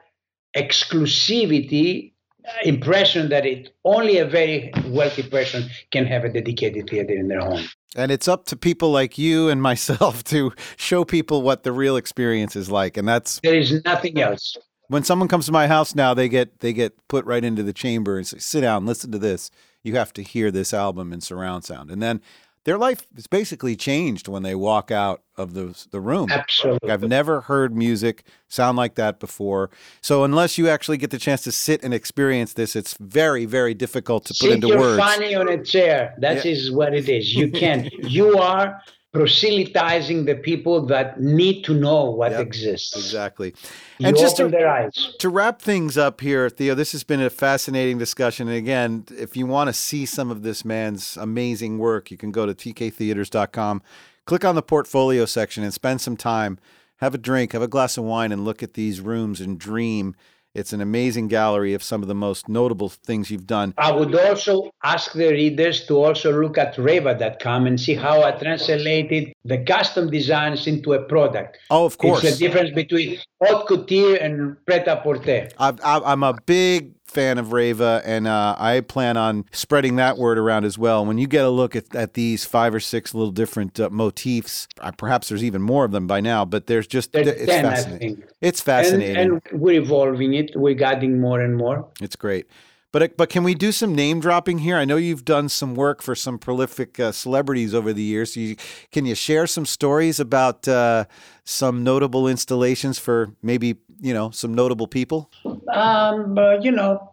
exclusivity 0.57 2.13
uh, 2.47 2.51
impression 2.65 3.29
that 3.29 3.45
it 3.45 3.75
only 3.85 4.19
a 4.19 4.25
very 4.25 4.73
wealthy 4.87 5.23
person 5.23 5.69
can 5.91 6.07
have 6.07 6.25
a 6.25 6.29
dedicated 6.29 6.89
theater 6.89 7.13
in 7.13 7.29
their 7.29 7.41
home. 7.41 7.69
And 7.97 8.11
it's 8.11 8.29
up 8.29 8.47
to 8.47 8.57
people 8.57 8.91
like 8.91 9.19
you 9.19 9.49
and 9.49 9.61
myself 9.61 10.25
to 10.33 10.53
show 10.77 11.05
people 11.05 11.43
what 11.43 11.63
the 11.63 11.73
real 11.73 11.97
experience 11.97 12.57
is 12.57 12.71
like. 12.71 12.97
And 12.97 13.07
that's 13.09 13.41
There 13.43 13.55
is 13.55 13.83
nothing 13.85 14.21
else. 14.21 14.57
when 14.89 15.05
someone 15.05 15.29
comes 15.29 15.47
to 15.47 15.53
my 15.53 15.67
house 15.67 15.95
now, 15.95 16.15
they 16.15 16.29
get 16.29 16.61
they 16.61 16.73
get 16.73 16.97
put 17.09 17.25
right 17.27 17.45
into 17.45 17.63
the 17.63 17.73
chamber 17.73 18.17
and 18.17 18.27
say, 18.27 18.39
"Sit 18.39 18.63
down, 18.63 18.87
listen 18.87 19.11
to 19.13 19.19
this. 19.19 19.51
You 19.83 19.97
have 19.97 20.13
to 20.15 20.23
hear 20.23 20.51
this 20.51 20.73
album 20.73 21.13
in 21.13 21.21
surround 21.21 21.65
sound." 21.65 21.91
And 21.91 22.03
then 22.03 22.21
their 22.65 22.79
life 22.79 23.07
is 23.17 23.27
basically 23.27 23.77
changed 23.77 24.29
when 24.29 24.43
they 24.43 24.55
walk 24.55 24.91
out 24.91 25.23
of 25.37 25.55
the 25.55 25.87
the 25.91 26.01
room. 26.01 26.31
Absolutely. 26.31 26.91
I've 26.91 27.03
never 27.03 27.43
heard 27.43 27.75
music 27.77 28.25
sound 28.49 28.77
like 28.77 28.95
that 28.97 29.21
before. 29.21 29.71
So 30.01 30.25
unless 30.25 30.59
you 30.59 30.69
actually 30.69 30.97
get 30.99 31.11
the 31.11 31.19
chance 31.19 31.43
to 31.43 31.53
sit 31.53 31.83
and 31.83 31.95
experience 31.95 32.55
this, 32.55 32.75
it's 32.77 32.97
very 32.99 33.45
very 33.45 33.75
difficult 33.75 34.25
to 34.27 34.35
put 34.35 34.39
Sit 34.39 34.53
into 34.53 34.69
your 34.69 34.79
words. 34.79 35.03
funny 35.03 35.35
on 35.35 35.49
a 35.49 35.63
chair. 35.63 36.15
That 36.19 36.45
is 36.45 36.71
what 36.71 36.95
it 36.95 37.09
is. 37.09 37.35
You 37.35 37.51
can. 37.51 37.89
you 37.99 38.39
are 38.39 38.81
proselytizing 39.13 40.27
the 40.27 40.35
people 40.35 40.85
that 40.87 41.21
need 41.21 41.63
to 41.65 41.75
know 41.75 42.11
what 42.11 42.33
Yep, 42.33 42.41
exists. 42.47 42.95
Exactly. 42.97 43.55
You 43.99 44.09
And 44.09 44.17
just 44.17 44.37
to- 44.37 44.49
their 44.49 44.69
eyes. 44.69 45.15
to 45.19 45.29
wrap 45.29 45.63
things 45.63 45.97
up 45.97 46.21
here, 46.21 46.49
Theo, 46.51 46.75
this 46.75 46.93
has 46.93 47.05
been 47.05 47.21
a 47.21 47.31
fascinating 47.31 47.99
discussion. 47.99 48.49
And 48.49 48.57
again, 48.57 49.05
if 49.17 49.37
you 49.37 49.47
want 49.47 49.69
to 49.69 49.73
see 49.73 50.05
some 50.05 50.31
of 50.31 50.43
this 50.43 50.65
man's 50.65 51.17
amazing 51.19 51.79
work, 51.79 52.11
you 52.11 52.17
can 52.19 52.31
go 52.31 52.45
to 52.47 52.55
tktheaters.com, 52.55 53.83
click 54.27 54.45
on 54.45 54.55
the 54.55 54.63
portfolio 54.63 55.25
section, 55.25 55.65
and 55.65 55.73
spend 55.73 56.01
some 56.01 56.17
time. 56.17 56.59
Have 56.97 57.15
a 57.15 57.19
drink, 57.19 57.53
have 57.53 57.63
a 57.63 57.69
glass 57.69 57.97
of 57.97 58.05
wine, 58.05 58.33
and 58.33 58.45
look 58.45 58.63
at 58.63 58.75
these 58.75 59.01
rooms 59.01 59.41
and 59.41 59.59
dream. 59.59 60.17
It's 60.59 60.73
an 60.73 60.81
amazing 60.81 61.29
gallery 61.29 61.73
of 61.75 61.85
some 61.85 62.03
of 62.03 62.09
the 62.09 62.17
most 62.17 62.49
notable 62.49 62.89
things 62.89 63.31
you've 63.31 63.47
done. 63.47 63.75
I 63.79 63.93
would 63.93 64.13
also 64.19 64.71
ask 64.83 65.13
the 65.13 65.29
readers 65.29 65.87
to 65.87 65.95
also 66.05 66.33
look 66.33 66.59
at 66.59 66.75
Rayva.com 66.75 67.67
and 67.69 67.81
see 67.81 67.95
how 67.95 68.23
I 68.25 68.33
translated 68.33 69.33
the 69.45 69.59
custom 69.59 70.11
designs 70.11 70.67
into 70.67 70.95
a 70.95 71.03
product. 71.05 71.59
Oh, 71.71 71.85
of 71.85 71.97
course. 71.99 72.25
It's 72.25 72.39
the 72.39 72.49
difference 72.49 72.73
between 72.75 73.19
haute 73.41 73.69
couture 73.69 74.17
and 74.17 74.57
pret-a-porter. 74.67 75.49
I've, 75.59 75.81
I- 75.85 76.01
I'm 76.05 76.25
a 76.25 76.35
big 76.45 76.95
fan 77.09 77.39
of 77.39 77.49
Rayva, 77.49 78.03
and 78.05 78.27
uh, 78.27 78.55
I 78.59 78.81
plan 78.81 79.17
on 79.17 79.45
spreading 79.53 79.97
that 79.97 80.19
word 80.19 80.39
around 80.39 80.65
as 80.65 80.79
well. 80.79 81.05
When 81.05 81.19
you 81.19 81.27
get 81.27 81.45
a 81.45 81.51
look 81.51 81.75
at, 81.75 81.95
at 81.95 82.15
these 82.15 82.45
five 82.45 82.75
or 82.75 82.81
six 82.81 83.15
little 83.15 83.33
different 83.33 83.81
uh, 83.81 83.91
motifs, 83.91 84.69
uh, 84.81 84.93
perhaps 84.93 85.29
there's 85.29 85.45
even 85.45 85.63
more 85.63 85.85
of 85.85 85.93
them 85.93 86.07
by 86.07 86.21
now, 86.21 86.45
but 86.45 86.67
there's 86.67 86.87
just 86.87 87.13
There's 87.13 87.27
it's 87.29 87.47
10, 87.47 87.65
fascinating. 87.65 88.23
It's 88.41 88.61
fascinating. 88.61 89.17
and 89.17 89.43
we're 89.53 89.81
evolving 89.81 90.35
it. 90.35 90.53
We're 90.55 90.83
adding 90.85 91.21
more 91.21 91.41
and 91.41 91.57
more. 91.57 91.89
it's 92.01 92.17
great. 92.17 92.47
But 92.91 93.03
uh, 93.03 93.09
but 93.17 93.29
can 93.29 93.45
we 93.45 93.55
do 93.55 93.71
some 93.73 93.95
name 93.95 94.21
dropping 94.21 94.59
here? 94.59 94.77
I 94.77 94.85
know 94.87 94.97
you've 94.97 95.25
done 95.25 95.49
some 95.49 95.75
work 95.75 96.01
for 96.03 96.15
some 96.15 96.39
prolific 96.39 96.99
uh, 96.99 97.13
celebrities 97.13 97.75
over 97.75 97.93
the 97.93 98.03
years. 98.03 98.33
So 98.35 98.41
you, 98.41 98.57
can 98.91 99.05
you 99.05 99.15
share 99.15 99.47
some 99.47 99.67
stories 99.67 100.19
about 100.19 100.67
uh, 100.67 101.05
some 101.45 101.85
notable 101.85 102.27
installations 102.27 102.99
for 102.99 103.35
maybe 103.43 103.77
you 104.01 104.15
know 104.15 104.31
some 104.31 104.55
notable 104.55 104.87
people? 104.87 105.31
Um, 105.73 106.35
but 106.35 106.65
you 106.65 106.71
know, 106.71 107.13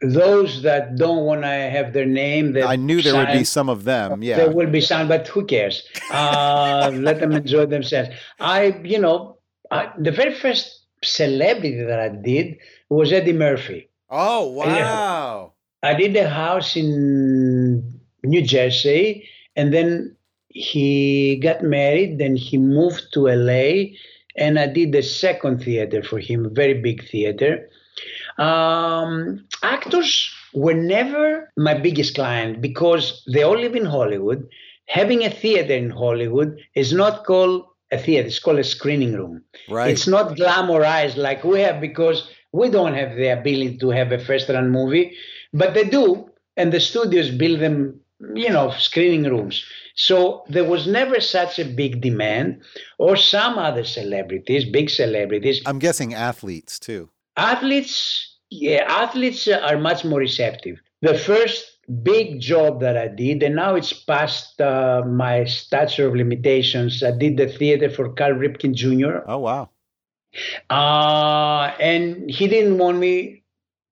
those 0.00 0.62
that 0.62 0.96
don't 0.96 1.24
want 1.24 1.42
to 1.42 1.48
have 1.48 1.92
their 1.92 2.06
name, 2.06 2.52
that 2.52 2.66
I 2.66 2.76
knew 2.76 3.02
there 3.02 3.14
would 3.14 3.32
be 3.32 3.44
some 3.44 3.68
of 3.68 3.84
them. 3.84 4.22
Yeah. 4.22 4.36
There 4.36 4.50
will 4.50 4.70
be 4.70 4.80
some, 4.80 5.08
but 5.08 5.26
who 5.28 5.44
cares? 5.44 5.86
Uh, 6.10 6.90
let 6.94 7.20
them 7.20 7.32
enjoy 7.32 7.66
themselves. 7.66 8.10
I, 8.40 8.80
you 8.84 8.98
know, 8.98 9.38
I, 9.70 9.92
the 9.98 10.12
very 10.12 10.34
first 10.34 10.86
celebrity 11.02 11.82
that 11.82 12.00
I 12.00 12.08
did 12.08 12.58
was 12.88 13.12
Eddie 13.12 13.32
Murphy. 13.32 13.88
Oh 14.10 14.48
wow. 14.48 15.52
I 15.82 15.94
did 15.94 16.16
a 16.16 16.28
house 16.28 16.76
in 16.76 18.00
New 18.24 18.42
Jersey, 18.42 19.28
and 19.54 19.72
then 19.72 20.16
he 20.48 21.38
got 21.42 21.62
married. 21.62 22.18
Then 22.18 22.34
he 22.34 22.58
moved 22.58 23.12
to 23.12 23.28
LA, 23.28 23.94
and 24.38 24.58
I 24.58 24.66
did 24.66 24.92
the 24.92 25.02
second 25.02 25.62
theater 25.62 26.02
for 26.02 26.18
him, 26.18 26.46
a 26.46 26.50
very 26.50 26.80
big 26.80 27.08
theater. 27.08 27.68
Um, 28.38 29.46
actors 29.62 30.30
were 30.54 30.74
never 30.74 31.50
my 31.56 31.74
biggest 31.74 32.14
client 32.14 32.60
because 32.60 33.22
they 33.32 33.42
all 33.42 33.58
live 33.58 33.74
in 33.74 33.84
Hollywood. 33.84 34.48
Having 34.86 35.24
a 35.24 35.30
theater 35.30 35.74
in 35.74 35.90
Hollywood 35.90 36.58
is 36.74 36.92
not 36.92 37.24
called 37.24 37.64
a 37.90 37.98
theater; 37.98 38.28
it's 38.28 38.38
called 38.38 38.58
a 38.58 38.64
screening 38.64 39.14
room. 39.14 39.42
Right. 39.68 39.90
It's 39.90 40.06
not 40.06 40.36
glamorized 40.36 41.16
like 41.16 41.44
we 41.44 41.60
have 41.60 41.80
because 41.80 42.30
we 42.52 42.70
don't 42.70 42.94
have 42.94 43.16
the 43.16 43.28
ability 43.28 43.78
to 43.78 43.90
have 43.90 44.12
a 44.12 44.18
first 44.18 44.48
run 44.48 44.70
movie, 44.70 45.16
but 45.52 45.74
they 45.74 45.84
do, 45.84 46.30
and 46.56 46.72
the 46.72 46.80
studios 46.80 47.30
build 47.30 47.60
them, 47.60 48.00
you 48.34 48.50
know, 48.50 48.70
screening 48.78 49.24
rooms. 49.24 49.64
So 49.94 50.44
there 50.48 50.64
was 50.64 50.86
never 50.86 51.20
such 51.20 51.58
a 51.58 51.64
big 51.64 52.00
demand, 52.00 52.62
or 52.98 53.16
some 53.16 53.58
other 53.58 53.84
celebrities, 53.84 54.64
big 54.64 54.90
celebrities. 54.90 55.60
I'm 55.66 55.78
guessing 55.78 56.14
athletes 56.14 56.78
too. 56.78 57.10
Athletes, 57.36 58.38
yeah, 58.50 58.84
athletes 58.88 59.48
are 59.48 59.78
much 59.78 60.04
more 60.04 60.20
receptive. 60.20 60.78
The 61.02 61.18
first 61.18 61.78
big 62.02 62.40
job 62.40 62.80
that 62.80 62.96
I 62.96 63.08
did, 63.08 63.42
and 63.42 63.56
now 63.56 63.74
it's 63.74 63.92
past 63.92 64.60
uh, 64.60 65.02
my 65.06 65.44
statute 65.44 66.06
of 66.06 66.14
limitations. 66.14 67.02
I 67.02 67.12
did 67.12 67.36
the 67.36 67.48
theater 67.48 67.90
for 67.90 68.12
Cal 68.12 68.32
Ripken 68.32 68.74
Jr. 68.74 69.24
Oh 69.26 69.38
wow. 69.38 69.70
Uh, 70.68 71.72
and 71.80 72.30
he 72.30 72.46
didn't 72.48 72.78
want 72.78 72.98
me 72.98 73.37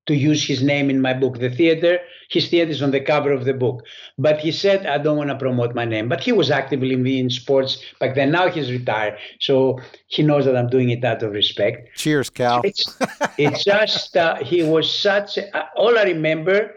to 0.07 0.15
use 0.15 0.47
his 0.47 0.63
name 0.63 0.89
in 0.91 1.01
my 1.01 1.13
book. 1.13 1.39
The 1.39 1.51
theater, 1.51 1.99
his 2.31 2.49
theater 2.49 2.71
is 2.71 2.83
on 2.83 2.93
the 2.93 3.01
cover 3.01 3.33
of 3.33 3.45
the 3.45 3.55
book. 3.55 3.85
But 4.19 4.39
he 4.39 4.53
said, 4.53 4.87
I 4.87 4.99
don't 4.99 5.17
want 5.17 5.31
to 5.31 5.37
promote 5.37 5.75
my 5.75 5.85
name. 5.85 6.09
But 6.09 6.21
he 6.21 6.33
was 6.33 6.51
actively 6.51 6.93
in, 6.93 7.07
in 7.07 7.31
sports 7.31 7.83
back 8.01 8.15
then. 8.15 8.31
Now 8.31 8.49
he's 8.49 8.71
retired. 8.71 9.19
So 9.41 9.81
he 10.07 10.23
knows 10.23 10.45
that 10.45 10.57
I'm 10.57 10.69
doing 10.69 10.91
it 10.91 11.05
out 11.05 11.23
of 11.23 11.33
respect. 11.33 11.97
Cheers, 11.97 12.31
Cal. 12.31 12.63
It's, 12.65 12.97
it's 13.37 13.65
just, 13.65 14.17
uh, 14.17 14.37
he 14.37 14.63
was 14.63 14.93
such, 14.93 15.39
a, 15.39 15.69
all 15.77 15.99
I 15.99 16.05
remember 16.05 16.75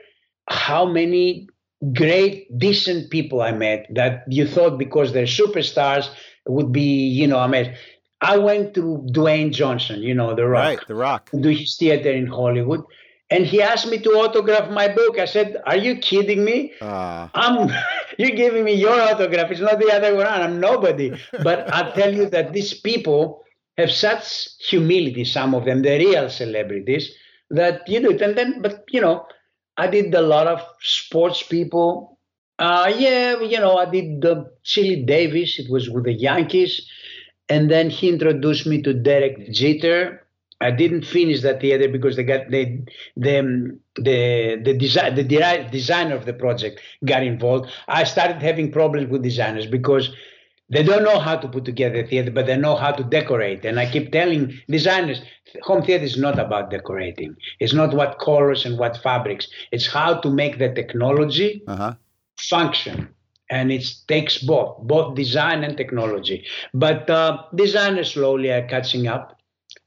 how 0.47 0.85
many 0.85 1.47
great, 1.93 2.57
decent 2.57 3.09
people 3.09 3.41
I 3.41 3.51
met 3.51 3.87
that 3.93 4.23
you 4.27 4.47
thought 4.47 4.77
because 4.77 5.13
they're 5.13 5.25
superstars 5.25 6.09
would 6.47 6.71
be, 6.71 7.07
you 7.07 7.27
know, 7.27 7.39
I 7.39 7.47
met. 7.47 7.77
I 8.21 8.37
went 8.37 8.73
to 8.73 9.05
Dwayne 9.13 9.53
Johnson, 9.53 10.01
you 10.01 10.13
know, 10.13 10.35
The 10.35 10.45
Rock, 10.45 10.63
Right, 10.63 10.87
The 10.87 10.95
Rock. 10.95 11.29
do 11.31 11.49
his 11.49 11.77
theater 11.77 12.11
in 12.11 12.27
Hollywood. 12.27 12.83
And 13.31 13.45
he 13.45 13.61
asked 13.61 13.87
me 13.87 13.99
to 13.99 14.09
autograph 14.11 14.71
my 14.71 14.87
book. 14.87 15.19
I 15.19 15.25
said, 15.25 15.57
Are 15.65 15.77
you 15.77 15.97
kidding 15.97 16.43
me? 16.43 16.73
Uh, 16.81 17.27
I'm 17.33 17.69
you're 18.17 18.35
giving 18.35 18.63
me 18.63 18.73
your 18.73 18.99
autograph. 18.99 19.51
It's 19.51 19.61
not 19.61 19.79
the 19.79 19.91
other 19.91 20.15
way 20.15 20.23
around. 20.23 20.41
I'm 20.41 20.59
nobody. 20.59 21.13
But 21.43 21.71
I 21.73 21.91
tell 21.91 22.13
you 22.13 22.29
that 22.29 22.53
these 22.53 22.73
people 22.73 23.43
have 23.77 23.91
such 23.91 24.49
humility, 24.59 25.23
some 25.25 25.53
of 25.55 25.65
them, 25.65 25.81
they're 25.81 25.99
real 25.99 26.29
celebrities, 26.29 27.11
that 27.49 27.87
you 27.87 28.01
do 28.01 28.11
it. 28.11 28.21
And 28.21 28.37
then, 28.37 28.61
but 28.61 28.83
you 28.89 28.99
know, 28.99 29.25
I 29.77 29.87
did 29.87 30.13
a 30.13 30.21
lot 30.21 30.47
of 30.47 30.61
sports 30.81 31.43
people. 31.43 32.17
Uh, 32.57 32.91
yeah, 32.97 33.39
you 33.39 33.59
know, 33.59 33.77
I 33.77 33.85
did 33.85 34.21
the 34.21 34.51
Chili 34.63 35.03
Davis. 35.03 35.59
It 35.59 35.71
was 35.71 35.89
with 35.89 36.03
the 36.03 36.13
Yankees. 36.13 36.85
And 37.47 37.71
then 37.71 37.89
he 37.89 38.09
introduced 38.09 38.67
me 38.67 38.81
to 38.81 38.93
Derek 38.93 39.51
Jeter. 39.51 40.25
I 40.61 40.71
didn't 40.71 41.05
finish 41.05 41.41
that 41.41 41.61
theater 41.61 41.87
because 41.87 42.15
they 42.15 42.23
got 42.23 42.49
they 42.51 42.83
the 43.15 43.77
the 43.95 44.61
the 44.63 44.73
design 44.77 45.15
the 45.15 45.23
de- 45.23 45.67
designer 45.71 46.15
of 46.15 46.25
the 46.25 46.33
project 46.33 46.81
got 47.05 47.23
involved. 47.23 47.69
I 47.87 48.03
started 48.03 48.41
having 48.41 48.71
problems 48.71 49.09
with 49.09 49.23
designers 49.23 49.65
because 49.67 50.09
They 50.71 50.83
don't 50.83 51.03
know 51.03 51.19
how 51.19 51.35
to 51.37 51.47
put 51.47 51.65
together 51.65 51.99
a 52.01 52.07
theater, 52.07 52.31
but 52.31 52.45
they 52.45 52.55
know 52.57 52.75
how 52.75 52.91
to 52.91 53.03
decorate. 53.03 53.65
And 53.65 53.79
I 53.79 53.85
keep 53.91 54.11
telling 54.11 54.53
designers, 54.69 55.21
home 55.63 55.83
theater 55.83 56.03
is 56.05 56.17
not 56.17 56.39
about 56.39 56.69
decorating. 56.69 57.35
It's 57.59 57.73
not 57.73 57.93
what 57.93 58.19
colors 58.19 58.65
and 58.65 58.77
what 58.77 58.97
fabrics. 58.97 59.47
It's 59.71 59.87
how 59.87 60.15
to 60.21 60.29
make 60.29 60.57
the 60.59 60.69
technology 60.81 61.63
Uh-huh. 61.67 61.93
function. 62.39 63.09
And 63.49 63.71
it 63.71 63.85
takes 64.07 64.37
both, 64.39 64.77
both 64.83 65.15
design 65.15 65.63
and 65.63 65.75
technology. 65.77 66.45
But 66.73 67.09
uh, 67.09 67.43
designers 67.55 68.11
slowly 68.13 68.51
are 68.51 68.67
catching 68.67 69.07
up. 69.07 69.38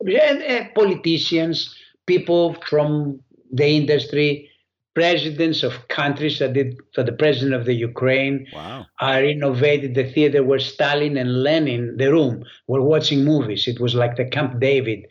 And, 0.06 0.42
uh, 0.42 0.68
politicians, 0.74 1.74
people 2.06 2.54
from 2.68 3.20
the 3.52 3.66
industry, 3.66 4.48
presidents 4.94 5.62
of 5.62 5.88
countries 5.88 6.38
that 6.38 6.52
did 6.52 6.76
for 6.94 7.02
the 7.02 7.12
president 7.12 7.54
of 7.54 7.64
the 7.64 7.74
Ukraine 7.74 8.46
Wow. 8.52 8.86
I 9.00 9.22
renovated 9.22 9.94
the 9.94 10.04
theater 10.04 10.44
where 10.44 10.58
Stalin 10.58 11.16
and 11.16 11.42
Lenin, 11.42 11.96
the 11.96 12.12
room, 12.12 12.44
were 12.66 12.82
watching 12.82 13.24
movies. 13.24 13.66
It 13.66 13.80
was 13.80 13.94
like 13.94 14.16
the 14.16 14.26
Camp 14.26 14.60
David. 14.60 15.06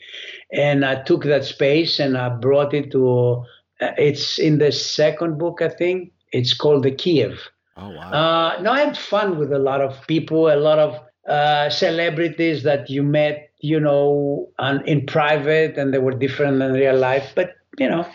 And 0.52 0.86
I 0.86 1.02
took 1.02 1.24
that 1.24 1.46
space 1.46 2.00
and 2.00 2.16
I 2.18 2.30
brought 2.30 2.74
it 2.74 2.92
to, 2.92 3.44
uh, 3.82 3.92
it's 3.98 4.38
in 4.38 4.60
the 4.60 4.72
second 4.72 5.39
book, 5.39 5.62
I 5.62 5.70
think. 5.70 6.12
It's 6.32 6.54
called 6.54 6.84
The 6.84 6.92
Kiev. 6.92 7.39
Oh 7.76 7.89
wow. 7.89 8.12
Uh, 8.12 8.62
no, 8.62 8.72
I 8.72 8.82
had 8.82 8.98
fun 8.98 9.39
with 9.39 9.52
a 9.52 9.60
lot 9.60 9.82
of 9.82 10.06
people, 10.08 10.54
a 10.54 10.56
lot 10.56 10.78
of 10.78 11.00
uh, 11.28 11.70
celebrities 11.70 12.64
that 12.64 12.89
you 12.89 13.04
met, 13.04 13.51
you 13.62 13.80
know, 13.80 14.49
on, 14.59 14.86
in 14.88 15.05
private, 15.05 15.78
and 15.78 15.93
they 15.93 15.99
were 15.99 16.12
different 16.12 16.59
than 16.59 16.74
real 16.74 16.97
life. 16.97 17.32
But 17.36 17.53
you 17.78 17.89
know, 17.89 18.07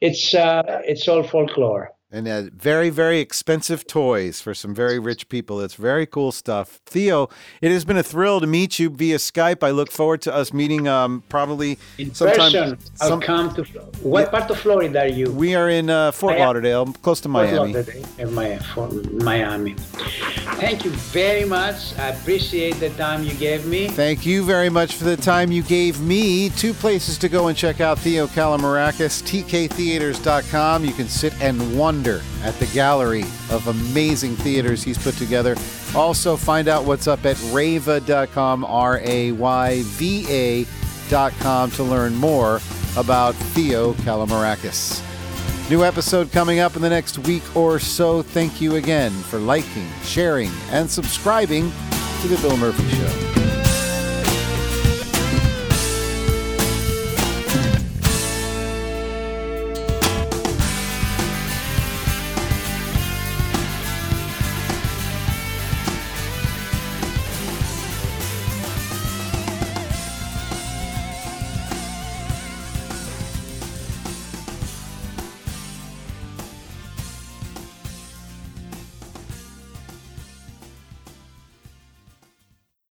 it's 0.00 0.34
uh, 0.34 0.82
it's 0.84 1.08
all 1.08 1.22
folklore. 1.22 1.92
And 2.12 2.26
uh, 2.26 2.42
very, 2.52 2.90
very 2.90 3.20
expensive 3.20 3.86
toys 3.86 4.40
for 4.40 4.52
some 4.52 4.74
very 4.74 4.98
rich 4.98 5.28
people. 5.28 5.60
It's 5.60 5.74
very 5.76 6.06
cool 6.06 6.32
stuff. 6.32 6.80
Theo, 6.84 7.28
it 7.62 7.70
has 7.70 7.84
been 7.84 7.96
a 7.96 8.02
thrill 8.02 8.40
to 8.40 8.48
meet 8.48 8.80
you 8.80 8.90
via 8.90 9.18
Skype. 9.18 9.62
I 9.62 9.70
look 9.70 9.92
forward 9.92 10.20
to 10.22 10.34
us 10.34 10.52
meeting 10.52 10.88
um, 10.88 11.22
probably 11.28 11.78
In 11.98 12.12
sometime. 12.12 12.36
person, 12.52 12.78
I'll 13.00 13.08
some- 13.10 13.20
come 13.20 13.54
to. 13.54 13.62
What 14.02 14.24
Yeah. 14.24 14.30
part 14.40 14.50
of 14.50 14.58
Florida 14.58 15.02
are 15.02 15.06
you? 15.06 15.30
we 15.30 15.54
are 15.54 15.68
in 15.70 15.88
uh, 15.88 16.10
Fort. 16.10 16.36
Lauderdale, 16.36 16.86
close 17.00 17.20
to 17.20 17.28
miami 17.28 17.74
Fort. 17.74 18.18
Lauderdale, 18.18 19.22
Miami. 19.22 19.74
Thank 20.58 20.84
you 20.84 20.90
very 20.90 21.44
much. 21.44 21.96
I 21.96 22.08
appreciate 22.08 22.80
the 22.80 22.90
time 22.90 23.22
you 23.22 23.34
gave 23.34 23.66
me. 23.66 23.86
Thank 23.86 24.26
you 24.26 24.42
very 24.42 24.68
much 24.68 24.94
for 24.96 25.04
the 25.04 25.16
time 25.16 25.52
you 25.52 25.62
gave 25.62 26.00
me. 26.00 26.50
Two 26.50 26.72
places 26.74 27.18
to 27.18 27.28
go 27.28 27.46
and 27.46 27.56
check 27.56 27.80
out 27.80 28.00
Theo 28.00 28.26
Kalomirakis, 28.26 29.22
tktheaters.com. 29.22 30.84
You 30.84 30.92
can 30.92 31.06
sit 31.06 31.32
and 31.40 31.78
wonder 31.78 31.99
at 32.08 32.54
the 32.54 32.66
gallery 32.66 33.24
of 33.50 33.66
amazing 33.66 34.36
theaters 34.36 34.82
he's 34.82 34.98
put 34.98 35.14
together. 35.14 35.56
Also, 35.94 36.36
find 36.36 36.68
out 36.68 36.84
what's 36.84 37.06
up 37.06 37.24
at 37.26 37.36
rayva.com, 37.36 38.64
R 38.64 39.00
A 39.04 39.32
Y 39.32 39.82
V 39.84 40.26
A.com, 40.28 41.70
to 41.72 41.82
learn 41.82 42.14
more 42.14 42.60
about 42.96 43.34
Theo 43.34 43.94
Kalomirakis. 43.94 45.06
New 45.70 45.84
episode 45.84 46.32
coming 46.32 46.58
up 46.58 46.74
in 46.74 46.82
the 46.82 46.90
next 46.90 47.18
week 47.20 47.44
or 47.56 47.78
so. 47.78 48.22
Thank 48.22 48.60
you 48.60 48.76
again 48.76 49.12
for 49.12 49.38
liking, 49.38 49.88
sharing, 50.02 50.50
and 50.70 50.90
subscribing 50.90 51.70
to 52.22 52.28
The 52.28 52.36
Bill 52.42 52.56
Murphy 52.56 52.88
Show. 52.88 53.39